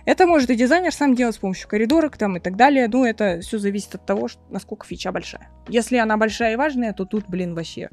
Это 0.05 0.27
может 0.27 0.51
и 0.51 0.57
дизайнер 0.57 0.93
сам 0.93 1.15
делать 1.15 1.37
с 1.37 1.39
помощью 1.39 1.69
коридорок 1.69 2.17
там 2.17 2.39
и 2.39 2.41
так 2.41 2.57
далее. 2.57 2.89
Ну, 2.89 3.05
это 3.05 3.39
все 3.41 3.59
зависит 3.59 3.95
от 3.95 4.05
того, 4.05 4.27
насколько 4.51 4.85
фича 4.85 5.13
большая. 5.13 5.49
Если 5.69 5.97
она 5.97 6.17
большая 6.17 6.55
и 6.55 6.57
важная, 6.57 6.93
то 6.93 7.05
тут, 7.05 7.29
блин, 7.29 7.55
вообще 7.55 7.91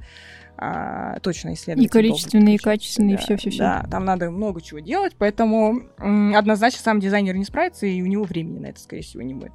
а, 0.57 1.19
точно 1.19 1.53
исследовать. 1.53 1.85
И 1.85 1.87
количественные, 1.87 2.55
и 2.55 2.57
качественные, 2.57 3.17
все, 3.19 3.37
все, 3.37 3.51
все. 3.51 3.59
Да, 3.59 3.85
там 3.91 4.05
надо 4.05 4.31
много 4.31 4.59
чего 4.59 4.79
делать, 4.79 5.13
поэтому 5.19 5.81
м, 5.99 6.35
однозначно 6.35 6.79
сам 6.81 6.99
дизайнер 6.99 7.35
не 7.35 7.45
справится, 7.45 7.85
и 7.85 8.01
у 8.01 8.07
него 8.07 8.23
времени 8.23 8.57
на 8.57 8.67
это, 8.67 8.79
скорее 8.79 9.03
всего, 9.03 9.21
не 9.21 9.35
будет. 9.35 9.51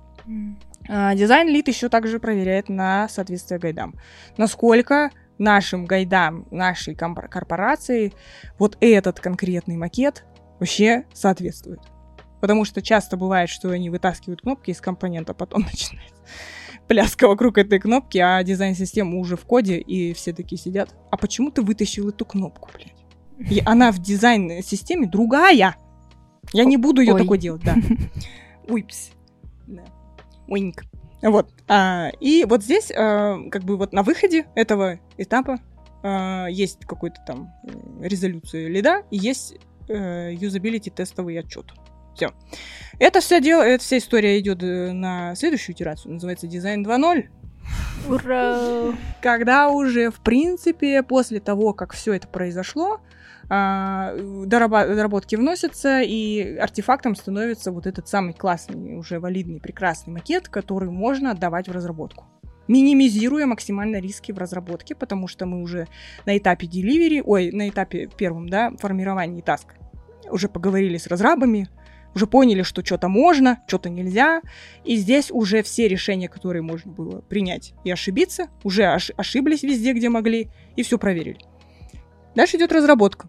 А, 0.89 1.14
дизайн-лид 1.14 1.68
еще 1.68 1.89
также 1.89 2.18
проверяет 2.18 2.68
на 2.68 3.09
соответствие 3.09 3.61
гайдам. 3.61 3.95
Насколько 4.37 5.11
нашим 5.39 5.87
гайдам, 5.87 6.47
нашей 6.51 6.95
корпорации 6.95 8.12
вот 8.59 8.76
этот 8.81 9.20
конкретный 9.20 9.76
макет 9.76 10.24
вообще 10.59 11.05
соответствует. 11.12 11.81
Потому 12.41 12.64
что 12.64 12.83
часто 12.83 13.16
бывает, 13.16 13.49
что 13.49 13.70
они 13.70 13.91
вытаскивают 13.91 14.43
кнопки 14.43 14.70
из 14.70 14.81
компонента, 14.81 15.35
потом 15.35 15.62
начинается 15.72 16.14
пляска 16.91 17.28
вокруг 17.28 17.57
этой 17.57 17.78
кнопки, 17.78 18.18
а 18.18 18.43
дизайн-система 18.43 19.16
уже 19.18 19.37
в 19.37 19.45
коде, 19.45 19.78
и 19.78 20.12
все 20.12 20.33
такие 20.33 20.61
сидят. 20.61 20.93
А 21.12 21.16
почему 21.16 21.53
ты 21.53 21.62
вытащил 21.62 22.09
эту 22.09 22.24
кнопку, 22.24 22.68
блядь? 22.74 23.01
И 23.49 23.62
она 23.64 23.93
в 23.93 24.01
дизайн-системе 24.01 25.07
другая. 25.07 25.76
Я 26.53 26.64
не 26.64 26.76
буду 26.76 27.01
ее 27.01 27.16
такой 27.16 27.39
делать, 27.39 27.62
да. 27.62 27.76
Уйпс. 28.68 29.12
Уинк. 30.51 30.82
Вот. 31.22 31.51
А, 31.68 32.11
и 32.20 32.44
вот 32.44 32.62
здесь, 32.62 32.90
а, 32.90 33.38
как 33.51 33.64
бы 33.64 33.76
вот 33.76 33.92
на 33.92 34.03
выходе 34.03 34.46
этого 34.55 34.98
этапа 35.16 35.59
а, 36.03 36.46
есть 36.48 36.84
какой-то 36.84 37.20
там 37.26 37.53
резолюция 38.03 38.68
лида, 38.68 39.05
и 39.11 39.16
есть 39.16 39.57
а, 39.88 40.30
юзабилити 40.30 40.90
тестовый 40.90 41.38
отчет. 41.38 41.66
Все. 42.14 42.30
Это 42.98 43.20
вся 43.20 43.40
дело, 43.40 43.62
эта 43.62 43.82
вся 43.82 43.98
история 43.98 44.38
идет 44.40 44.62
э, 44.62 44.92
на 44.92 45.34
следующую 45.36 45.74
итерацию, 45.74 46.12
называется 46.12 46.46
дизайн 46.46 46.84
2.0. 46.84 47.28
Ура! 48.09 48.94
Когда 49.22 49.68
уже, 49.68 50.11
в 50.11 50.20
принципе, 50.20 51.03
после 51.03 51.40
того, 51.40 51.72
как 51.72 51.92
все 51.94 52.12
это 52.14 52.26
произошло, 52.28 53.01
доработки 53.51 55.34
вносятся, 55.34 56.01
и 56.03 56.57
артефактом 56.57 57.16
становится 57.16 57.72
вот 57.72 57.86
этот 57.86 58.09
самый 58.09 58.32
классный, 58.32 58.96
уже 58.96 59.18
валидный, 59.18 59.61
прекрасный 59.61 60.12
макет, 60.12 60.48
который 60.48 60.90
можно 60.90 61.32
отдавать 61.32 61.68
в 61.68 61.72
разработку 61.72 62.26
минимизируя 62.68 63.46
максимально 63.46 63.96
риски 63.96 64.30
в 64.30 64.38
разработке, 64.38 64.94
потому 64.94 65.26
что 65.26 65.44
мы 65.44 65.61
уже 65.61 65.88
на 66.24 66.38
этапе 66.38 66.68
delivery, 66.68 67.20
ой, 67.20 67.51
на 67.51 67.68
этапе 67.68 68.09
первом, 68.16 68.48
да, 68.48 68.70
формирования 68.78 69.42
таск, 69.42 69.74
уже 70.30 70.48
поговорили 70.48 70.96
с 70.96 71.09
разрабами, 71.09 71.68
уже 72.14 72.28
поняли, 72.28 72.62
что 72.62 72.84
что-то 72.84 73.09
можно, 73.09 73.61
что-то 73.66 73.88
нельзя, 73.88 74.40
и 74.84 74.94
здесь 74.94 75.32
уже 75.32 75.64
все 75.64 75.88
решения, 75.88 76.28
которые 76.28 76.62
можно 76.62 76.92
было 76.92 77.22
принять 77.22 77.74
и 77.82 77.90
ошибиться, 77.90 78.46
уже 78.62 78.82
ош- 78.84 79.12
ошиблись 79.16 79.64
везде, 79.64 79.92
где 79.92 80.09
могли, 80.09 80.48
и 80.76 80.84
все 80.84 80.96
проверили. 80.96 81.40
Дальше 82.36 82.57
идет 82.57 82.70
разработка. 82.70 83.28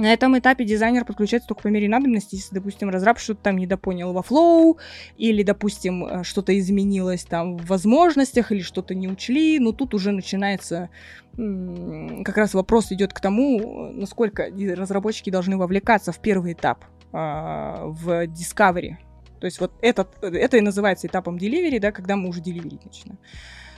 На 0.00 0.14
этом 0.14 0.38
этапе 0.38 0.64
дизайнер 0.64 1.04
подключается 1.04 1.48
только 1.48 1.64
по 1.64 1.68
мере 1.68 1.86
надобности, 1.86 2.36
если, 2.36 2.54
допустим, 2.54 2.88
разраб 2.88 3.18
что-то 3.18 3.42
там 3.42 3.58
недопонял 3.58 4.14
во 4.14 4.22
флоу, 4.22 4.78
или, 5.18 5.42
допустим, 5.42 6.06
э, 6.06 6.24
что-то 6.24 6.58
изменилось 6.58 7.24
там 7.24 7.58
в 7.58 7.66
возможностях, 7.66 8.50
или 8.50 8.60
что-то 8.62 8.94
не 8.94 9.08
учли, 9.08 9.58
но 9.58 9.72
тут 9.72 9.92
уже 9.92 10.12
начинается 10.12 10.88
как 11.36 12.36
раз 12.36 12.54
вопрос 12.54 12.90
идет 12.92 13.12
к 13.12 13.20
тому, 13.20 13.92
насколько 13.92 14.48
разработчики 14.74 15.30
должны 15.30 15.58
вовлекаться 15.58 16.12
в 16.12 16.18
первый 16.18 16.54
этап 16.54 16.84
э, 17.12 17.16
в 17.16 18.24
Discovery. 18.24 18.96
То 19.38 19.44
есть 19.44 19.60
вот 19.60 19.72
этот, 19.82 20.08
это 20.22 20.56
и 20.56 20.60
называется 20.62 21.08
этапом 21.08 21.36
delivery, 21.36 21.78
да, 21.78 21.92
когда 21.92 22.16
мы 22.16 22.30
уже 22.30 22.40
деливерить 22.40 22.86
начинаем. 22.86 23.18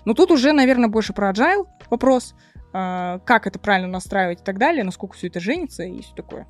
Но 0.04 0.14
тут 0.14 0.30
уже, 0.30 0.52
наверное, 0.52 0.88
больше 0.88 1.12
про 1.12 1.30
agile 1.30 1.66
вопрос– 1.90 2.34
а, 2.72 3.18
как 3.20 3.46
это 3.46 3.58
правильно 3.58 3.88
настраивать 3.88 4.40
и 4.40 4.44
так 4.44 4.58
далее, 4.58 4.84
насколько 4.84 5.14
все 5.14 5.26
это 5.26 5.40
женится 5.40 5.82
и 5.82 6.00
все 6.00 6.14
такое. 6.14 6.46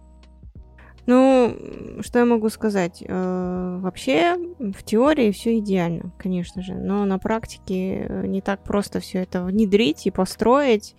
Ну, 1.05 1.57
что 2.01 2.21
я 2.21 2.25
могу 2.25 2.49
сказать? 2.49 3.03
Э, 3.05 3.79
вообще, 3.81 4.37
в 4.61 4.85
теории 4.85 5.33
все 5.33 5.59
идеально, 5.59 6.13
конечно 6.17 6.63
же, 6.63 6.75
но 6.75 7.05
на 7.05 7.19
практике 7.19 8.07
э, 8.09 8.27
не 8.29 8.41
так 8.41 8.63
просто 8.63 9.01
все 9.01 9.19
это 9.19 9.43
внедрить 9.43 10.07
и 10.07 10.13
построить. 10.13 10.95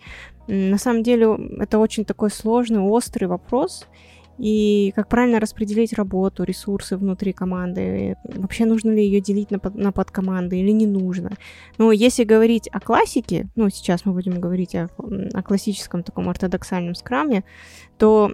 На 0.48 0.78
самом 0.78 1.04
деле, 1.04 1.28
это 1.58 1.80
очень 1.80 2.04
такой 2.04 2.32
сложный, 2.32 2.82
острый 2.82 3.28
вопрос, 3.28 3.88
и 4.38 4.92
как 4.96 5.08
правильно 5.08 5.40
распределить 5.40 5.94
работу, 5.94 6.44
ресурсы 6.44 6.98
внутри 6.98 7.34
команды, 7.34 8.16
вообще 8.24 8.66
нужно 8.66 8.92
ли 8.92 9.04
ее 9.04 9.22
делить 9.22 9.52
на, 9.52 9.60
под, 9.60 9.76
на 9.76 9.92
подкоманды 9.92 10.60
или 10.60 10.72
не 10.72 10.88
нужно. 10.88 11.32
Но 11.78 11.92
если 11.92 12.24
говорить 12.24 12.68
о 12.72 12.80
классике, 12.80 13.50
ну, 13.56 13.70
сейчас 13.70 14.06
мы 14.06 14.14
будем 14.14 14.40
говорить 14.40 14.76
о, 14.76 14.90
о 15.34 15.44
классическом 15.44 16.04
таком 16.04 16.30
ортодоксальном 16.30 16.96
скраме, 16.96 17.44
то 17.98 18.34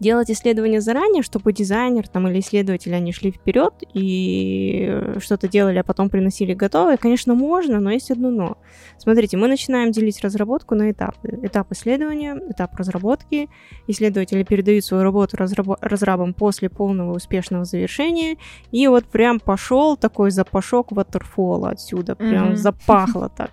делать 0.00 0.30
исследования 0.30 0.80
заранее, 0.80 1.22
чтобы 1.22 1.52
дизайнер 1.52 2.08
там, 2.08 2.28
или 2.28 2.40
исследователи, 2.40 2.94
они 2.94 3.12
шли 3.12 3.30
вперед 3.30 3.74
и 3.94 5.14
что-то 5.18 5.48
делали, 5.48 5.78
а 5.78 5.84
потом 5.84 6.10
приносили 6.10 6.54
готовое, 6.54 6.96
конечно, 6.96 7.34
можно, 7.34 7.80
но 7.80 7.90
есть 7.90 8.10
одно 8.10 8.30
но. 8.30 8.58
Смотрите, 8.98 9.36
мы 9.36 9.48
начинаем 9.48 9.90
делить 9.92 10.20
разработку 10.22 10.74
на 10.74 10.90
этапы. 10.90 11.38
Этап 11.42 11.72
исследования, 11.72 12.40
этап 12.48 12.74
разработки. 12.76 13.48
Исследователи 13.86 14.42
передают 14.42 14.84
свою 14.84 15.02
работу 15.02 15.36
разраб- 15.36 15.78
разрабам 15.80 16.34
после 16.34 16.68
полного 16.68 17.14
успешного 17.14 17.64
завершения. 17.64 18.36
И 18.70 18.86
вот 18.88 19.06
прям 19.06 19.40
пошел 19.40 19.96
такой 19.96 20.30
запашок 20.30 20.92
ватерфола 20.92 21.70
отсюда, 21.70 22.14
прям 22.16 22.50
mm-hmm. 22.50 22.56
запахло 22.56 23.28
так. 23.28 23.50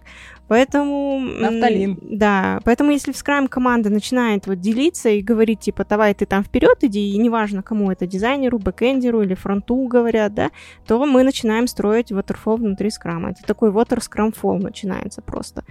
Поэтому... 0.48 1.20
Нафталин. 1.20 2.00
Да, 2.02 2.60
поэтому 2.64 2.92
если 2.92 3.12
в 3.12 3.16
Scrum 3.16 3.48
команда 3.48 3.90
начинает 3.90 4.48
вот 4.48 4.60
делиться 4.60 5.10
и 5.10 5.22
говорить, 5.22 5.62
типа, 5.62 5.86
давай 5.86 6.14
ты 6.14 6.26
там 6.26 6.44
вперед 6.44 6.78
иди, 6.82 7.14
и 7.14 7.18
неважно, 7.18 7.64
кому 7.64 7.92
это, 7.92 8.06
дизайнеру, 8.06 8.60
бэкэндеру 8.60 9.22
или 9.24 9.34
фронту 9.34 9.88
говорят, 9.88 10.34
да, 10.34 10.52
то 10.86 11.04
мы 11.06 11.24
начинаем 11.24 11.68
строить 11.68 12.12
waterfall 12.12 12.58
внутри 12.58 12.90
Scrum. 12.90 13.30
Это 13.30 13.44
такой 13.44 13.72
water 13.72 14.00
Scrum 14.00 14.36
fall 14.40 14.60
начинается 14.60 15.22
просто. 15.22 15.64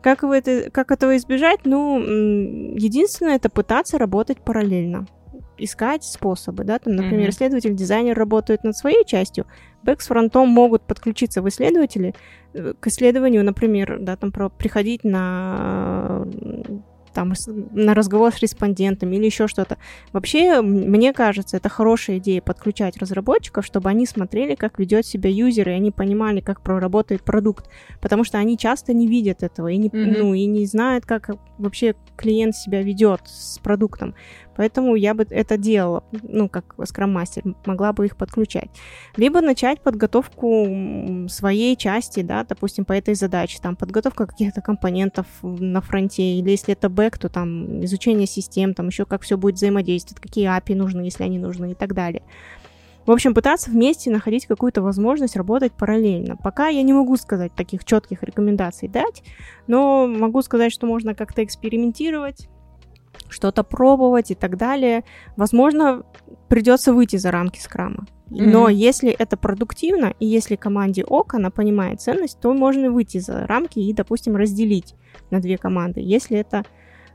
Как, 0.00 0.22
вы 0.22 0.36
это, 0.36 0.70
как 0.70 0.92
этого 0.92 1.16
избежать? 1.16 1.60
Ну, 1.64 1.98
единственное, 1.98 3.36
это 3.36 3.50
пытаться 3.50 3.98
работать 3.98 4.38
параллельно 4.38 5.06
искать 5.58 6.04
способы, 6.04 6.64
да, 6.64 6.78
там, 6.78 6.96
например, 6.96 7.28
mm-hmm. 7.28 7.32
исследователь, 7.32 7.74
дизайнер 7.74 8.16
работают 8.16 8.64
над 8.64 8.76
своей 8.76 9.04
частью, 9.04 9.46
бэк 9.82 10.00
с 10.00 10.06
фронтом 10.06 10.48
могут 10.48 10.82
подключиться 10.82 11.42
в 11.42 11.48
исследователи 11.48 12.14
э, 12.54 12.74
к 12.78 12.86
исследованию, 12.86 13.44
например, 13.44 13.98
да, 14.00 14.16
там, 14.16 14.32
про, 14.32 14.48
приходить 14.48 15.04
на 15.04 16.26
там, 17.16 17.32
на 17.72 17.94
разговор 17.94 18.30
с 18.30 18.40
респондентами 18.40 19.16
или 19.16 19.24
еще 19.24 19.48
что-то. 19.48 19.78
Вообще, 20.12 20.60
мне 20.60 21.14
кажется, 21.14 21.56
это 21.56 21.70
хорошая 21.70 22.18
идея 22.18 22.42
подключать 22.42 22.98
разработчиков, 22.98 23.64
чтобы 23.64 23.88
они 23.88 24.04
смотрели, 24.04 24.54
как 24.54 24.78
ведет 24.78 25.06
себя 25.06 25.30
юзер, 25.30 25.70
и 25.70 25.72
они 25.72 25.90
понимали, 25.90 26.40
как 26.40 26.60
проработает 26.60 27.22
продукт, 27.22 27.70
потому 28.02 28.22
что 28.22 28.36
они 28.36 28.58
часто 28.58 28.92
не 28.92 29.06
видят 29.06 29.42
этого 29.42 29.68
и 29.68 29.78
не, 29.78 29.88
mm-hmm. 29.88 30.18
ну, 30.18 30.34
и 30.34 30.44
не 30.44 30.66
знают, 30.66 31.06
как 31.06 31.30
вообще 31.58 31.94
клиент 32.16 32.54
себя 32.54 32.82
ведет 32.82 33.20
с 33.26 33.58
продуктом. 33.58 34.14
Поэтому 34.56 34.94
я 34.94 35.12
бы 35.14 35.26
это 35.28 35.58
делала, 35.58 36.02
ну, 36.22 36.48
как 36.48 36.74
скрам-мастер, 36.84 37.42
могла 37.66 37.92
бы 37.92 38.06
их 38.06 38.16
подключать. 38.16 38.70
Либо 39.16 39.40
начать 39.40 39.80
подготовку 39.80 41.26
своей 41.28 41.76
части, 41.76 42.22
да, 42.22 42.44
допустим, 42.44 42.84
по 42.84 42.92
этой 42.92 43.14
задаче, 43.14 43.58
там, 43.60 43.76
подготовка 43.76 44.26
каких-то 44.26 44.62
компонентов 44.62 45.26
на 45.42 45.80
фронте, 45.82 46.22
или 46.22 46.50
если 46.50 46.72
это 46.72 46.88
бэк, 46.88 47.18
то 47.18 47.28
там 47.28 47.84
изучение 47.84 48.26
систем, 48.26 48.72
там 48.72 48.88
еще 48.88 49.04
как 49.04 49.22
все 49.22 49.36
будет 49.36 49.56
взаимодействовать, 49.56 50.22
какие 50.22 50.48
API 50.48 50.74
нужны, 50.74 51.02
если 51.02 51.24
они 51.24 51.38
нужны 51.38 51.72
и 51.72 51.74
так 51.74 51.92
далее. 51.92 52.22
В 53.06 53.12
общем, 53.12 53.34
пытаться 53.34 53.70
вместе 53.70 54.10
находить 54.10 54.46
какую-то 54.46 54.82
возможность 54.82 55.36
работать 55.36 55.72
параллельно. 55.72 56.36
Пока 56.36 56.68
я 56.68 56.82
не 56.82 56.92
могу 56.92 57.16
сказать 57.16 57.54
таких 57.54 57.84
четких 57.84 58.22
рекомендаций 58.22 58.88
дать, 58.88 59.22
но 59.68 60.08
могу 60.08 60.42
сказать, 60.42 60.72
что 60.72 60.86
можно 60.86 61.14
как-то 61.14 61.44
экспериментировать, 61.44 62.48
что-то 63.28 63.62
пробовать 63.62 64.32
и 64.32 64.34
так 64.34 64.56
далее. 64.56 65.04
Возможно, 65.36 66.02
придется 66.48 66.92
выйти 66.92 67.16
за 67.16 67.30
рамки 67.30 67.60
скрама. 67.60 68.06
Но 68.28 68.68
mm-hmm. 68.68 68.74
если 68.74 69.10
это 69.10 69.36
продуктивно, 69.36 70.12
и 70.18 70.26
если 70.26 70.56
команде 70.56 71.04
ок, 71.04 71.34
она 71.34 71.50
понимает 71.50 72.00
ценность, 72.00 72.40
то 72.40 72.52
можно 72.52 72.90
выйти 72.90 73.18
за 73.18 73.46
рамки 73.46 73.78
и, 73.78 73.92
допустим, 73.92 74.34
разделить 74.34 74.96
на 75.30 75.40
две 75.40 75.58
команды. 75.58 76.00
Если 76.00 76.36
это 76.36 76.64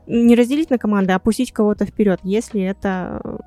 не 0.06 0.34
разделить 0.34 0.70
на 0.70 0.78
команды, 0.78 1.12
а 1.12 1.18
пустить 1.18 1.52
кого-то 1.52 1.84
вперед, 1.84 2.20
если 2.22 2.62
это 2.62 3.40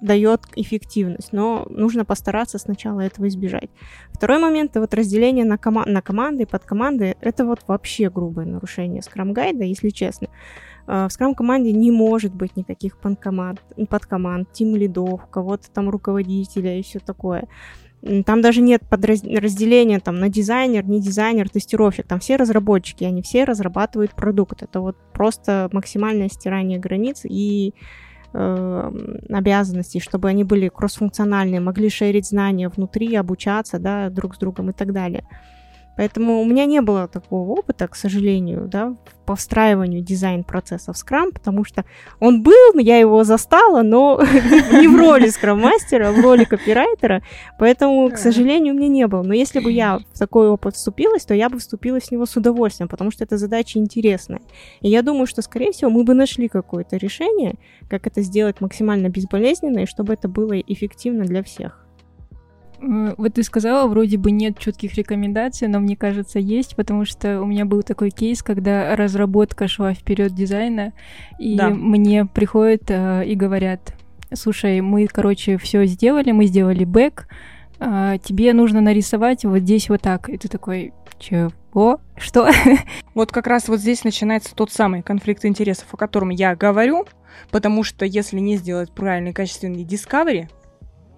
дает 0.00 0.42
эффективность, 0.56 1.32
но 1.32 1.66
нужно 1.70 2.04
постараться 2.04 2.58
сначала 2.58 3.00
этого 3.00 3.28
избежать. 3.28 3.70
Второй 4.12 4.38
момент, 4.38 4.72
это 4.72 4.80
вот 4.80 4.94
разделение 4.94 5.44
на, 5.44 5.56
кома- 5.56 5.88
на 5.88 6.02
команды 6.02 6.44
и 6.44 6.46
подкоманды, 6.46 7.16
это 7.20 7.44
вот 7.44 7.60
вообще 7.66 8.10
грубое 8.10 8.46
нарушение 8.46 9.02
скрам-гайда, 9.02 9.64
если 9.64 9.90
честно. 9.90 10.28
А, 10.86 11.08
в 11.08 11.12
скрам-команде 11.12 11.72
не 11.72 11.90
может 11.90 12.34
быть 12.34 12.56
никаких 12.56 12.96
подкоманд, 12.98 13.60
подкоманд 13.88 14.52
тим-лидов, 14.52 15.26
кого-то 15.30 15.70
там 15.70 15.90
руководителя 15.90 16.78
и 16.78 16.82
все 16.82 16.98
такое. 16.98 17.48
Там 18.24 18.40
даже 18.40 18.60
нет 18.62 18.82
подразделения 18.88 19.98
там, 19.98 20.20
на 20.20 20.28
дизайнер, 20.28 20.86
не 20.86 21.00
дизайнер, 21.00 21.48
тестировщик. 21.50 22.06
Там 22.06 22.20
все 22.20 22.36
разработчики, 22.36 23.02
они 23.02 23.22
все 23.22 23.42
разрабатывают 23.42 24.12
продукт. 24.14 24.62
Это 24.62 24.80
вот 24.80 24.96
просто 25.12 25.68
максимальное 25.72 26.28
стирание 26.28 26.78
границ 26.78 27.22
и 27.24 27.74
обязанностей, 28.32 30.00
чтобы 30.00 30.28
они 30.28 30.44
были 30.44 30.68
кроссфункциональные, 30.68 31.60
могли 31.60 31.88
шерить 31.88 32.26
знания 32.28 32.68
внутри, 32.68 33.14
обучаться 33.14 33.78
да, 33.78 34.10
друг 34.10 34.34
с 34.34 34.38
другом 34.38 34.70
и 34.70 34.72
так 34.72 34.92
далее. 34.92 35.24
Поэтому 35.98 36.40
у 36.40 36.44
меня 36.44 36.64
не 36.64 36.80
было 36.80 37.08
такого 37.08 37.58
опыта, 37.58 37.88
к 37.88 37.96
сожалению, 37.96 38.68
да, 38.68 38.96
по 39.26 39.34
встраиванию 39.34 40.00
дизайн-процесса 40.00 40.92
в 40.92 40.96
Scrum, 40.96 41.32
потому 41.32 41.64
что 41.64 41.84
он 42.20 42.44
был, 42.44 42.78
я 42.78 42.98
его 42.98 43.24
застала, 43.24 43.82
но 43.82 44.22
не 44.72 44.86
в 44.86 44.96
роли 44.96 45.28
скрам-мастера, 45.28 46.10
а 46.10 46.12
в 46.12 46.20
роли 46.20 46.44
копирайтера, 46.44 47.24
поэтому, 47.58 48.08
к 48.10 48.16
сожалению, 48.16 48.74
у 48.74 48.76
меня 48.78 48.86
не 48.86 49.06
было. 49.08 49.24
Но 49.24 49.34
если 49.34 49.58
бы 49.58 49.72
я 49.72 49.98
в 50.14 50.18
такой 50.18 50.48
опыт 50.48 50.76
вступилась, 50.76 51.24
то 51.24 51.34
я 51.34 51.48
бы 51.48 51.58
вступилась 51.58 52.04
в 52.04 52.12
него 52.12 52.26
с 52.26 52.36
удовольствием, 52.36 52.88
потому 52.88 53.10
что 53.10 53.24
эта 53.24 53.36
задача 53.36 53.80
интересная. 53.80 54.40
И 54.80 54.88
я 54.88 55.02
думаю, 55.02 55.26
что, 55.26 55.42
скорее 55.42 55.72
всего, 55.72 55.90
мы 55.90 56.04
бы 56.04 56.14
нашли 56.14 56.46
какое-то 56.46 56.96
решение, 56.96 57.56
как 57.90 58.06
это 58.06 58.22
сделать 58.22 58.60
максимально 58.60 59.08
безболезненно, 59.08 59.80
и 59.80 59.86
чтобы 59.86 60.12
это 60.12 60.28
было 60.28 60.60
эффективно 60.60 61.24
для 61.24 61.42
всех. 61.42 61.87
Вот 62.80 63.34
ты 63.34 63.42
сказала, 63.42 63.88
вроде 63.88 64.18
бы 64.18 64.30
нет 64.30 64.58
четких 64.58 64.94
рекомендаций, 64.94 65.66
но 65.68 65.80
мне 65.80 65.96
кажется, 65.96 66.38
есть, 66.38 66.76
потому 66.76 67.04
что 67.04 67.40
у 67.40 67.46
меня 67.46 67.64
был 67.64 67.82
такой 67.82 68.10
кейс, 68.10 68.42
когда 68.42 68.94
разработка 68.94 69.66
шла 69.66 69.94
вперед 69.94 70.34
дизайна, 70.34 70.92
и 71.38 71.56
да. 71.56 71.70
мне 71.70 72.24
приходят 72.24 72.84
э, 72.88 73.24
и 73.26 73.34
говорят: 73.34 73.94
слушай, 74.32 74.80
мы, 74.80 75.06
короче, 75.06 75.58
все 75.58 75.84
сделали, 75.86 76.30
мы 76.32 76.46
сделали 76.46 76.84
бэк, 76.84 77.26
э, 77.80 78.18
тебе 78.22 78.52
нужно 78.52 78.80
нарисовать 78.80 79.44
вот 79.44 79.58
здесь 79.60 79.88
вот 79.88 80.02
так. 80.02 80.28
И 80.28 80.38
ты 80.38 80.48
такой, 80.48 80.92
чего? 81.18 82.00
Что? 82.16 82.50
Вот 83.14 83.32
как 83.32 83.48
раз 83.48 83.68
вот 83.68 83.80
здесь 83.80 84.04
начинается 84.04 84.54
тот 84.54 84.70
самый 84.70 85.02
конфликт 85.02 85.44
интересов, 85.44 85.86
о 85.92 85.96
котором 85.96 86.28
я 86.28 86.54
говорю, 86.54 87.06
потому 87.50 87.82
что 87.82 88.04
если 88.04 88.38
не 88.38 88.56
сделать 88.56 88.92
правильный 88.92 89.32
качественный 89.32 89.84
discovery, 89.84 90.48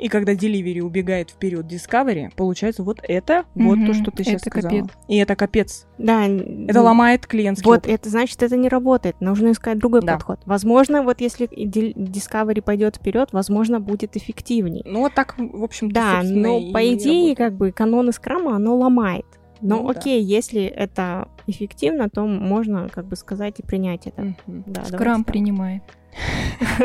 и 0.01 0.09
когда 0.09 0.33
Delivery 0.33 0.81
убегает 0.81 1.31
вперед 1.31 1.67
Discovery, 1.67 2.33
получается 2.35 2.83
вот 2.83 3.01
это, 3.03 3.45
mm-hmm. 3.55 3.65
вот 3.65 3.87
то, 3.87 3.95
что 3.95 4.11
ты 4.11 4.25
сейчас 4.25 4.43
это 4.43 4.51
сказала. 4.51 4.81
Капец. 4.81 4.97
И 5.09 5.17
это 5.17 5.37
капец. 5.37 5.87
Да. 5.99 6.27
Это 6.27 6.81
ломает 6.81 7.27
клиентский 7.27 7.67
Вот, 7.67 7.81
опыт. 7.81 7.91
это 7.91 8.09
значит, 8.09 8.43
это 8.43 8.57
не 8.57 8.69
работает. 8.69 9.21
Нужно 9.21 9.53
искать 9.53 9.79
другой 9.79 10.01
да. 10.01 10.15
подход. 10.15 10.41
Возможно, 10.47 11.03
вот 11.03 11.21
если 11.21 11.47
Discovery 11.47 12.63
пойдет 12.63 12.97
вперед, 12.97 13.29
возможно, 13.33 13.79
будет 13.79 14.17
эффективнее. 14.17 14.85
Ну, 14.87 15.01
вот 15.01 15.15
так, 15.15 15.35
в 15.37 15.63
общем 15.63 15.91
Да, 15.91 16.23
но 16.25 16.73
по 16.73 16.95
идее, 16.95 17.37
как 17.37 17.55
бы, 17.55 17.73
каноны 17.73 18.13
скрама 18.13 18.57
оно 18.57 18.77
ломает. 18.77 19.27
Но 19.61 19.83
ну, 19.83 19.91
окей, 19.91 20.23
да. 20.23 20.27
если 20.27 20.65
это 20.65 21.29
эффективно, 21.47 22.09
то 22.09 22.25
можно, 22.25 22.89
как 22.89 23.05
бы 23.07 23.17
сказать, 23.17 23.61
и 23.61 23.63
принять 23.63 24.07
это. 24.07 24.23
Mm-hmm. 24.23 24.63
Да, 24.67 24.85
Скрам 24.85 25.25
принимает. 25.25 25.83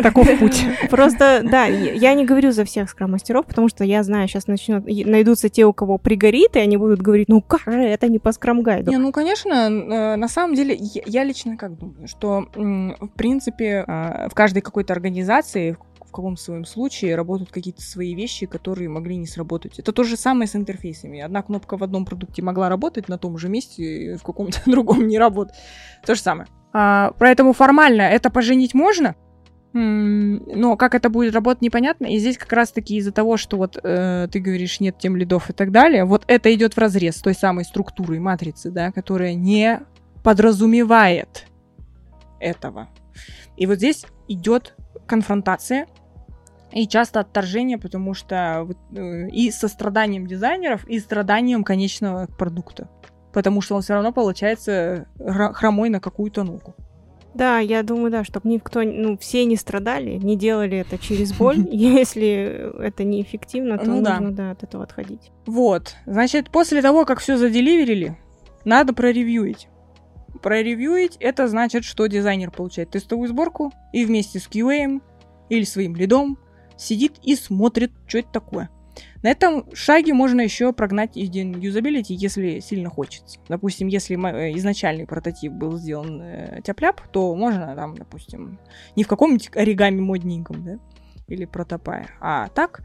Таков 0.02 0.28
путь. 0.40 0.66
Просто, 0.90 1.42
да, 1.44 1.66
я 1.66 2.14
не 2.14 2.26
говорю 2.26 2.52
за 2.52 2.66
всех 2.66 2.90
скрам-мастеров, 2.90 3.46
потому 3.46 3.70
что 3.70 3.84
я 3.84 4.04
знаю, 4.04 4.28
сейчас 4.28 4.48
начнут, 4.48 4.86
найдутся 4.86 5.50
те, 5.50 5.66
у 5.66 5.74
кого 5.74 5.98
пригорит, 5.98 6.56
и 6.56 6.60
они 6.60 6.78
будут 6.78 7.02
говорить, 7.02 7.30
ну 7.30 7.42
как 7.42 7.62
же 7.72 7.82
это 7.82 8.08
не 8.08 8.20
по 8.20 8.32
скрам-гайду? 8.32 8.90
Не, 8.90 8.98
ну, 8.98 9.12
конечно, 9.12 9.54
э, 9.54 10.16
на 10.16 10.28
самом 10.28 10.56
деле, 10.56 10.78
я 10.80 11.24
лично 11.24 11.58
как 11.58 11.78
думаю, 11.78 12.08
что, 12.08 12.46
в 12.56 13.10
принципе, 13.16 13.84
а, 13.88 14.30
в 14.30 14.34
каждой 14.34 14.62
какой-то 14.62 14.94
организации, 14.94 15.78
в 15.95 15.95
каком 16.16 16.38
своем 16.38 16.66
случае 16.66 17.16
работают 17.16 17.52
какие-то 17.52 17.82
свои 17.82 18.16
вещи, 18.16 18.46
которые 18.46 18.90
могли 18.90 19.18
не 19.18 19.28
сработать. 19.28 19.80
Это 19.80 19.92
то 19.92 20.04
же 20.04 20.16
самое 20.16 20.48
с 20.48 20.56
интерфейсами. 20.56 21.20
Одна 21.20 21.42
кнопка 21.42 21.78
в 21.78 21.84
одном 21.84 22.06
продукте 22.06 22.42
могла 22.42 22.70
работать 22.70 23.10
на 23.10 23.18
том 23.18 23.38
же 23.38 23.50
месте, 23.50 24.18
в 24.18 24.24
каком-то 24.24 24.60
другом 24.66 25.08
не 25.08 25.20
работает. 25.20 25.58
То 26.06 26.16
же 26.16 26.22
самое. 26.22 26.48
А, 26.74 27.14
поэтому 27.20 27.54
формально 27.54 28.04
это 28.04 28.30
поженить 28.30 28.74
можно, 28.74 29.16
но 29.74 30.78
как 30.78 30.96
это 30.96 31.10
будет 31.10 31.34
работать, 31.34 31.62
непонятно. 31.62 32.06
И 32.06 32.18
здесь 32.18 32.38
как 32.38 32.54
раз-таки 32.54 32.96
из-за 32.96 33.12
того, 33.12 33.36
что 33.36 33.58
вот 33.58 33.78
э, 33.84 34.30
ты 34.32 34.40
говоришь, 34.40 34.80
нет 34.80 34.98
тем 34.98 35.18
лидов 35.18 35.50
и 35.50 35.54
так 35.54 35.72
далее, 35.72 36.06
вот 36.06 36.24
это 36.28 36.54
идет 36.54 36.76
в 36.76 36.78
разрез 36.78 37.16
той 37.18 37.34
самой 37.34 37.66
структуры 37.66 38.22
матрицы, 38.22 38.72
да, 38.72 38.94
которая 38.94 39.34
не 39.34 39.82
подразумевает 40.24 41.48
этого. 42.40 42.88
И 43.58 43.66
вот 43.66 43.78
здесь 43.78 44.06
идет 44.30 44.76
конфронтация 45.08 45.88
и 46.76 46.88
часто 46.88 47.22
отторжение, 47.22 47.80
потому 47.80 48.14
что 48.14 48.68
э, 48.96 49.30
и 49.30 49.50
со 49.50 49.68
страданием 49.68 50.28
дизайнеров, 50.28 50.88
и 50.88 51.00
страданием 51.00 51.64
конечного 51.64 52.28
продукта 52.38 52.88
потому 53.36 53.60
что 53.60 53.76
он 53.76 53.82
все 53.82 53.96
равно 53.96 54.14
получается 54.14 55.08
хромой 55.20 55.90
на 55.90 56.00
какую-то 56.00 56.44
ногу. 56.46 56.74
Да, 57.34 57.60
я 57.60 57.84
думаю, 57.84 58.10
да, 58.10 58.24
чтобы 58.24 58.48
никто, 58.48 58.82
ну, 58.82 59.18
все 59.18 59.44
не 59.44 59.58
страдали, 59.58 60.12
не 60.12 60.38
делали 60.38 60.78
это 60.78 60.98
через 60.98 61.34
боль. 61.38 61.68
Если 61.70 62.82
это 62.82 63.04
неэффективно, 63.04 63.78
то 63.78 63.88
ну, 63.88 63.96
нужно, 63.98 64.32
да. 64.32 64.44
да, 64.44 64.52
от 64.52 64.64
этого 64.64 64.86
отходить. 64.86 65.34
Вот. 65.46 65.98
Значит, 66.06 66.50
после 66.50 66.82
того, 66.82 67.04
как 67.04 67.20
все 67.20 67.36
заделиверили, 67.36 68.18
надо 68.64 68.94
проревьюить. 68.94 69.68
Проревьюить 70.42 71.18
это 71.20 71.50
значит, 71.50 71.84
что 71.84 72.08
дизайнер 72.08 72.52
получает 72.52 72.92
тестовую 72.92 73.28
сборку 73.28 73.74
и 73.92 74.06
вместе 74.06 74.40
с 74.40 74.48
QA 74.48 75.02
или 75.50 75.64
своим 75.66 75.98
лидом 75.98 76.38
сидит 76.78 77.20
и 77.24 77.36
смотрит, 77.36 77.92
что 78.08 78.20
это 78.20 78.30
такое. 78.32 78.70
На 79.24 79.30
этом 79.30 79.66
шаге 79.74 80.14
можно 80.14 80.42
еще 80.42 80.72
прогнать 80.72 81.16
юзабилити, 81.16 82.14
если 82.14 82.60
сильно 82.60 82.90
хочется. 82.90 83.40
Допустим, 83.50 83.88
если 83.88 84.16
э, 84.16 84.56
изначальный 84.58 85.06
прототип 85.06 85.52
был 85.52 85.78
сделан 85.78 86.22
э, 86.22 86.62
тяп 86.64 86.82
то 87.12 87.36
можно 87.36 87.76
там, 87.76 87.98
допустим, 87.98 88.60
не 88.96 89.04
в 89.04 89.08
каком-нибудь 89.08 89.52
оригами 89.56 90.00
модненьком, 90.00 90.64
да, 90.64 90.80
или 91.28 91.46
протопая, 91.46 92.10
а 92.22 92.50
так, 92.50 92.84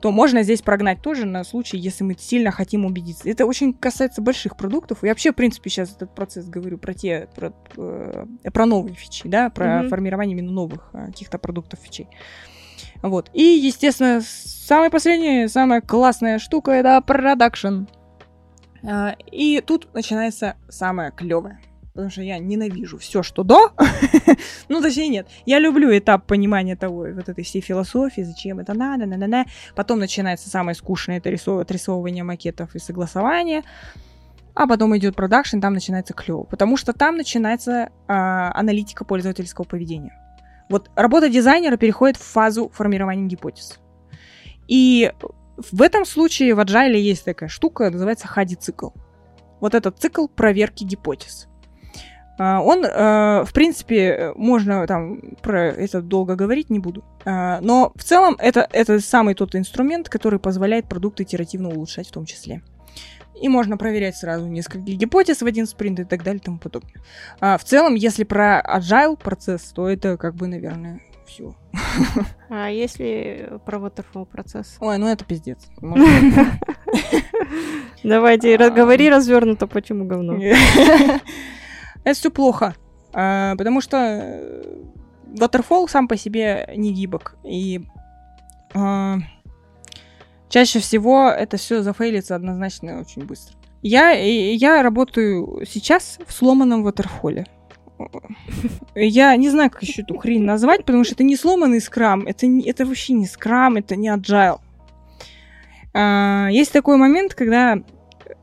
то 0.00 0.10
можно 0.10 0.42
здесь 0.42 0.62
прогнать 0.62 1.02
тоже 1.02 1.26
на 1.26 1.44
случай, 1.44 1.76
если 1.76 2.04
мы 2.04 2.16
сильно 2.18 2.50
хотим 2.50 2.84
убедиться. 2.84 3.28
Это 3.28 3.46
очень 3.46 3.72
касается 3.72 4.20
больших 4.20 4.56
продуктов. 4.56 5.04
И 5.04 5.08
вообще, 5.08 5.30
в 5.32 5.36
принципе, 5.36 5.70
сейчас 5.70 5.94
этот 5.94 6.14
процесс 6.14 6.46
говорю 6.48 6.78
про 6.78 6.94
те, 6.94 7.28
про, 7.36 7.52
э, 7.76 8.24
про 8.52 8.66
новые 8.66 8.94
фичи, 8.94 9.28
да, 9.28 9.50
про 9.50 9.66
mm-hmm. 9.66 9.88
формирование 9.88 10.36
именно 10.36 10.50
новых 10.50 10.90
э, 10.92 11.06
каких-то 11.06 11.38
продуктов 11.38 11.78
фичей. 11.80 12.08
Вот. 13.02 13.30
И, 13.34 13.42
естественно, 13.42 14.20
самая 14.22 14.90
последняя, 14.90 15.48
самая 15.48 15.80
классная 15.80 16.38
штука— 16.38 16.70
это 16.72 17.00
продакшн. 17.00 17.84
А, 18.84 19.16
и 19.30 19.60
тут 19.60 19.92
начинается 19.92 20.56
самое 20.68 21.10
клевое. 21.10 21.60
Потому 21.92 22.10
что 22.10 22.22
я 22.22 22.38
ненавижу 22.38 22.96
все, 22.96 23.22
что 23.22 23.42
до. 23.42 23.72
ну, 24.68 24.80
точнее, 24.80 25.08
нет. 25.08 25.28
Я 25.44 25.58
люблю 25.58 25.96
этап 25.96 26.26
понимания 26.26 26.74
того, 26.74 27.06
вот 27.14 27.28
этой 27.28 27.44
всей 27.44 27.60
философии, 27.60 28.22
зачем 28.22 28.60
это 28.60 28.72
надо, 28.72 29.04
на 29.04 29.18
на 29.18 29.26
на 29.26 29.44
Потом 29.74 29.98
начинается 29.98 30.48
самое 30.48 30.74
скучное, 30.74 31.18
это 31.18 31.28
отрисовывание 31.60 32.24
макетов 32.24 32.74
и 32.74 32.78
согласование. 32.78 33.62
А 34.54 34.66
потом 34.66 34.96
идет 34.96 35.16
продакшн, 35.16 35.60
там 35.60 35.74
начинается 35.74 36.14
клево. 36.14 36.44
Потому 36.44 36.78
что 36.78 36.92
там 36.94 37.16
начинается 37.16 37.90
а, 38.08 38.52
аналитика 38.54 39.04
пользовательского 39.04 39.64
поведения. 39.64 40.18
Вот 40.68 40.90
работа 40.96 41.28
дизайнера 41.28 41.76
переходит 41.76 42.16
в 42.16 42.22
фазу 42.22 42.70
формирования 42.72 43.26
гипотез. 43.26 43.78
И 44.68 45.12
в 45.56 45.82
этом 45.82 46.04
случае 46.04 46.54
в 46.54 46.60
Agile 46.60 46.98
есть 46.98 47.24
такая 47.24 47.48
штука, 47.48 47.90
называется 47.90 48.26
хади-цикл. 48.26 48.90
Вот 49.60 49.74
этот 49.74 49.98
цикл 49.98 50.26
проверки 50.26 50.84
гипотез. 50.84 51.48
А, 52.38 52.60
он, 52.60 52.84
э, 52.84 53.44
в 53.44 53.52
принципе, 53.52 54.32
можно 54.34 54.86
там 54.86 55.20
про 55.42 55.66
это 55.66 56.00
долго 56.00 56.34
говорить 56.34 56.70
не 56.70 56.78
буду. 56.78 57.04
А, 57.24 57.60
но 57.60 57.92
в 57.94 58.02
целом 58.02 58.36
это, 58.38 58.66
это 58.72 58.98
самый 59.00 59.34
тот 59.34 59.54
инструмент, 59.54 60.08
который 60.08 60.38
позволяет 60.38 60.88
продукт 60.88 61.20
итеративно 61.20 61.68
улучшать 61.68 62.08
в 62.08 62.12
том 62.12 62.24
числе 62.24 62.62
и 63.42 63.48
можно 63.48 63.76
проверять 63.76 64.16
сразу 64.16 64.46
несколько 64.46 64.92
гипотез 64.92 65.42
в 65.42 65.46
один 65.46 65.66
спринт 65.66 66.00
и 66.00 66.04
так 66.04 66.22
далее 66.22 66.40
и 66.40 66.44
тому 66.44 66.58
подобное. 66.58 67.02
А, 67.40 67.58
в 67.58 67.64
целом, 67.64 67.96
если 67.96 68.22
про 68.24 68.60
agile 68.60 69.16
процесс, 69.16 69.72
то 69.72 69.88
это 69.88 70.16
как 70.16 70.36
бы, 70.36 70.46
наверное, 70.46 71.00
все. 71.26 71.54
А 72.48 72.68
если 72.70 73.58
про 73.64 73.78
waterfall 73.78 74.26
процесс? 74.26 74.76
Ой, 74.80 74.98
ну 74.98 75.08
это 75.08 75.24
пиздец. 75.24 75.66
Давайте, 78.04 78.56
говори 78.70 79.08
развернуто, 79.10 79.66
почему 79.66 80.04
говно. 80.04 80.34
Это 82.04 82.18
все 82.18 82.30
плохо. 82.30 82.74
А, 83.12 83.56
потому 83.56 83.80
что 83.80 83.96
э, 83.96 84.62
Waterfall 85.34 85.88
сам 85.88 86.08
по 86.08 86.16
себе 86.16 86.72
не 86.76 86.92
гибок. 86.92 87.36
И 87.44 87.80
а, 88.74 89.18
чаще 90.52 90.80
всего 90.80 91.28
это 91.28 91.56
все 91.56 91.82
зафейлится 91.82 92.36
однозначно 92.36 93.00
очень 93.00 93.24
быстро. 93.24 93.56
Я, 93.80 94.10
я 94.10 94.82
работаю 94.82 95.64
сейчас 95.66 96.18
в 96.26 96.32
сломанном 96.32 96.84
ватерфоле. 96.84 97.46
Я 98.94 99.34
не 99.36 99.48
знаю, 99.48 99.70
как 99.70 99.82
еще 99.82 100.02
эту 100.02 100.18
хрень 100.18 100.42
назвать, 100.42 100.84
потому 100.84 101.04
что 101.04 101.14
это 101.14 101.24
не 101.24 101.36
сломанный 101.36 101.80
скрам, 101.80 102.26
это, 102.26 102.46
это 102.46 102.84
вообще 102.84 103.12
не 103.12 103.26
скрам, 103.26 103.76
это 103.76 103.96
не 103.96 104.08
agile. 104.08 104.58
А, 105.94 106.48
есть 106.50 106.72
такой 106.72 106.96
момент, 106.96 107.34
когда 107.34 107.78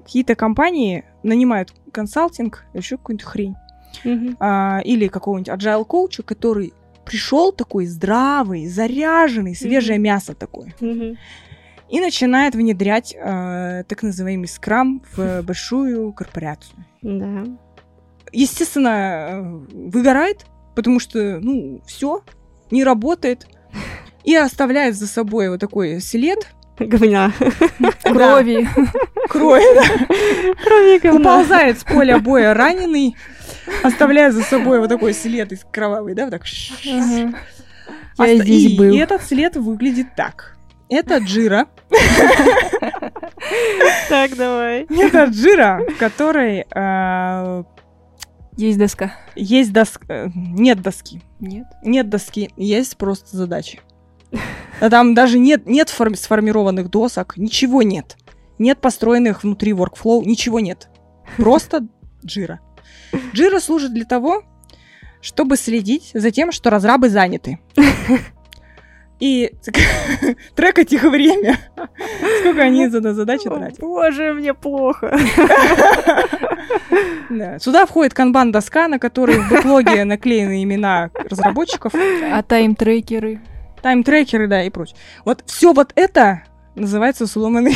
какие-то 0.04 0.36
компании 0.36 1.04
нанимают 1.24 1.74
консалтинг, 1.92 2.66
еще 2.74 2.98
какую-нибудь 2.98 3.26
хрень, 3.26 3.56
mm-hmm. 4.04 4.38
а, 4.40 4.80
или 4.84 5.08
какого-нибудь 5.08 5.50
agile 5.50 5.86
коуча, 5.86 6.24
который 6.24 6.74
пришел 7.06 7.52
такой 7.52 7.86
здравый, 7.86 8.68
заряженный, 8.68 9.56
свежее 9.56 9.98
mm-hmm. 9.98 10.02
мясо 10.02 10.36
такое. 10.36 10.74
Mm-hmm. 10.80 11.18
И 11.90 12.00
начинает 12.00 12.54
внедрять 12.54 13.16
э, 13.16 13.84
так 13.88 14.04
называемый 14.04 14.48
скрам 14.48 15.02
в 15.16 15.42
большую 15.42 16.14
корпорацию. 16.14 16.86
Да. 17.02 17.46
Естественно, 18.32 18.88
э, 18.90 19.42
выгорает, 19.72 20.46
потому 20.76 21.00
что, 21.00 21.40
ну, 21.40 21.82
все, 21.88 22.24
не 22.70 22.84
работает. 22.84 23.48
И 24.24 24.36
оставляет 24.36 24.96
за 24.96 25.08
собой 25.08 25.50
вот 25.50 25.60
такой 25.60 26.00
след. 26.00 26.48
Говня. 26.78 27.34
Крови. 28.04 28.68
Крови, 29.28 29.76
да. 29.76 30.64
Крови 30.64 31.00
говна. 31.00 31.20
Уползает 31.20 31.80
с 31.80 31.84
поля 31.84 32.20
боя 32.20 32.54
раненый, 32.54 33.16
оставляя 33.84 34.32
за 34.32 34.44
собой 34.44 34.80
вот 34.80 34.90
такой 34.90 35.14
след 35.14 35.52
из 35.52 35.66
кровавый, 35.72 36.14
да, 36.14 36.26
вот 36.26 36.32
так. 36.32 36.44
Я 38.20 38.38
здесь 38.38 38.78
был. 38.78 38.94
И 38.94 38.98
этот 38.98 39.24
след 39.24 39.56
выглядит 39.56 40.16
так. 40.16 40.56
Это 40.90 41.18
джира. 41.18 41.68
Так, 44.10 44.36
давай. 44.36 44.86
Это 44.90 45.26
джира, 45.26 45.82
в 45.88 45.98
которой 45.98 46.66
а, 46.74 47.64
есть 48.58 48.78
доска. 48.78 49.14
Есть 49.36 49.72
доска. 49.72 50.06
Э, 50.10 50.28
нет 50.36 50.82
доски. 50.82 51.22
Нет. 51.40 51.68
Нет 51.84 52.10
доски. 52.10 52.50
Есть 52.58 52.98
просто 52.98 53.38
задачи. 53.38 53.80
Там 54.80 55.14
даже 55.14 55.40
нет, 55.40 55.66
нет 55.66 55.90
форми- 55.90 56.16
сформированных 56.16 56.90
досок, 56.90 57.38
ничего 57.38 57.82
нет. 57.82 58.18
Нет 58.58 58.80
построенных 58.82 59.44
внутри 59.44 59.72
workflow, 59.72 60.24
ничего 60.26 60.60
нет. 60.60 60.90
Просто 61.38 61.88
джира. 62.26 62.60
Джира 63.34 63.60
служит 63.60 63.94
для 63.94 64.06
того, 64.06 64.44
чтобы 65.22 65.58
следить 65.58 66.12
за 66.14 66.32
тем, 66.32 66.52
что 66.52 66.70
разрабы 66.70 67.10
заняты. 67.10 67.60
И 69.20 69.52
трекать 70.56 70.94
их 70.94 71.04
время. 71.04 71.58
Сколько 72.40 72.62
они 72.62 72.88
за 72.88 73.14
задачи 73.14 73.50
тратят. 73.50 73.80
Боже, 73.80 74.34
мне 74.34 74.54
плохо. 74.54 75.18
Да. 77.30 77.60
Сюда 77.60 77.86
входит 77.86 78.14
канбан-доска, 78.14 78.88
на 78.88 78.98
которой 78.98 79.40
в 79.40 79.50
бэклоге 79.50 80.04
наклеены 80.04 80.64
имена 80.64 81.12
разработчиков. 81.30 81.94
А 81.94 82.42
тайм-трекеры? 82.42 83.40
Тайм-трекеры, 83.82 84.48
да, 84.48 84.64
и 84.64 84.70
прочее. 84.70 84.98
Вот 85.26 85.44
все 85.46 85.74
вот 85.74 85.92
это 85.96 86.44
называется 86.76 87.28
сломанный 87.28 87.76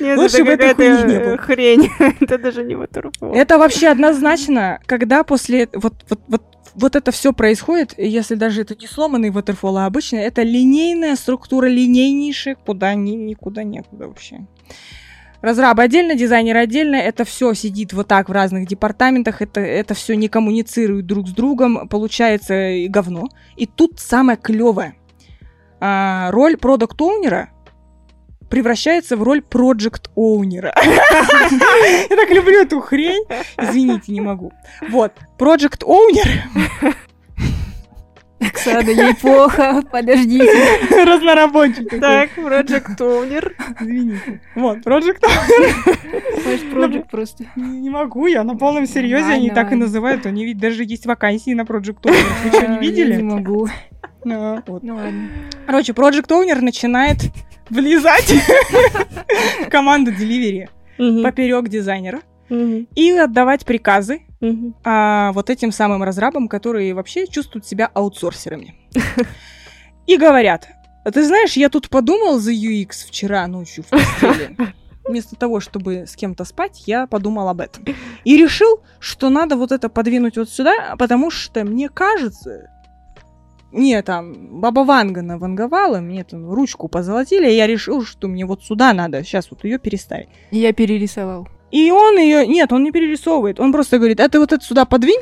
Нет, 0.00 0.18
Лучше 0.18 0.44
бы 0.44 0.52
этой 0.52 0.74
хуйни 0.74 1.12
не 1.14 1.20
было. 1.20 1.36
хрень. 1.36 1.90
это 2.20 2.38
даже 2.38 2.64
не 2.64 2.74
waterfall. 2.74 3.34
Это 3.34 3.58
вообще 3.58 3.88
однозначно, 3.88 4.80
когда 4.86 5.22
после... 5.22 5.68
Вот, 5.74 5.94
вот, 6.08 6.20
вот, 6.28 6.42
вот 6.78 6.96
это 6.96 7.10
все 7.10 7.32
происходит, 7.32 7.94
если 7.98 8.34
даже 8.34 8.62
это 8.62 8.74
не 8.74 8.86
сломанный 8.86 9.30
waterfall, 9.30 9.78
а 9.78 9.86
обычно 9.86 10.16
это 10.16 10.42
линейная 10.42 11.16
структура, 11.16 11.66
линейнейшая, 11.66 12.54
куда 12.54 12.94
ни, 12.94 13.12
никуда 13.12 13.64
некуда 13.64 14.08
вообще. 14.08 14.46
Разрабы 15.40 15.82
отдельно, 15.82 16.14
дизайнер 16.16 16.56
отдельно, 16.56 16.96
это 16.96 17.24
все 17.24 17.54
сидит 17.54 17.92
вот 17.92 18.08
так 18.08 18.28
в 18.28 18.32
разных 18.32 18.66
департаментах, 18.66 19.40
это, 19.40 19.60
это 19.60 19.94
все 19.94 20.14
не 20.14 20.28
коммуницирует 20.28 21.06
друг 21.06 21.28
с 21.28 21.32
другом, 21.32 21.88
получается 21.88 22.72
говно. 22.88 23.28
И 23.56 23.66
тут 23.66 24.00
самое 24.00 24.36
клевое. 24.36 24.94
А, 25.80 26.30
роль 26.32 26.56
продукт-оунера 26.56 27.50
превращается 28.50 29.16
в 29.16 29.22
роль 29.22 29.42
проект-оунера. 29.42 30.74
Я 32.10 32.16
так 32.16 32.30
люблю 32.30 32.60
эту 32.60 32.80
хрень. 32.80 33.24
Извините, 33.58 34.12
не 34.12 34.20
могу. 34.20 34.52
Вот, 34.88 35.12
проект-оунер 35.38 36.28
Оксана, 38.40 38.90
ей 38.90 39.14
плохо, 39.16 39.82
подождите. 39.90 41.04
Разнорабочий. 41.04 41.84
Так, 41.84 42.30
Project 42.36 42.96
Owner. 42.98 43.52
Извините. 43.80 44.40
Вот, 44.54 44.78
Project 44.78 45.20
Owner. 45.22 45.74
Может, 46.44 46.66
Project 46.72 47.08
просто. 47.10 47.44
Не 47.56 47.90
могу, 47.90 48.26
я 48.26 48.44
на 48.44 48.56
полном 48.56 48.86
серьезе, 48.86 49.32
они 49.32 49.50
так 49.50 49.72
и 49.72 49.74
называют. 49.74 50.26
Они 50.26 50.44
ведь 50.44 50.58
даже 50.58 50.84
есть 50.84 51.06
вакансии 51.06 51.52
на 51.52 51.62
Project 51.62 52.00
Owner. 52.02 52.26
Вы 52.44 52.50
что, 52.50 52.66
не 52.68 52.78
видели? 52.78 53.16
Не 53.16 53.22
могу. 53.24 53.68
Ну, 54.36 54.78
ну 54.82 54.96
ладно. 54.96 55.28
Короче, 55.66 55.92
Project 55.92 56.28
Owner 56.28 56.60
начинает 56.60 57.18
влезать 57.70 58.32
в 59.64 59.68
команду 59.70 60.12
Delivery 60.12 60.68
поперек 61.22 61.68
дизайнера 61.68 62.20
и 62.50 63.10
отдавать 63.12 63.64
приказы 63.64 64.22
а, 64.84 65.32
вот 65.32 65.50
этим 65.50 65.72
самым 65.72 66.02
разрабам, 66.02 66.48
которые 66.48 66.94
вообще 66.94 67.26
чувствуют 67.26 67.66
себя 67.66 67.90
аутсорсерами. 67.92 68.74
И 70.06 70.16
говорят, 70.16 70.68
ты 71.12 71.24
знаешь, 71.24 71.54
я 71.54 71.68
тут 71.68 71.90
подумал 71.90 72.38
за 72.38 72.52
UX 72.52 73.06
вчера 73.06 73.46
ночью 73.46 73.84
в 73.84 73.88
постели. 73.88 74.56
Вместо 75.04 75.36
того, 75.36 75.60
чтобы 75.60 76.06
с 76.06 76.16
кем-то 76.16 76.44
спать, 76.44 76.82
я 76.86 77.06
подумал 77.06 77.48
об 77.48 77.60
этом. 77.60 77.84
И 78.24 78.36
решил, 78.36 78.82
что 78.98 79.30
надо 79.30 79.56
вот 79.56 79.72
это 79.72 79.88
подвинуть 79.88 80.36
вот 80.36 80.50
сюда, 80.50 80.96
потому 80.98 81.30
что 81.30 81.64
мне 81.64 81.88
кажется, 81.88 82.70
мне 83.72 84.02
там 84.02 84.60
баба 84.60 84.80
Ванга 84.84 85.22
наванговала, 85.22 86.00
мне 86.00 86.24
там 86.24 86.50
ручку 86.50 86.88
позолотили, 86.88 87.50
и 87.50 87.56
я 87.56 87.66
решил, 87.66 88.04
что 88.04 88.28
мне 88.28 88.46
вот 88.46 88.62
сюда 88.62 88.92
надо 88.92 89.22
сейчас 89.22 89.50
вот 89.50 89.64
ее 89.64 89.78
переставить. 89.78 90.28
Я 90.50 90.72
перерисовал. 90.72 91.48
И 91.70 91.90
он 91.90 92.18
ее... 92.18 92.46
Нет, 92.46 92.72
он 92.72 92.82
не 92.82 92.92
перерисовывает. 92.92 93.60
Он 93.60 93.72
просто 93.72 93.98
говорит, 93.98 94.20
это 94.20 94.38
вот 94.38 94.52
это 94.52 94.64
сюда 94.64 94.86
подвинь, 94.86 95.20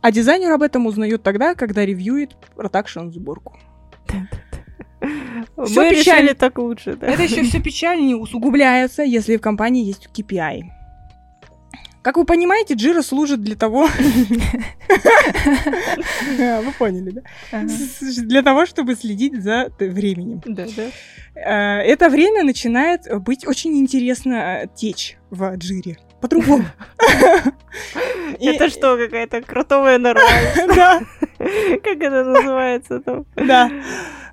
а 0.00 0.10
дизайнер 0.10 0.50
об 0.52 0.62
этом 0.62 0.86
узнает 0.86 1.22
тогда, 1.22 1.54
когда 1.54 1.86
ревьюет 1.86 2.36
продакшн 2.56 3.10
сборку. 3.10 3.56
Все 5.64 5.90
печально 5.90 6.34
так 6.34 6.58
лучше, 6.58 6.96
да? 6.96 7.06
Это 7.06 7.22
еще 7.22 7.42
все 7.44 7.62
печальнее 7.62 8.16
усугубляется, 8.16 9.02
если 9.02 9.36
в 9.36 9.40
компании 9.40 9.84
есть 9.84 10.08
KPI. 10.12 10.62
Как 12.04 12.18
вы 12.18 12.26
понимаете, 12.26 12.74
Джира 12.74 13.00
служит 13.00 13.40
для 13.40 13.56
того... 13.56 13.88
Вы 16.36 16.72
поняли, 16.78 17.12
да? 17.12 17.22
Для 18.18 18.42
того, 18.42 18.66
чтобы 18.66 18.94
следить 18.94 19.42
за 19.42 19.70
временем. 19.78 20.42
Да, 20.44 20.66
да. 20.76 20.82
Э, 21.34 21.80
это 21.80 22.10
время 22.10 22.44
начинает 22.44 23.06
быть 23.22 23.46
очень 23.46 23.78
интересно 23.78 24.34
э, 24.34 24.66
течь 24.76 25.16
в 25.30 25.56
Джире. 25.56 25.96
По-другому. 26.20 26.66
Это 28.38 28.68
что, 28.68 28.98
какая-то 28.98 29.40
кротовая 29.40 29.96
нора? 29.98 30.20
Да. 30.76 31.00
Как 31.38 32.02
это 32.02 32.24
называется 32.24 33.00
там? 33.00 33.24
Да. 33.34 33.70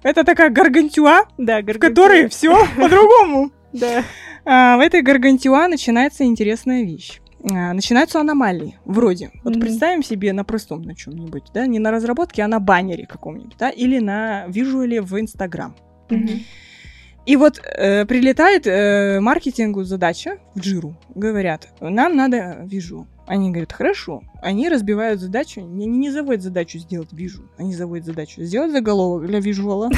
Это 0.03 0.25
такая 0.25 0.49
гаргантюа, 0.49 1.25
в 1.37 1.77
которой 1.79 2.27
все 2.27 2.67
по-другому. 2.75 3.51
Да. 3.71 4.03
А, 4.43 4.75
в 4.75 4.81
этой 4.81 5.01
гаргантюа 5.01 5.67
начинается 5.69 6.25
интересная 6.25 6.83
вещь. 6.83 7.21
А, 7.49 7.73
начинаются 7.73 8.19
аномалии, 8.19 8.77
вроде. 8.85 9.31
Вот 9.43 9.55
mm-hmm. 9.55 9.59
представим 9.59 10.03
себе 10.03 10.33
на 10.33 10.43
простом 10.43 10.81
на 10.83 10.95
чем-нибудь, 10.95 11.45
да, 11.53 11.65
не 11.65 11.79
на 11.79 11.91
разработке, 11.91 12.43
а 12.43 12.47
на 12.47 12.59
баннере 12.59 13.05
каком-нибудь, 13.05 13.55
да, 13.57 13.69
или 13.69 13.99
на 13.99 14.45
визуале 14.47 15.01
в 15.01 15.19
Инстаграм. 15.19 15.75
Mm-hmm. 16.09 16.41
И 17.25 17.35
вот 17.35 17.61
э, 17.63 18.05
прилетает 18.05 18.65
э, 18.65 19.19
маркетингу 19.19 19.83
задача 19.83 20.39
в 20.55 20.59
Джиру, 20.59 20.97
говорят, 21.13 21.67
нам 21.79 22.15
надо 22.15 22.61
вижу. 22.65 23.07
Они 23.27 23.51
говорят, 23.51 23.71
хорошо. 23.71 24.23
Они 24.41 24.67
разбивают 24.67 25.21
задачу, 25.21 25.61
не, 25.61 25.85
не 25.85 26.09
заводят 26.09 26.41
задачу 26.41 26.79
сделать 26.79 27.13
вижу, 27.13 27.49
они 27.57 27.73
заводят 27.75 28.05
задачу 28.05 28.41
сделать 28.43 28.71
заголовок 28.71 29.27
для 29.27 29.39
визуала. 29.39 29.89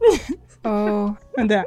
Да. 0.66 1.64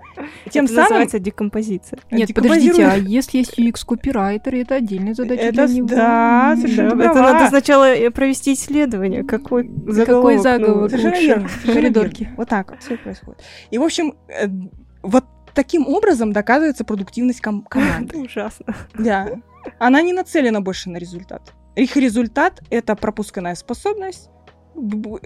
Тем 0.49 0.65
это 0.65 0.73
самым... 0.73 0.83
называется 0.83 1.19
декомпозиция. 1.19 1.99
Нет, 2.11 2.33
подождите, 2.33 2.85
а 2.85 2.95
если 2.95 3.39
есть 3.39 3.57
UX-копирайтер, 3.57 4.55
это 4.55 4.75
отдельная 4.75 5.13
задача 5.13 5.41
это, 5.41 5.67
для 5.67 5.75
него. 5.75 5.87
Да, 5.87 6.55
совершенно 6.55 6.95
да, 6.95 7.05
Это 7.05 7.21
надо 7.21 7.47
сначала 7.49 7.93
э, 7.93 8.09
провести 8.09 8.53
исследование, 8.53 9.23
какой 9.23 9.69
заголовок. 9.87 10.05
Какой 10.05 10.37
заголовок 10.37 10.91
ну, 10.91 10.97
лучше. 10.97 11.47
В 11.63 11.73
коридорке. 11.73 12.29
Вот 12.37 12.49
так 12.49 12.71
вот 12.71 12.81
все 12.81 12.97
происходит. 12.97 13.43
И, 13.71 13.77
в 13.77 13.83
общем, 13.83 14.15
э, 14.27 14.47
вот 15.03 15.25
таким 15.53 15.87
образом 15.87 16.33
доказывается 16.33 16.83
продуктивность 16.83 17.41
ком- 17.41 17.63
команды. 17.63 18.17
Ужасно. 18.25 18.75
Да. 18.93 19.29
Она 19.77 20.01
не 20.01 20.13
нацелена 20.13 20.61
больше 20.61 20.89
на 20.89 20.97
результат. 20.97 21.53
Их 21.75 21.95
результат— 21.95 22.61
это 22.69 22.95
пропускная 22.95 23.55
способность, 23.55 24.29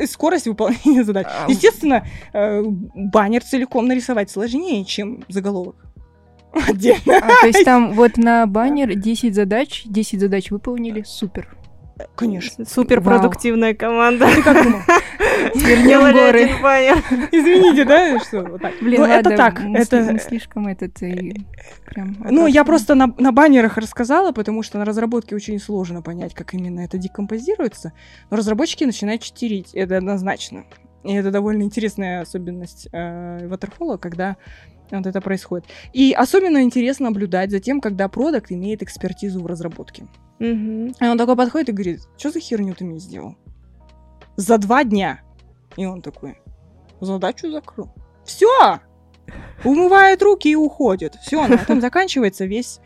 скорость 0.08 0.48
выполнения 0.48 1.04
задач. 1.04 1.28
А... 1.30 1.50
Естественно, 1.50 2.06
э, 2.34 2.64
баннер 2.64 3.44
целиком 3.44 3.88
нарисовать 3.88 4.30
сложнее, 4.30 4.86
чем 4.86 5.24
заголовок. 5.30 5.76
Отдельно. 6.68 7.18
А, 7.18 7.42
то 7.42 7.48
есть 7.48 7.66
там 7.66 7.94
вот 7.96 8.18
на 8.18 8.46
баннер 8.46 8.96
10 8.96 9.34
задач, 9.34 9.84
10 9.86 10.20
задач 10.20 10.52
выполнили, 10.52 11.04
супер. 11.06 11.58
Конечно. 12.16 12.66
Супер 12.66 13.02
продуктивная 13.02 13.74
команда. 13.74 14.28
Ты 14.34 14.42
как 14.42 14.64
думал? 14.64 14.80
Свернем 15.54 16.02
горы. 16.14 16.50
Извините, 17.32 17.86
да, 17.86 18.20
что 18.20 18.42
вот 18.42 18.62
так. 18.62 18.74
Блин, 18.82 19.02
ну, 19.02 19.08
это 19.08 19.36
так. 19.36 19.62
Это 19.62 20.18
слишком 20.20 20.68
этот 20.68 20.96
прям. 20.96 22.18
Ну, 22.30 22.48
я 22.48 22.64
просто 22.64 22.96
на, 22.96 23.14
на 23.18 23.32
баннерах 23.32 23.78
рассказала, 23.78 24.32
потому 24.32 24.64
что 24.64 24.80
на 24.80 24.86
разработке 24.86 25.36
очень 25.36 25.60
сложно 25.60 26.02
понять, 26.02 26.34
как 26.34 26.54
именно 26.54 26.82
это 26.82 26.98
декомпозируется. 26.98 27.94
Но 28.30 28.38
разработчики 28.38 28.84
начинают 28.84 29.22
читерить, 29.22 29.74
это 29.74 29.98
однозначно. 29.98 30.66
И 31.04 31.14
это 31.14 31.32
довольно 31.32 31.64
интересная 31.64 32.22
особенность 32.22 32.88
э, 32.92 33.48
Waterfall, 33.48 33.98
когда 33.98 34.38
вот 34.90 35.06
это 35.06 35.22
происходит. 35.22 35.66
И 35.92 36.14
особенно 36.14 36.62
интересно 36.62 37.10
наблюдать 37.10 37.52
за 37.52 37.60
тем, 37.60 37.82
когда 37.82 38.08
продукт 38.08 38.52
имеет 38.52 38.84
экспертизу 38.84 39.42
в 39.42 39.48
разработке. 39.48 40.08
Угу. 40.44 40.96
И 41.00 41.06
он 41.08 41.18
такой 41.18 41.38
подходит 41.38 41.70
и 41.70 41.72
говорит, 41.72 42.02
что 42.18 42.30
за 42.30 42.42
херню 42.42 42.76
ты 42.76 42.84
мне 42.84 43.00
сделал? 43.00 43.38
За 44.36 44.58
два 44.58 44.84
дня. 44.84 45.22
И 45.78 45.86
он 45.86 46.02
такой, 46.02 46.38
задачу 47.00 47.50
закрыл. 47.50 47.90
Все! 48.26 48.82
Умывает 49.64 50.22
руки 50.22 50.50
и 50.50 50.56
уходит. 50.56 51.16
Все, 51.22 51.48
на 51.48 51.54
этом 51.54 51.80
заканчивается 51.82 52.44
весь 52.44 52.82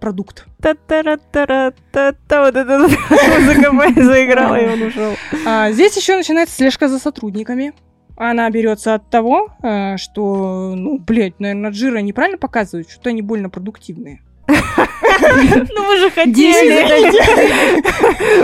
продукт. 0.00 0.46
Та-та-ра-та-ра-та-та. 0.60 2.44
Вот 2.44 2.56
эта 2.56 2.78
музыка 3.72 4.02
заиграла, 4.02 4.56
и 4.56 4.66
он 4.66 4.82
ушел. 4.82 5.12
А, 5.46 5.70
здесь 5.70 5.96
еще 5.96 6.16
начинается 6.16 6.56
слежка 6.56 6.88
за 6.88 6.98
сотрудниками. 6.98 7.72
Она 8.16 8.50
берется 8.50 8.94
от 8.94 9.08
того, 9.10 9.50
э, 9.62 9.96
что, 9.98 10.74
ну, 10.74 10.98
блядь, 10.98 11.38
наверное, 11.38 11.70
Джира 11.70 11.98
неправильно 11.98 12.38
показывают, 12.38 12.90
что 12.90 13.10
они 13.10 13.22
больно 13.22 13.48
продуктивные. 13.50 14.22
Ну 15.00 15.86
вы 15.86 15.98
же 15.98 16.10
хотели. 16.10 16.84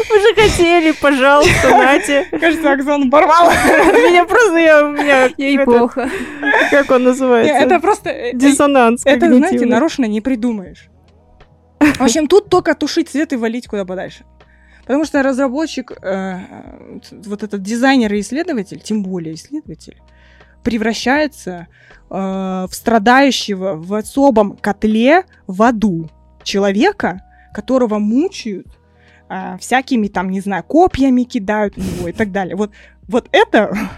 Вы 0.09 0.21
же 0.21 0.35
хотели, 0.35 0.93
пожалуйста, 0.93 1.71
Нате. 1.71 2.27
Кажется, 2.31 2.73
Оксана 2.73 3.11
порвала. 3.11 3.53
Меня 3.53 4.25
просто, 4.25 4.57
я, 4.59 4.85
у 4.85 4.93
меня... 4.93 5.31
Ей 5.37 5.59
плохо. 5.61 6.11
Как 6.71 6.91
он 6.91 7.05
называется? 7.05 7.55
Это 7.55 7.81
просто... 7.81 8.11
Э, 8.11 8.33
Диссонанс 8.35 9.03
Это, 9.05 9.33
знаете, 9.35 9.67
нарочно 9.67 10.05
не 10.05 10.21
придумаешь. 10.21 10.89
В 11.81 12.03
общем, 12.03 12.29
тут 12.29 12.49
только 12.49 12.75
тушить 12.75 13.09
свет 13.09 13.33
и 13.33 13.37
валить 13.37 13.67
куда 13.67 13.85
подальше. 13.85 14.25
Потому 14.83 15.05
что 15.05 15.23
разработчик, 15.23 15.93
э, 16.03 16.39
вот 17.11 17.43
этот 17.43 17.63
дизайнер 17.63 18.13
и 18.15 18.21
исследователь, 18.21 18.81
тем 18.81 19.03
более 19.03 19.35
исследователь, 19.35 19.97
превращается 20.65 21.69
э, 22.11 22.15
в 22.15 22.71
страдающего 22.73 23.75
в 23.75 23.95
особом 23.95 24.57
котле 24.57 25.25
в 25.47 25.63
аду 25.63 26.09
человека, 26.45 27.23
которого 27.53 27.99
мучают 27.99 28.67
э, 29.29 29.57
всякими 29.61 30.09
там, 30.09 30.31
не 30.31 30.41
знаю, 30.41 30.65
копьями 30.65 31.25
кидают 31.25 31.77
в 31.77 31.79
него 31.79 32.09
и 32.09 32.13
так 32.13 32.33
далее. 32.33 32.57
Вот, 32.57 32.71
вот 33.09 33.29
это... 33.33 33.77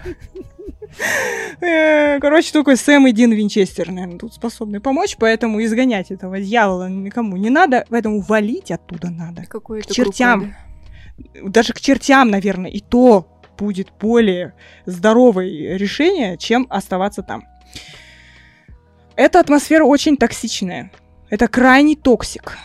Э, 1.59 2.19
короче, 2.21 2.53
только 2.53 2.77
Сэм 2.77 3.07
и 3.07 3.11
Дин 3.11 3.33
Винчестер, 3.33 3.91
наверное, 3.91 4.17
тут 4.17 4.33
способны 4.33 4.79
помочь, 4.79 5.17
поэтому 5.19 5.61
изгонять 5.61 6.09
этого 6.09 6.39
дьявола 6.39 6.87
никому 6.87 7.35
не 7.35 7.49
надо, 7.49 7.85
поэтому 7.89 8.21
валить 8.21 8.71
оттуда 8.71 9.09
надо. 9.09 9.43
К 9.43 9.91
чертям 9.91 10.53
даже 11.17 11.73
к 11.73 11.79
чертям, 11.79 12.29
наверное, 12.29 12.69
и 12.69 12.79
то 12.79 13.27
будет 13.57 13.89
более 13.99 14.53
здоровое 14.85 15.77
решение, 15.77 16.37
чем 16.37 16.67
оставаться 16.69 17.23
там. 17.23 17.45
Эта 19.15 19.39
атмосфера 19.39 19.85
очень 19.85 20.17
токсичная. 20.17 20.91
Это 21.29 21.47
крайний 21.47 21.95
toxic. 21.95 22.57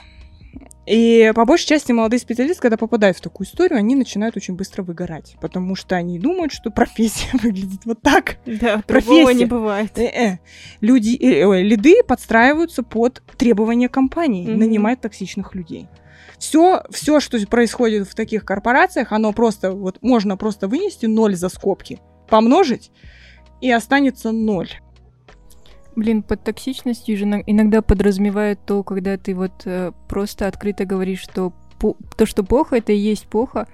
И 0.87 1.31
по 1.37 1.45
большей 1.45 1.67
части 1.67 1.93
молодые 1.93 2.19
специалисты, 2.19 2.63
когда 2.63 2.77
попадают 2.77 3.17
в 3.17 3.21
такую 3.21 3.47
историю, 3.47 3.79
они 3.79 3.95
начинают 3.95 4.37
очень 4.37 4.55
быстро 4.55 4.83
выгорать, 4.83 5.37
потому 5.41 5.77
что 5.77 5.95
они 5.95 6.19
думают, 6.19 6.53
что 6.53 6.71
профессия 6.71 7.29
выглядит 7.43 7.85
вот 7.85 8.03
так. 8.03 8.39
Да, 8.45 8.83
профессия 8.87 9.35
не 9.35 9.45
бывает. 9.45 9.97
Э-э. 9.97 10.39
Люди, 10.81 11.17
э, 11.17 11.49
э, 11.49 11.63
лиды 11.63 12.03
подстраиваются 12.03 12.83
под 12.83 13.23
требования 13.37 13.89
компании, 13.89 14.49
mm-hmm. 14.49 14.57
нанимать 14.57 15.01
токсичных 15.01 15.55
людей 15.55 15.89
все, 16.41 16.83
все, 16.91 17.21
что 17.21 17.39
происходит 17.47 18.09
в 18.09 18.15
таких 18.15 18.45
корпорациях, 18.45 19.13
оно 19.13 19.33
просто, 19.33 19.73
вот 19.73 19.99
можно 20.01 20.37
просто 20.37 20.69
вынести 20.69 21.07
ноль 21.07 21.37
за 21.37 21.51
скобки, 21.51 22.01
помножить, 22.29 22.91
и 23.61 23.71
останется 23.71 24.33
ноль. 24.33 24.71
Блин, 25.97 26.23
под 26.23 26.45
токсичностью 26.45 27.17
же 27.17 27.25
иногда 27.47 27.83
подразумевают 27.83 28.61
то, 28.65 28.83
когда 28.83 29.17
ты 29.17 29.35
вот 29.35 29.63
э, 29.65 29.93
просто 30.09 30.47
открыто 30.47 30.85
говоришь, 30.85 31.21
что 31.21 31.53
то, 32.17 32.27
что 32.27 32.45
плохо, 32.45 32.77
это 32.77 32.93
и 32.93 32.97
есть 32.97 33.27
плохо. 33.27 33.67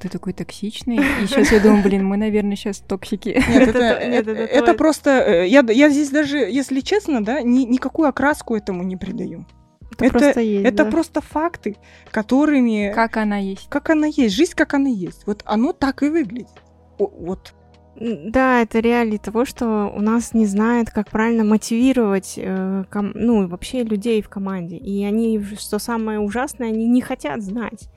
Ты 0.00 0.08
такой 0.08 0.32
токсичный. 0.32 0.96
И 0.96 1.26
сейчас 1.26 1.50
я 1.50 1.60
думаю, 1.60 1.82
блин, 1.82 2.06
мы, 2.06 2.16
наверное, 2.16 2.56
сейчас 2.56 2.78
токсики. 2.78 3.30
Нет, 3.48 3.68
это, 3.68 4.06
нет, 4.06 4.28
это, 4.28 4.40
это 4.40 4.74
просто... 4.74 5.10
Э, 5.10 5.48
я, 5.48 5.64
я 5.68 5.90
здесь 5.90 6.10
даже, 6.10 6.38
если 6.38 6.80
честно, 6.80 7.24
да, 7.24 7.42
ни, 7.42 7.64
никакую 7.64 8.08
окраску 8.08 8.54
этому 8.54 8.84
не 8.84 8.96
придаю. 8.96 9.44
Это, 9.92 10.04
это 10.04 10.18
просто 10.18 10.40
есть. 10.40 10.64
Это 10.64 10.84
да? 10.84 10.90
просто 10.90 11.20
факты, 11.20 11.76
которыми. 12.10 12.92
Как 12.94 13.16
она 13.16 13.38
есть. 13.38 13.68
Как 13.68 13.90
она 13.90 14.06
есть. 14.06 14.34
Жизнь, 14.34 14.52
как 14.54 14.74
она 14.74 14.88
есть. 14.88 15.26
Вот 15.26 15.42
оно 15.44 15.72
так 15.72 16.02
и 16.02 16.08
выглядит. 16.08 16.48
О, 16.98 17.06
вот. 17.06 17.54
Да, 18.00 18.62
это 18.62 18.78
реалии 18.78 19.18
того, 19.18 19.44
что 19.44 19.92
у 19.94 20.00
нас 20.00 20.32
не 20.32 20.46
знают, 20.46 20.90
как 20.90 21.10
правильно 21.10 21.42
мотивировать, 21.44 22.34
э, 22.36 22.84
ком- 22.90 23.12
ну, 23.14 23.48
вообще 23.48 23.82
людей 23.82 24.22
в 24.22 24.28
команде. 24.28 24.76
И 24.76 25.04
они, 25.04 25.42
что 25.58 25.78
самое 25.78 26.20
ужасное, 26.20 26.68
они 26.68 26.86
не 26.86 27.00
хотят 27.00 27.42
знать 27.42 27.88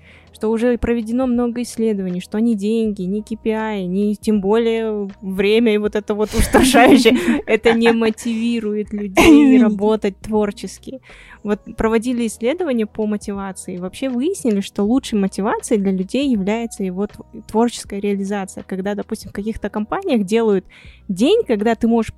что 0.42 0.50
уже 0.50 0.76
проведено 0.80 1.28
много 1.28 1.62
исследований, 1.62 2.20
что 2.20 2.40
ни 2.40 2.56
деньги, 2.56 3.04
ни 3.04 3.22
KPI, 3.22 3.86
ни 3.86 4.16
тем 4.16 4.42
более 4.42 5.08
время 5.22 5.76
и 5.76 5.78
вот 5.78 5.96
это 5.96 6.16
вот 6.16 6.34
устрашающее, 6.38 7.44
это 7.46 7.74
не 7.74 7.92
мотивирует 7.92 8.92
людей 8.92 9.60
работать 9.62 10.18
творчески. 10.18 11.00
Вот 11.44 11.62
проводили 11.76 12.28
исследования 12.28 12.86
по 12.86 13.06
мотивации, 13.08 13.76
и 13.76 13.78
вообще 13.80 14.10
выяснили, 14.10 14.62
что 14.62 14.84
лучшей 14.84 15.20
мотивацией 15.20 15.82
для 15.82 15.92
людей 15.92 16.30
является 16.30 16.84
его 16.84 17.08
творческая 17.48 18.00
реализация, 18.00 18.64
когда, 18.64 18.94
допустим, 18.96 19.32
в 19.32 19.34
каких-то 19.34 19.70
компаниях 19.70 20.24
делают 20.24 20.66
день, 21.08 21.44
когда 21.48 21.76
ты 21.76 21.88
можешь 21.88 22.14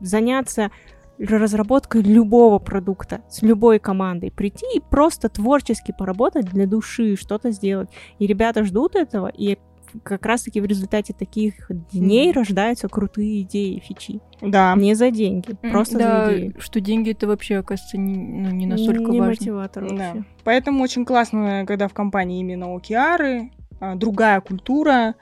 заняться 0.00 0.70
разработкой 1.18 2.02
любого 2.02 2.58
продукта 2.58 3.22
с 3.28 3.42
любой 3.42 3.78
командой. 3.78 4.30
Прийти 4.30 4.66
и 4.76 4.80
просто 4.80 5.28
творчески 5.28 5.92
поработать 5.96 6.46
для 6.46 6.66
души, 6.66 7.16
что-то 7.16 7.50
сделать. 7.50 7.88
И 8.18 8.26
ребята 8.26 8.64
ждут 8.64 8.94
этого, 8.94 9.26
и 9.26 9.58
как 10.02 10.26
раз-таки 10.26 10.60
в 10.60 10.64
результате 10.64 11.12
таких 11.12 11.54
дней 11.92 12.30
mm. 12.30 12.34
рождаются 12.34 12.88
крутые 12.88 13.42
идеи, 13.42 13.82
фичи. 13.84 14.20
Да. 14.40 14.74
Не 14.76 14.94
за 14.94 15.10
деньги, 15.10 15.54
просто 15.70 15.98
да, 15.98 16.26
за 16.26 16.36
идеи. 16.36 16.54
что 16.58 16.80
деньги 16.80 17.10
это 17.10 17.26
вообще, 17.26 17.56
оказывается, 17.56 17.98
не, 17.98 18.16
ну, 18.16 18.50
не 18.50 18.66
настолько 18.66 19.10
не 19.10 19.20
важно. 19.20 19.32
мотиватор 19.32 19.82
вообще. 19.84 19.98
Да. 19.98 20.24
Поэтому 20.44 20.82
очень 20.82 21.04
классно, 21.04 21.64
когда 21.66 21.88
в 21.88 21.94
компании 21.94 22.40
именно 22.40 22.74
океары, 22.74 23.50
а, 23.80 23.94
другая 23.94 24.40
культура, 24.40 25.14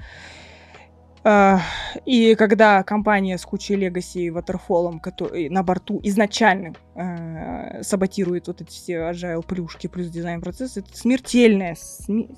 а, 1.29 1.61
и 2.05 2.37
когда 2.37 2.85
компания 2.85 3.37
с 3.37 3.45
кучей 3.45 3.75
легаси 3.75 4.27
и 4.27 4.31
ватерфолом 4.31 5.01
который 5.01 5.49
на 5.49 5.65
борту 5.65 5.99
изначально 6.05 6.75
э, 6.95 7.83
саботирует 7.83 8.47
вот 8.47 8.61
эти 8.61 8.71
все 8.71 9.11
agile 9.11 9.45
плюшки 9.45 9.89
плюс 9.89 10.07
дизайн 10.07 10.41
процесс, 10.41 10.77
это 10.77 10.97
смертельная, 10.97 11.75
сме- 11.75 12.31
э, 12.31 12.37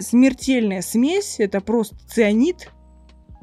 смертельная 0.00 0.82
смесь, 0.82 1.36
это 1.38 1.60
просто 1.60 1.96
цианид. 2.06 2.70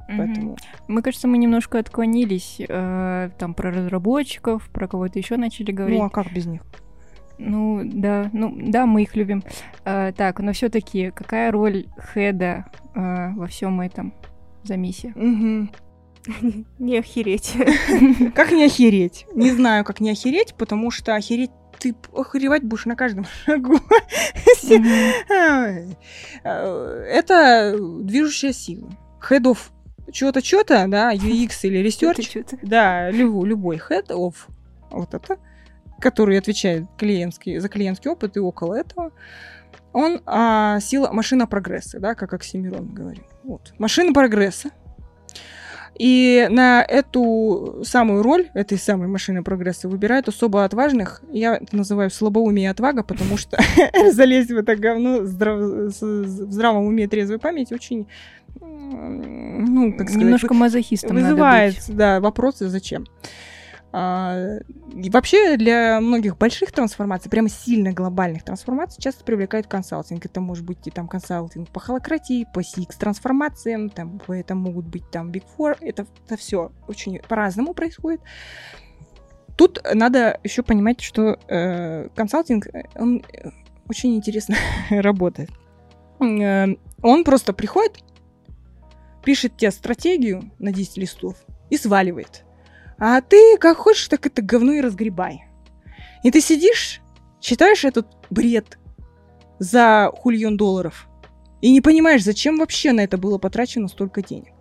Поэтому... 0.08 0.56
Мы, 0.88 1.02
кажется, 1.02 1.28
мы 1.28 1.38
немножко 1.40 1.80
отклонились 1.80 2.58
э, 2.60 3.30
там 3.40 3.56
про 3.56 3.72
разработчиков, 3.72 4.70
про 4.70 4.88
кого-то 4.88 5.18
еще 5.18 5.36
начали 5.36 5.72
говорить. 5.72 5.98
Ну 5.98 6.06
а 6.06 6.10
как 6.10 6.32
без 6.32 6.46
них? 6.46 6.62
Ну 7.40 7.82
да, 7.84 8.30
ну 8.32 8.56
да, 8.56 8.86
мы 8.86 9.02
их 9.02 9.16
любим. 9.16 9.44
Э, 9.84 10.12
так, 10.16 10.40
но 10.40 10.54
все-таки 10.54 11.10
какая 11.10 11.52
роль 11.52 11.88
хеда 12.14 12.66
э, 12.94 13.32
во 13.34 13.48
всем 13.48 13.82
этом? 13.82 14.14
за 14.66 14.78
миссия. 14.78 15.14
Угу. 15.16 15.70
Не 16.80 16.98
охереть. 16.98 17.54
Как 18.36 18.52
не 18.52 18.66
охереть? 18.66 19.28
Не 19.36 19.52
знаю, 19.52 19.86
как 19.86 20.00
не 20.00 20.10
охереть, 20.10 20.56
потому 20.58 20.90
что 20.90 21.14
охереть 21.14 21.52
ты 21.80 21.96
охеревать 22.14 22.64
будешь 22.64 22.86
на 22.86 22.96
каждом 22.96 23.26
шагу. 23.46 23.80
Это 26.44 27.78
движущая 28.02 28.54
сила. 28.54 28.90
Head 29.30 29.44
of 29.44 29.58
чего-то, 30.12 30.44
что-то, 30.44 30.86
да, 30.88 31.14
UX 31.16 31.52
или 31.64 31.84
Research. 31.86 32.60
Да, 32.62 33.10
любой, 33.12 33.50
любой 33.50 33.78
head 33.78 34.08
of 34.08 34.36
вот 34.92 35.14
это, 35.14 35.38
который 36.00 36.38
отвечает 36.38 36.86
клиентский, 36.98 37.60
за 37.60 37.70
клиентский 37.70 38.12
опыт 38.12 38.38
и 38.38 38.40
около 38.40 38.76
этого 38.76 39.12
он 39.96 40.22
а, 40.26 40.82
сила 40.82 41.10
машина 41.14 41.48
прогресса, 41.48 42.02
да, 42.02 42.16
как 42.16 42.34
Оксимирон 42.34 42.94
говорит. 42.94 43.24
Вот. 43.44 43.74
Машина 43.80 44.12
прогресса. 44.12 44.72
И 45.98 46.48
на 46.50 46.84
эту 46.84 47.82
самую 47.84 48.22
роль, 48.22 48.50
этой 48.54 48.78
самой 48.78 49.08
машины 49.08 49.43
прогресса, 49.43 49.88
выбирают 49.88 50.28
особо 50.28 50.66
отважных. 50.66 51.22
Я 51.32 51.56
это 51.56 51.76
называю 51.76 52.10
слабоумие 52.10 52.66
и 52.66 52.70
отвага, 52.70 53.04
потому 53.04 53.38
что 53.38 53.58
залезть 54.12 54.52
в 54.52 54.58
это 54.58 54.76
говно 54.76 55.20
в 55.20 55.91
здравом 55.91 56.86
уме 56.86 57.06
и 57.06 57.08
трезвой 57.08 57.39
памяти 57.39 57.74
очень, 57.74 58.08
ну, 58.60 59.93
как 59.93 60.10
сказать... 60.10 60.24
Немножко 60.24 60.54
мазохистом 60.54 61.16
Вызывает, 61.16 61.76
да, 61.88 62.20
вопросы, 62.20 62.68
зачем. 62.68 63.06
А, 63.98 64.58
и 64.93 65.10
вообще 65.10 65.56
для 65.56 66.02
многих 66.02 66.38
больших 66.38 66.74
трансформаций, 66.74 67.32
прямо 67.32 67.48
сильно 67.48 67.93
глобальных 67.93 68.43
трансформаций, 68.43 69.02
часто 69.02 69.24
привлекают 69.24 69.68
консалтинг. 69.68 70.26
Это 70.26 70.41
может 70.41 70.66
быть 70.66 70.86
и 70.86 70.91
там 70.91 71.08
консалтинг 71.08 71.70
по 71.70 71.80
холократии, 71.80 72.46
по 72.54 72.60
CX 72.60 72.98
трансформациям, 73.00 73.89
там, 73.89 74.20
это 74.28 74.54
могут 74.54 74.86
быть 74.86 75.10
там 75.10 75.32
Big 75.32 75.46
Four. 75.58 75.78
Это, 75.80 76.06
это 76.26 76.36
все 76.36 76.74
очень 76.89 77.20
по-разному 77.20 77.74
происходит. 77.74 78.20
Тут 79.56 79.82
надо 79.93 80.41
еще 80.43 80.62
понимать, 80.62 81.00
что 81.00 81.39
э, 81.48 82.10
консалтинг, 82.16 82.68
он 82.96 83.24
э, 83.32 83.52
очень 83.88 84.14
интересно 84.18 84.58
работает. 84.89 85.52
Э, 86.20 86.68
он 87.02 87.24
просто 87.24 87.54
приходит, 87.54 88.04
пишет 89.24 89.56
тебе 89.56 89.72
стратегию 89.72 90.52
на 90.60 90.74
10 90.74 90.98
листов 90.98 91.38
и 91.70 91.78
сваливает. 91.78 92.43
А 92.98 93.22
ты 93.22 93.58
как 93.58 93.78
хочешь, 93.78 94.08
так 94.08 94.26
это 94.26 94.41
говно 94.41 94.74
и 94.74 94.82
разгребай. 94.82 95.46
И 96.24 96.32
ты 96.32 96.41
сидишь, 96.41 97.02
читаешь 97.39 97.86
этот 97.86 98.08
бред 98.30 98.78
за 99.60 100.12
хульон 100.14 100.58
долларов 100.58 101.08
и 101.62 101.72
не 101.72 101.82
понимаешь, 101.82 102.24
зачем 102.24 102.58
вообще 102.58 102.91
на 102.91 103.02
это 103.02 103.18
было 103.18 103.38
потрачено 103.38 103.88
столько 103.88 104.22
денег. 104.22 104.54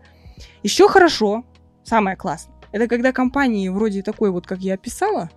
Еще 0.63 0.89
хорошо, 0.89 1.45
самое 1.85 2.17
классное, 2.17 2.57
это 2.73 2.89
когда 2.89 3.13
компании 3.13 3.69
вроде 3.69 4.03
такой 4.03 4.31
вот, 4.31 4.47
как 4.47 4.61
я 4.61 4.75
описала, 4.75 5.31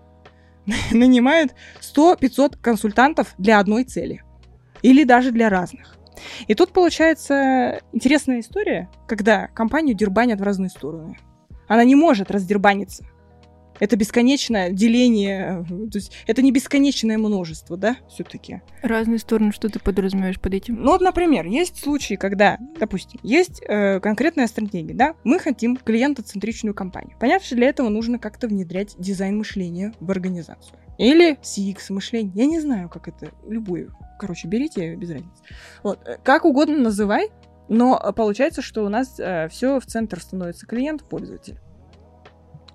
нанимают 0.91 1.53
100-500 1.81 2.57
консультантов 2.61 3.33
для 3.37 3.59
одной 3.59 3.83
цели. 3.83 4.23
Или 4.81 5.03
даже 5.03 5.31
для 5.31 5.49
разных. 5.49 5.97
И 6.47 6.55
тут 6.55 6.71
получается 6.71 7.81
интересная 7.93 8.39
история, 8.39 8.89
когда 9.07 9.47
компанию 9.47 9.95
дербанят 9.95 10.39
в 10.39 10.43
разные 10.43 10.69
стороны. 10.69 11.17
Она 11.67 11.83
не 11.83 11.95
может 11.95 12.31
раздербаниться. 12.31 13.05
Это 13.79 13.95
бесконечное 13.95 14.71
деление, 14.71 15.63
то 15.91 15.97
есть 15.97 16.11
это 16.25 16.41
не 16.41 16.51
бесконечное 16.51 17.17
множество, 17.17 17.77
да, 17.77 17.97
все-таки. 18.09 18.61
Разные 18.81 19.19
стороны, 19.19 19.51
что 19.51 19.69
ты 19.69 19.79
подразумеваешь 19.79 20.39
под 20.39 20.53
этим? 20.53 20.81
Ну 20.81 20.91
вот, 20.91 21.01
например, 21.01 21.45
есть 21.45 21.83
случаи, 21.83 22.15
когда, 22.15 22.57
допустим, 22.79 23.19
есть 23.23 23.61
э, 23.67 23.99
конкретная 23.99 24.47
стратегия, 24.47 24.93
да, 24.93 25.15
мы 25.23 25.39
хотим 25.39 25.77
клиентоцентричную 25.77 26.73
компанию. 26.73 27.15
Понятно, 27.19 27.45
что 27.45 27.55
для 27.55 27.67
этого 27.67 27.89
нужно 27.89 28.17
как-то 28.17 28.47
внедрять 28.47 28.95
дизайн 28.97 29.37
мышления 29.37 29.93
в 29.99 30.09
организацию. 30.09 30.79
Или 30.97 31.37
CX 31.41 31.93
мышление, 31.93 32.31
я 32.33 32.45
не 32.47 32.59
знаю, 32.59 32.89
как 32.89 33.07
это, 33.07 33.31
любую. 33.47 33.95
Короче, 34.19 34.47
берите, 34.47 34.95
без 34.95 35.11
разницы. 35.11 35.43
Вот, 35.83 35.99
э, 36.07 36.17
как 36.23 36.45
угодно 36.45 36.77
называй, 36.77 37.29
но 37.69 37.99
э, 38.01 38.13
получается, 38.13 38.61
что 38.61 38.85
у 38.85 38.89
нас 38.89 39.19
э, 39.19 39.47
все 39.49 39.79
в 39.79 39.85
центр 39.85 40.19
становится 40.19 40.65
клиент, 40.65 41.03
пользователь. 41.03 41.59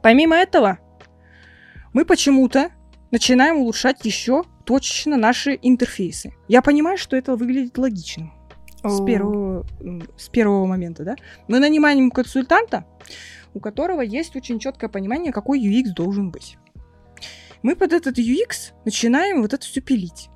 Помимо 0.02 0.36
этого, 0.36 0.78
мы 1.92 2.04
почему-то 2.04 2.70
начинаем 3.10 3.58
улучшать 3.58 4.04
еще 4.04 4.44
точечно 4.64 5.16
наши 5.16 5.58
интерфейсы. 5.62 6.32
Я 6.48 6.62
понимаю, 6.62 6.98
что 6.98 7.16
это 7.16 7.36
выглядит 7.36 7.78
логичным. 7.78 8.32
С 8.84 9.04
первого, 9.04 9.64
с 10.16 10.28
первого 10.28 10.66
момента, 10.66 11.04
да? 11.04 11.14
Мы 11.46 11.60
нанимаем 11.60 12.10
консультанта, 12.10 12.84
у 13.54 13.60
которого 13.60 14.00
есть 14.00 14.34
очень 14.34 14.58
четкое 14.58 14.90
понимание, 14.90 15.32
какой 15.32 15.60
UX 15.60 15.94
должен 15.94 16.32
быть. 16.32 16.58
Мы 17.62 17.76
под 17.76 17.92
этот 17.92 18.18
UX 18.18 18.72
начинаем 18.84 19.40
вот 19.40 19.52
это 19.52 19.64
все 19.64 19.80
пилить. 19.80 20.30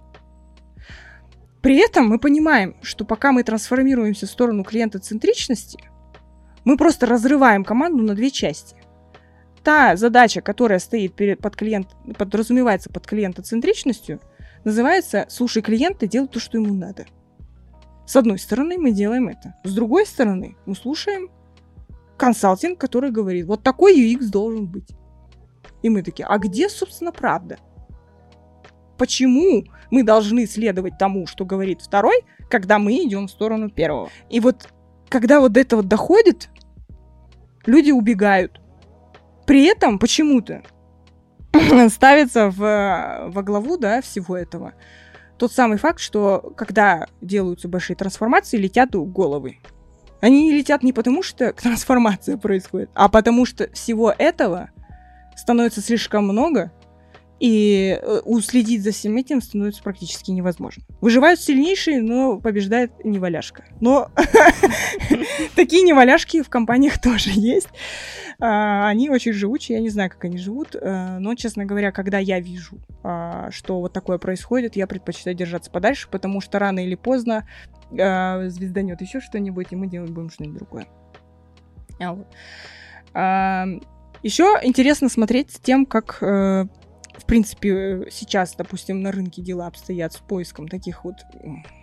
При 1.66 1.78
этом 1.78 2.06
мы 2.06 2.20
понимаем, 2.20 2.76
что 2.80 3.04
пока 3.04 3.32
мы 3.32 3.42
трансформируемся 3.42 4.28
в 4.28 4.30
сторону 4.30 4.62
клиентоцентричности, 4.62 5.80
мы 6.64 6.76
просто 6.76 7.06
разрываем 7.06 7.64
команду 7.64 8.04
на 8.04 8.14
две 8.14 8.30
части. 8.30 8.76
Та 9.64 9.96
задача, 9.96 10.42
которая 10.42 10.78
стоит 10.78 11.14
перед, 11.16 11.40
под 11.40 11.56
клиент, 11.56 11.88
подразумевается 12.16 12.88
под 12.88 13.04
клиентоцентричностью, 13.04 14.20
называется 14.62 15.26
«слушай 15.28 15.60
клиента, 15.60 16.06
делай 16.06 16.28
то, 16.28 16.38
что 16.38 16.56
ему 16.56 16.72
надо». 16.72 17.04
С 18.06 18.14
одной 18.14 18.38
стороны, 18.38 18.78
мы 18.78 18.92
делаем 18.92 19.26
это. 19.26 19.56
С 19.64 19.74
другой 19.74 20.06
стороны, 20.06 20.56
мы 20.66 20.76
слушаем 20.76 21.30
консалтинг, 22.16 22.78
который 22.78 23.10
говорит, 23.10 23.44
вот 23.46 23.64
такой 23.64 23.98
UX 23.98 24.28
должен 24.30 24.68
быть. 24.68 24.90
И 25.82 25.88
мы 25.88 26.04
такие, 26.04 26.26
а 26.26 26.38
где, 26.38 26.68
собственно, 26.68 27.10
правда? 27.10 27.58
Почему 28.96 29.64
мы 29.90 30.02
должны 30.02 30.46
следовать 30.46 30.98
тому, 30.98 31.26
что 31.26 31.44
говорит 31.44 31.80
второй, 31.80 32.24
когда 32.50 32.78
мы 32.78 32.94
идем 33.04 33.26
в 33.26 33.30
сторону 33.30 33.70
первого. 33.70 34.10
И 34.30 34.40
вот 34.40 34.68
когда 35.08 35.40
вот 35.40 35.52
до 35.52 35.60
этого 35.60 35.82
доходит, 35.82 36.48
люди 37.64 37.90
убегают. 37.90 38.60
При 39.46 39.64
этом 39.64 39.98
почему-то 39.98 40.62
ставится 41.88 42.50
в, 42.50 43.28
во 43.28 43.42
главу 43.42 43.76
да, 43.76 44.02
всего 44.02 44.36
этого 44.36 44.74
тот 45.38 45.52
самый 45.52 45.78
факт, 45.78 46.00
что 46.00 46.52
когда 46.56 47.06
делаются 47.20 47.68
большие 47.68 47.96
трансформации, 47.96 48.56
летят 48.56 48.90
головы. 48.92 49.58
Они 50.20 50.50
летят 50.52 50.82
не 50.82 50.92
потому, 50.92 51.22
что 51.22 51.52
трансформация 51.62 52.36
происходит, 52.36 52.90
а 52.94 53.08
потому 53.08 53.44
что 53.44 53.70
всего 53.72 54.12
этого 54.16 54.70
становится 55.36 55.82
слишком 55.82 56.24
много, 56.24 56.72
и 57.38 57.98
э, 58.00 58.20
уследить 58.24 58.82
за 58.82 58.92
всем 58.92 59.16
этим 59.16 59.42
становится 59.42 59.82
практически 59.82 60.30
невозможно. 60.30 60.82
Выживают 61.00 61.40
сильнейшие, 61.40 62.00
но 62.00 62.38
побеждает 62.38 62.92
неваляшка. 63.04 63.64
Но 63.80 64.10
такие 65.54 65.82
неваляшки 65.82 66.42
в 66.42 66.48
компаниях 66.48 67.00
тоже 67.02 67.30
есть. 67.32 67.68
А, 68.38 68.88
они 68.88 69.10
очень 69.10 69.32
живучие, 69.32 69.76
я 69.76 69.82
не 69.82 69.90
знаю, 69.90 70.10
как 70.10 70.24
они 70.24 70.38
живут, 70.38 70.74
э, 70.74 71.18
но, 71.18 71.34
честно 71.34 71.64
говоря, 71.64 71.92
когда 71.92 72.18
я 72.18 72.40
вижу, 72.40 72.78
а, 73.02 73.50
что 73.50 73.80
вот 73.80 73.92
такое 73.92 74.18
происходит, 74.18 74.76
я 74.76 74.86
предпочитаю 74.86 75.36
держаться 75.36 75.70
подальше, 75.70 76.08
потому 76.10 76.40
что 76.40 76.58
рано 76.58 76.84
или 76.84 76.94
поздно 76.94 77.46
а, 77.98 78.48
звезданет 78.48 79.00
еще 79.00 79.20
что-нибудь, 79.20 79.68
и 79.70 79.76
мы 79.76 79.86
делаем 79.88 80.12
будем 80.12 80.30
что-нибудь 80.30 80.58
другое. 80.58 80.86
Еще 84.22 84.58
интересно 84.62 85.08
смотреть 85.08 85.52
с 85.52 85.60
тем, 85.60 85.86
как 85.86 86.18
э, 86.20 86.66
в 87.18 87.24
принципе, 87.24 88.08
сейчас, 88.10 88.54
допустим, 88.56 89.00
на 89.00 89.10
рынке 89.10 89.42
дела 89.42 89.66
обстоят 89.66 90.12
с 90.12 90.18
поиском 90.18 90.68
таких 90.68 91.04
вот 91.04 91.14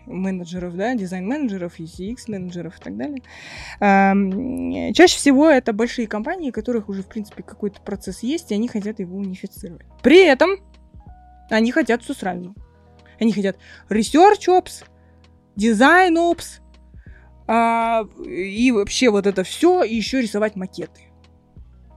менеджеров, 0.06 0.76
да, 0.76 0.94
дизайн-менеджеров, 0.96 1.80
UX-менеджеров 1.80 2.78
и 2.78 2.82
так 2.82 2.96
далее. 2.98 3.22
Чаще 4.94 5.18
всего 5.18 5.50
это 5.50 5.74
большие 5.74 6.08
компании, 6.08 6.50
у 6.50 6.54
которых 6.54 6.90
уже, 6.90 7.04
в 7.04 7.08
принципе, 7.08 7.44
какой-то 7.44 7.82
процесс 7.82 8.24
есть, 8.24 8.52
и 8.52 8.56
они 8.56 8.68
хотят 8.68 9.00
его 9.00 9.18
унифицировать. 9.18 9.86
При 10.02 10.24
этом 10.24 10.52
они 11.50 11.72
хотят 11.72 12.04
все 12.04 12.14
сразу. 12.14 12.56
Они 13.20 13.32
хотят 13.32 13.58
research 13.90 14.48
ops, 14.48 14.86
design 15.58 16.16
ops, 16.16 16.60
а, 17.48 18.04
и 18.26 18.72
вообще 18.72 19.10
вот 19.10 19.28
это 19.28 19.44
все, 19.44 19.84
и 19.84 19.96
еще 19.96 20.22
рисовать 20.22 20.56
макеты 20.56 21.13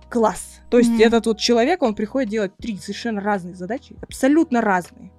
класс. 0.09 0.61
То 0.71 0.79
есть 0.79 0.91
mm-hmm. 0.91 1.07
этот 1.07 1.27
вот 1.27 1.39
человек, 1.39 1.83
он 1.83 1.95
приходит 1.95 2.31
делать 2.31 2.57
три 2.57 2.77
совершенно 2.77 3.21
разные 3.21 3.55
задачи, 3.55 3.97
абсолютно 4.03 4.61
разные. 4.61 5.11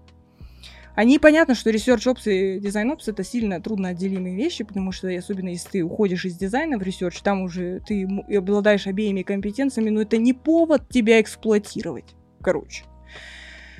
Они 0.95 1.19
понятно, 1.19 1.53
что 1.53 1.69
Research 1.69 2.11
Ops 2.11 2.23
и 2.25 2.57
Design 2.59 2.91
Ops 2.91 3.03
это 3.05 3.23
сильно 3.23 3.61
трудно 3.61 3.89
отделимые 3.89 4.35
вещи, 4.35 4.63
потому 4.63 4.91
что 4.91 5.15
особенно 5.15 5.49
если 5.49 5.69
ты 5.69 5.83
уходишь 5.83 6.25
из 6.25 6.35
дизайна 6.37 6.79
в 6.79 6.81
Research, 6.81 7.19
там 7.21 7.43
уже 7.43 7.81
ты 7.85 8.07
обладаешь 8.35 8.87
обеими 8.87 9.21
компетенциями, 9.21 9.91
но 9.91 10.01
это 10.01 10.17
не 10.17 10.33
повод 10.33 10.89
тебя 10.89 11.21
эксплуатировать. 11.21 12.15
Короче. 12.41 12.85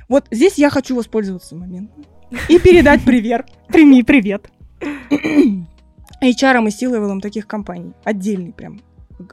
Вот 0.07 0.27
здесь 0.29 0.59
я 0.59 0.69
хочу 0.69 0.95
воспользоваться 0.95 1.55
моментом 1.55 2.05
и 2.49 2.59
передать 2.59 3.01
привет. 3.05 3.47
Прими 3.67 4.03
привет. 4.03 4.51
HR 6.21 6.67
и 6.67 6.71
C-левелам 6.71 7.19
таких 7.19 7.47
компаний. 7.47 7.93
Отдельный 8.03 8.53
прям 8.53 8.79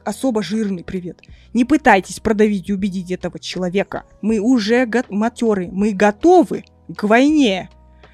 особо 0.03 0.41
жирный 0.41 0.83
привет. 0.83 1.21
Не 1.53 1.65
пытайтесь 1.65 2.19
продавить 2.19 2.69
и 2.69 2.73
убедить 2.73 3.11
этого 3.11 3.39
человека. 3.39 4.05
Мы 4.21 4.39
уже 4.39 4.85
го- 4.85 5.03
матеры, 5.09 5.69
мы 5.71 5.93
готовы 5.93 6.65
к 6.95 7.03
войне. 7.03 7.69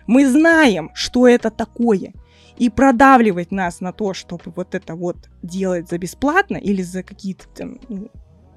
Мы 0.08 0.30
знаем, 0.30 0.92
что 0.94 1.28
это 1.28 1.50
такое. 1.50 2.14
И 2.58 2.70
продавливать 2.70 3.52
нас 3.52 3.82
на 3.82 3.92
то, 3.92 4.14
чтобы 4.14 4.54
вот 4.56 4.76
это 4.76 4.96
вот 4.96 5.30
делать 5.42 5.90
за 5.90 5.98
бесплатно 5.98 6.58
или 6.58 6.82
за 6.82 7.02
какие-то 7.02 7.48
там 7.50 7.80
ну, 7.90 8.10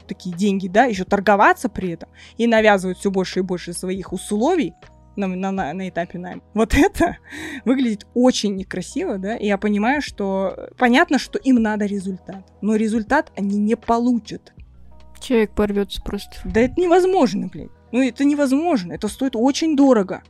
такие 0.06 0.34
деньги, 0.34 0.68
да, 0.68 0.84
еще 0.84 1.04
торговаться 1.04 1.68
при 1.68 1.90
этом 1.90 2.08
и 2.36 2.46
навязывать 2.46 2.98
все 2.98 3.10
больше 3.10 3.40
и 3.40 3.42
больше 3.42 3.72
своих 3.72 4.12
условий, 4.12 4.74
на, 5.16 5.26
на, 5.26 5.52
на, 5.52 5.72
на 5.72 5.88
этапе 5.88 6.18
найма. 6.18 6.42
Вот 6.54 6.74
это 6.74 7.18
выглядит 7.64 8.06
очень 8.14 8.56
некрасиво, 8.56 9.18
да, 9.18 9.36
и 9.36 9.46
я 9.46 9.58
понимаю, 9.58 10.02
что 10.02 10.70
понятно, 10.78 11.18
что 11.18 11.38
им 11.38 11.56
надо 11.56 11.86
результат, 11.86 12.44
но 12.60 12.76
результат 12.76 13.32
они 13.36 13.56
не 13.58 13.76
получат. 13.76 14.52
Человек 15.20 15.52
порвется 15.52 16.02
просто. 16.02 16.36
Да 16.44 16.60
это 16.60 16.80
невозможно, 16.80 17.48
блядь. 17.48 17.70
Ну 17.92 18.02
это 18.02 18.24
невозможно, 18.24 18.92
это 18.92 19.08
стоит 19.08 19.36
очень 19.36 19.76
дорого. 19.76 20.22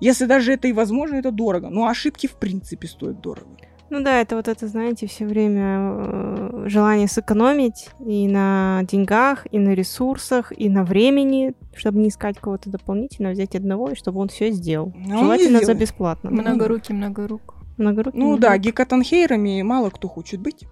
Если 0.00 0.26
даже 0.26 0.52
это 0.52 0.68
и 0.68 0.72
возможно, 0.72 1.16
это 1.16 1.30
дорого. 1.30 1.70
Но 1.70 1.86
ошибки 1.86 2.26
в 2.26 2.34
принципе 2.34 2.86
стоят 2.86 3.20
дорого. 3.20 3.56
Ну 3.90 4.02
да, 4.02 4.20
это 4.20 4.36
вот 4.36 4.48
это, 4.48 4.66
знаете, 4.66 5.06
все 5.06 5.26
время 5.26 5.78
э, 5.80 6.64
желание 6.66 7.08
сэкономить 7.08 7.90
и 8.04 8.28
на 8.28 8.82
деньгах, 8.82 9.46
и 9.50 9.58
на 9.58 9.74
ресурсах, 9.74 10.52
и 10.56 10.68
на 10.68 10.84
времени, 10.84 11.54
чтобы 11.74 11.98
не 11.98 12.08
искать 12.08 12.38
кого-то 12.38 12.68
дополнительно, 12.70 13.30
взять 13.30 13.54
одного, 13.54 13.90
и 13.90 13.94
чтобы 13.94 14.20
он 14.20 14.28
все 14.28 14.50
сделал. 14.50 14.92
Он 14.94 15.02
не 15.02 15.18
Желательно 15.18 15.64
за 15.64 15.74
бесплатно. 15.74 16.30
да. 16.30 16.36
Много 16.36 16.68
руки, 16.68 16.92
много 16.92 17.26
рук. 17.26 17.54
Много 17.78 18.02
рук. 18.02 18.14
Ну 18.14 18.36
да, 18.36 18.58
гекатонхейрами 18.58 19.62
мало 19.62 19.90
кто 19.90 20.08
хочет 20.08 20.40
быть. 20.40 20.66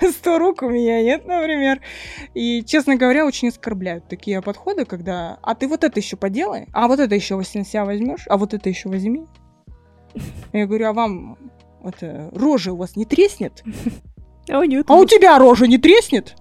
100 0.00 0.38
рук 0.38 0.62
у 0.62 0.68
меня 0.68 1.02
нет, 1.02 1.26
например. 1.26 1.80
И, 2.34 2.62
честно 2.64 2.96
говоря, 2.96 3.26
очень 3.26 3.48
оскорбляют 3.48 4.08
такие 4.08 4.40
подходы, 4.42 4.84
когда 4.84 5.38
а 5.42 5.54
ты 5.54 5.68
вот 5.68 5.84
это 5.84 6.00
еще 6.00 6.16
поделай, 6.16 6.66
а 6.72 6.88
вот 6.88 7.00
это 7.00 7.14
еще 7.14 7.36
на 7.36 7.44
себя 7.44 7.84
возьмешь, 7.84 8.24
а 8.28 8.36
вот 8.36 8.54
это 8.54 8.68
еще 8.68 8.88
возьми. 8.88 9.26
Я 10.52 10.66
говорю, 10.66 10.88
а 10.88 10.92
вам 10.92 11.38
это, 11.84 12.30
рожа 12.32 12.72
у 12.72 12.76
вас 12.76 12.96
не 12.96 13.04
треснет? 13.04 13.62
А 14.50 14.58
у 14.58 14.62
А 14.62 14.94
у 14.96 15.06
тебя 15.06 15.38
рожа 15.38 15.66
не 15.66 15.78
треснет? 15.78 16.36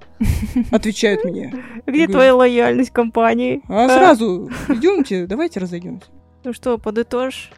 Отвечают 0.71 1.23
мне. 1.23 1.53
Где 1.85 2.07
твоя 2.07 2.35
лояльность 2.35 2.91
компании? 2.91 3.61
А 3.67 3.87
сразу 3.87 4.49
идемте, 4.69 5.25
давайте 5.25 5.59
разойдемся. 5.59 6.07
Ну 6.43 6.53
что, 6.53 6.77
подытожь? 6.77 7.51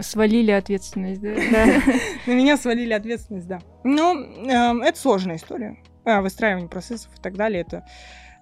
Свалили 0.00 0.50
ответственность, 0.50 1.20
да? 1.20 1.34
На 2.26 2.32
меня 2.32 2.56
свалили 2.56 2.92
ответственность, 2.92 3.46
да. 3.46 3.60
Ну, 3.84 4.16
эм, 4.16 4.82
это 4.82 4.98
сложная 4.98 5.36
история. 5.36 5.78
А, 6.04 6.20
выстраивание 6.20 6.68
процессов 6.68 7.12
и 7.16 7.22
так 7.22 7.36
далее. 7.36 7.60
Это 7.60 7.86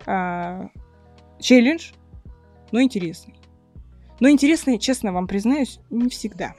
а, 0.07 0.69
челлендж, 1.39 1.93
но 2.71 2.81
интересный. 2.81 3.35
Но 4.21 4.31
интересный, 4.31 4.79
честно 4.79 5.13
вам 5.13 5.27
признаюсь, 5.27 5.81
не 5.91 6.09
всегда. 6.09 6.55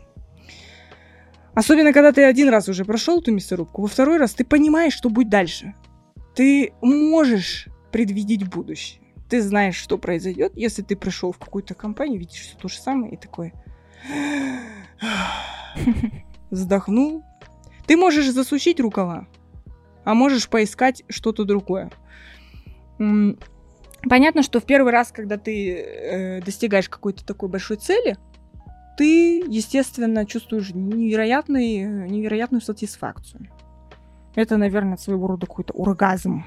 Особенно, 1.55 1.93
когда 1.93 2.11
ты 2.11 2.23
один 2.23 2.49
раз 2.49 2.67
уже 2.67 2.83
прошел 2.83 3.19
эту 3.19 3.31
мясорубку, 3.31 3.81
во 3.81 3.87
второй 3.87 4.17
раз 4.17 4.33
ты 4.33 4.43
понимаешь, 4.43 4.93
что 4.93 5.09
будет 5.09 5.29
дальше. 5.29 5.75
Ты 6.35 6.73
можешь 6.81 7.67
предвидеть 7.91 8.49
будущее. 8.49 9.01
Ты 9.29 9.41
знаешь, 9.41 9.75
что 9.75 9.97
произойдет, 9.97 10.53
если 10.55 10.81
ты 10.81 10.95
пришел 10.95 11.31
в 11.31 11.37
какую-то 11.37 11.75
компанию, 11.75 12.19
видишь 12.19 12.41
все 12.41 12.57
то 12.57 12.67
же 12.67 12.79
самое 12.79 13.13
и 13.13 13.17
такой 13.17 13.53
вздохнул. 16.51 17.23
Ты 17.85 17.97
можешь 17.97 18.29
засучить 18.29 18.79
рукава, 18.79 19.27
а 20.03 20.13
можешь 20.13 20.49
поискать 20.49 21.03
что-то 21.09 21.45
другое. 21.45 21.91
Понятно, 22.97 24.43
что 24.43 24.59
в 24.59 24.65
первый 24.65 24.91
раз, 24.91 25.11
когда 25.11 25.37
ты 25.37 25.75
э, 25.75 26.41
достигаешь 26.41 26.89
какой-то 26.89 27.25
такой 27.25 27.49
большой 27.49 27.77
цели, 27.77 28.17
ты, 28.97 29.39
естественно, 29.47 30.25
чувствуешь 30.25 30.71
невероятный, 30.73 31.83
невероятную 32.09 32.61
сатисфакцию. 32.61 33.47
Это, 34.35 34.57
наверное, 34.57 34.97
своего 34.97 35.27
рода 35.27 35.45
какой-то 35.45 35.73
оргазм. 35.73 36.43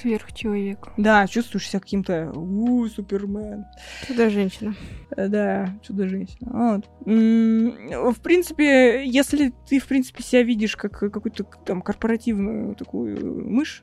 Сверхчеловек. 0.00 0.88
Да, 0.96 1.26
чувствуешь 1.26 1.68
себя 1.68 1.80
каким-то 1.80 2.30
у 2.32 2.86
Супермен. 2.86 3.64
Туда 4.06 4.30
женщина. 4.30 4.74
Э, 5.16 5.26
Да, 5.26 5.74
чудо-женщина. 5.82 6.48
Вот. 6.52 6.88
В 7.04 8.20
принципе, 8.22 9.04
если 9.04 9.52
ты, 9.68 9.80
в 9.80 9.86
принципе, 9.86 10.22
себя 10.22 10.42
видишь 10.44 10.76
как 10.76 10.92
какую-то 10.98 11.44
там 11.64 11.82
корпоративную 11.82 12.74
такую 12.76 13.50
мышь, 13.50 13.82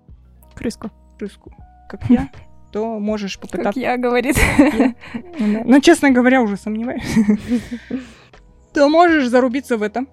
Крыску. 0.54 0.90
крыску, 1.20 1.54
как 1.90 2.10
я, 2.10 2.30
то 2.76 3.00
можешь 3.00 3.38
Как 3.38 3.50
попытаться... 3.50 3.80
я, 3.80 3.96
говорит. 3.96 4.36
Да. 4.58 4.94
Ну, 5.64 5.80
честно 5.80 6.12
говоря, 6.12 6.42
уже 6.42 6.58
сомневаюсь. 6.58 7.08
То 8.74 8.90
можешь 8.90 9.30
зарубиться 9.30 9.78
в 9.78 9.82
этом. 9.82 10.10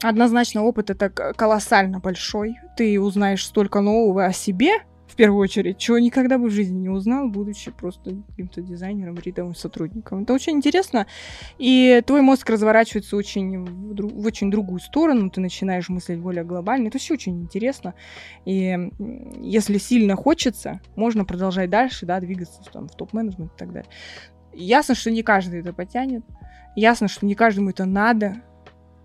Однозначно 0.00 0.62
опыт 0.62 0.90
это 0.90 1.10
колоссально 1.10 1.98
большой. 1.98 2.54
Ты 2.76 3.00
узнаешь 3.00 3.44
столько 3.44 3.80
нового 3.80 4.26
о 4.26 4.32
себе, 4.32 4.70
первую 5.18 5.40
очередь, 5.40 5.78
чего 5.78 5.98
никогда 5.98 6.38
бы 6.38 6.48
в 6.48 6.52
жизни 6.52 6.78
не 6.78 6.88
узнал, 6.88 7.28
будучи 7.28 7.72
просто 7.72 8.14
каким-то 8.28 8.62
дизайнером, 8.62 9.16
рядовым 9.16 9.56
сотрудником. 9.56 10.22
Это 10.22 10.32
очень 10.32 10.52
интересно, 10.52 11.06
и 11.58 12.00
твой 12.06 12.22
мозг 12.22 12.48
разворачивается 12.48 13.16
очень 13.16 13.64
в, 13.64 13.94
дру- 13.94 14.14
в 14.14 14.24
очень 14.24 14.48
другую 14.48 14.78
сторону, 14.78 15.28
ты 15.28 15.40
начинаешь 15.40 15.88
мыслить 15.88 16.20
более 16.20 16.44
глобально. 16.44 16.86
Это 16.86 16.98
все 16.98 17.14
очень 17.14 17.42
интересно. 17.42 17.94
И 18.44 18.78
если 19.40 19.78
сильно 19.78 20.14
хочется, 20.14 20.80
можно 20.94 21.24
продолжать 21.24 21.68
дальше, 21.68 22.06
да, 22.06 22.20
двигаться 22.20 22.62
там, 22.72 22.86
в 22.86 22.94
топ-менеджмент 22.94 23.52
и 23.52 23.58
так 23.58 23.72
далее. 23.72 23.90
Ясно, 24.54 24.94
что 24.94 25.10
не 25.10 25.24
каждый 25.24 25.60
это 25.60 25.72
потянет. 25.72 26.24
Ясно, 26.76 27.08
что 27.08 27.26
не 27.26 27.34
каждому 27.34 27.70
это 27.70 27.86
надо. 27.86 28.36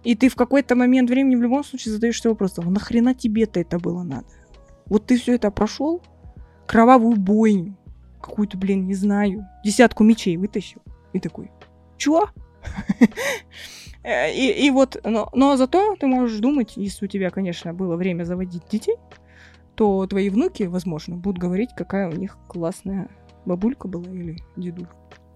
И 0.04 0.16
ты 0.16 0.30
в 0.30 0.36
какой-то 0.36 0.76
момент 0.76 1.10
времени 1.10 1.36
в 1.36 1.42
любом 1.42 1.64
случае 1.64 1.96
задаешься 1.96 2.30
вопросом, 2.30 2.68
«А 2.68 2.72
нахрена 2.72 3.16
тебе-то 3.16 3.60
это 3.60 3.80
было 3.80 4.04
надо? 4.04 4.28
Вот 4.88 5.06
ты 5.06 5.18
все 5.18 5.36
это 5.36 5.52
прошел, 5.52 6.02
кровавую 6.68 7.18
бойню, 7.18 7.76
какую-то, 8.22 8.58
блин, 8.58 8.86
не 8.88 8.94
знаю, 8.94 9.48
десятку 9.64 10.04
мечей 10.04 10.38
вытащил. 10.38 10.82
И 11.14 11.20
такой, 11.20 11.52
чё? 11.98 12.28
Э, 14.06 14.34
И, 14.34 14.66
и 14.68 14.70
вот, 14.70 15.00
но, 15.06 15.30
но 15.34 15.56
зато 15.56 15.96
ты 15.96 16.08
можешь 16.08 16.40
думать, 16.40 16.74
если 16.76 17.06
у 17.06 17.08
тебя, 17.08 17.30
конечно, 17.30 17.74
было 17.74 17.96
время 17.96 18.26
заводить 18.26 18.68
детей, 18.70 18.98
то 19.76 20.06
твои 20.08 20.30
внуки, 20.30 20.64
возможно, 20.64 21.16
будут 21.16 21.40
говорить, 21.40 21.70
какая 21.74 22.10
у 22.10 22.12
них 22.12 22.38
классная 22.50 23.08
бабулька 23.46 23.88
была 23.88 24.04
или 24.14 24.38
дедулька. 24.58 24.94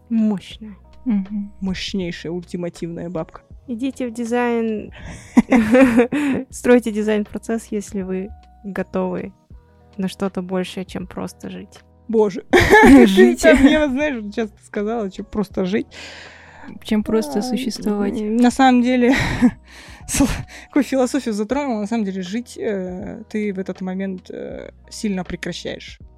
Мощная. 0.09 0.75
Мгм. 1.05 1.53
Мощнейшая 1.61 2.33
ультимативная 2.33 3.09
бабка. 3.09 3.41
Идите 3.67 4.07
в 4.07 4.13
дизайн. 4.13 4.91
Стройте 6.49 6.91
дизайн-процесс, 6.91 7.67
если 7.71 8.01
вы 8.01 8.29
готовы 8.71 9.33
на 9.97 10.07
что-то 10.07 10.41
большее, 10.41 10.85
чем 10.85 11.07
просто 11.07 11.49
жить. 11.49 11.79
Боже. 12.07 12.45
Жить. 13.05 13.43
Мне, 13.43 13.87
знаешь, 13.89 14.23
сейчас 14.23 14.49
ты 14.49 14.63
сказала, 14.63 15.11
что 15.11 15.23
просто 15.23 15.65
жить. 15.65 15.87
Чем 16.83 17.03
просто 17.03 17.39
А, 17.39 17.41
существовать. 17.41 18.13
На 18.19 18.51
самом 18.51 18.81
деле, 18.81 19.15
какую 20.67 20.83
философию 20.83 21.33
затронула, 21.33 21.81
на 21.81 21.87
самом 21.87 22.05
деле 22.05 22.21
жить 22.21 22.57
э, 22.57 23.23
ты 23.29 23.53
в 23.53 23.59
этот 23.59 23.81
момент 23.81 24.29
э, 24.29 24.71
сильно 24.89 25.23
прекращаешь. 25.23 25.99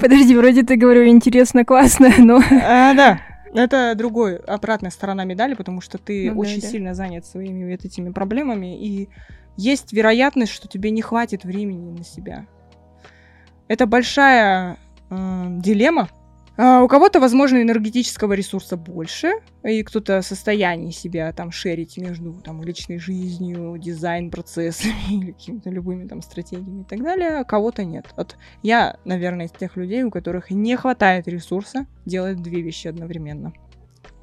Подожди, 0.00 0.36
вроде 0.36 0.62
ты 0.62 0.76
говорю 0.76 1.06
интересно, 1.06 1.64
классно, 1.64 2.12
но... 2.18 2.40
А, 2.62 2.94
да. 2.94 3.20
Это 3.54 3.94
другой, 3.96 4.36
обратная 4.36 4.90
сторона 4.90 5.24
медали, 5.24 5.54
потому 5.54 5.80
что 5.80 5.96
ты 5.98 6.28
Ну 6.28 6.34
да, 6.34 6.40
очень 6.40 6.60
да. 6.60 6.66
сильно 6.68 6.94
занят 6.94 7.24
своими 7.24 7.70
вот 7.70 7.84
этими 7.84 8.10
проблемами, 8.10 8.78
и 8.78 9.08
есть 9.56 9.92
вероятность, 9.92 10.52
что 10.52 10.68
тебе 10.68 10.90
не 10.90 11.02
хватит 11.02 11.44
времени 11.44 11.90
на 11.90 12.04
себя. 12.04 12.46
Это 13.68 13.86
большая 13.86 14.78
э, 15.10 15.46
дилемма. 15.58 16.08
А, 16.58 16.82
у 16.82 16.88
кого-то, 16.88 17.20
возможно, 17.20 17.60
энергетического 17.60 18.32
ресурса 18.32 18.76
больше, 18.78 19.32
и 19.62 19.82
кто-то 19.82 20.22
в 20.22 20.26
состоянии 20.26 20.90
себя 20.90 21.30
там 21.32 21.50
шерить 21.50 21.98
между 21.98 22.32
там, 22.32 22.62
личной 22.62 22.98
жизнью, 22.98 23.76
дизайн-процессами 23.76 24.94
или 25.10 25.32
какими-то 25.32 25.68
любыми 25.68 26.08
там 26.08 26.22
стратегиями 26.22 26.82
и 26.82 26.84
так 26.84 27.02
далее, 27.02 27.40
а 27.40 27.44
кого-то 27.44 27.84
нет. 27.84 28.06
Вот 28.16 28.36
я, 28.62 28.96
наверное, 29.04 29.46
из 29.46 29.52
тех 29.52 29.76
людей, 29.76 30.02
у 30.04 30.10
которых 30.10 30.50
не 30.50 30.76
хватает 30.76 31.28
ресурса 31.28 31.86
делать 32.06 32.40
две 32.40 32.62
вещи 32.62 32.88
одновременно. 32.88 33.52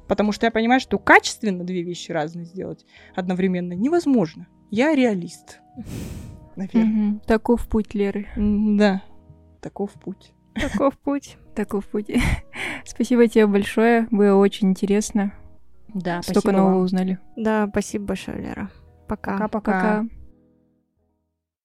Потому 0.08 0.32
что 0.32 0.46
я 0.46 0.50
понимаю, 0.50 0.80
что 0.80 0.98
качественно 0.98 1.64
две 1.64 1.82
вещи 1.82 2.10
разные 2.10 2.46
сделать 2.46 2.84
одновременно 3.14 3.74
невозможно. 3.74 4.48
Я 4.74 4.92
реалист. 4.96 5.60
Наверное. 6.56 7.20
Таков 7.28 7.68
путь 7.68 7.94
Леры. 7.94 8.26
Да. 8.36 9.04
Таков 9.60 9.92
путь. 9.92 10.32
Таков 10.52 10.98
путь. 10.98 11.38
Таков 11.54 11.86
путь. 11.86 12.10
Спасибо 12.84 13.28
тебе 13.28 13.46
большое. 13.46 14.08
Было 14.10 14.34
очень 14.36 14.70
интересно. 14.70 15.32
Да, 15.86 16.22
Столько 16.22 16.50
нового 16.50 16.82
узнали. 16.82 17.20
Да, 17.36 17.68
спасибо 17.68 18.06
большое, 18.06 18.38
Лера. 18.38 18.68
Пока. 19.06 19.34
Пока-пока. 19.34 19.72
Пока. 19.72 20.06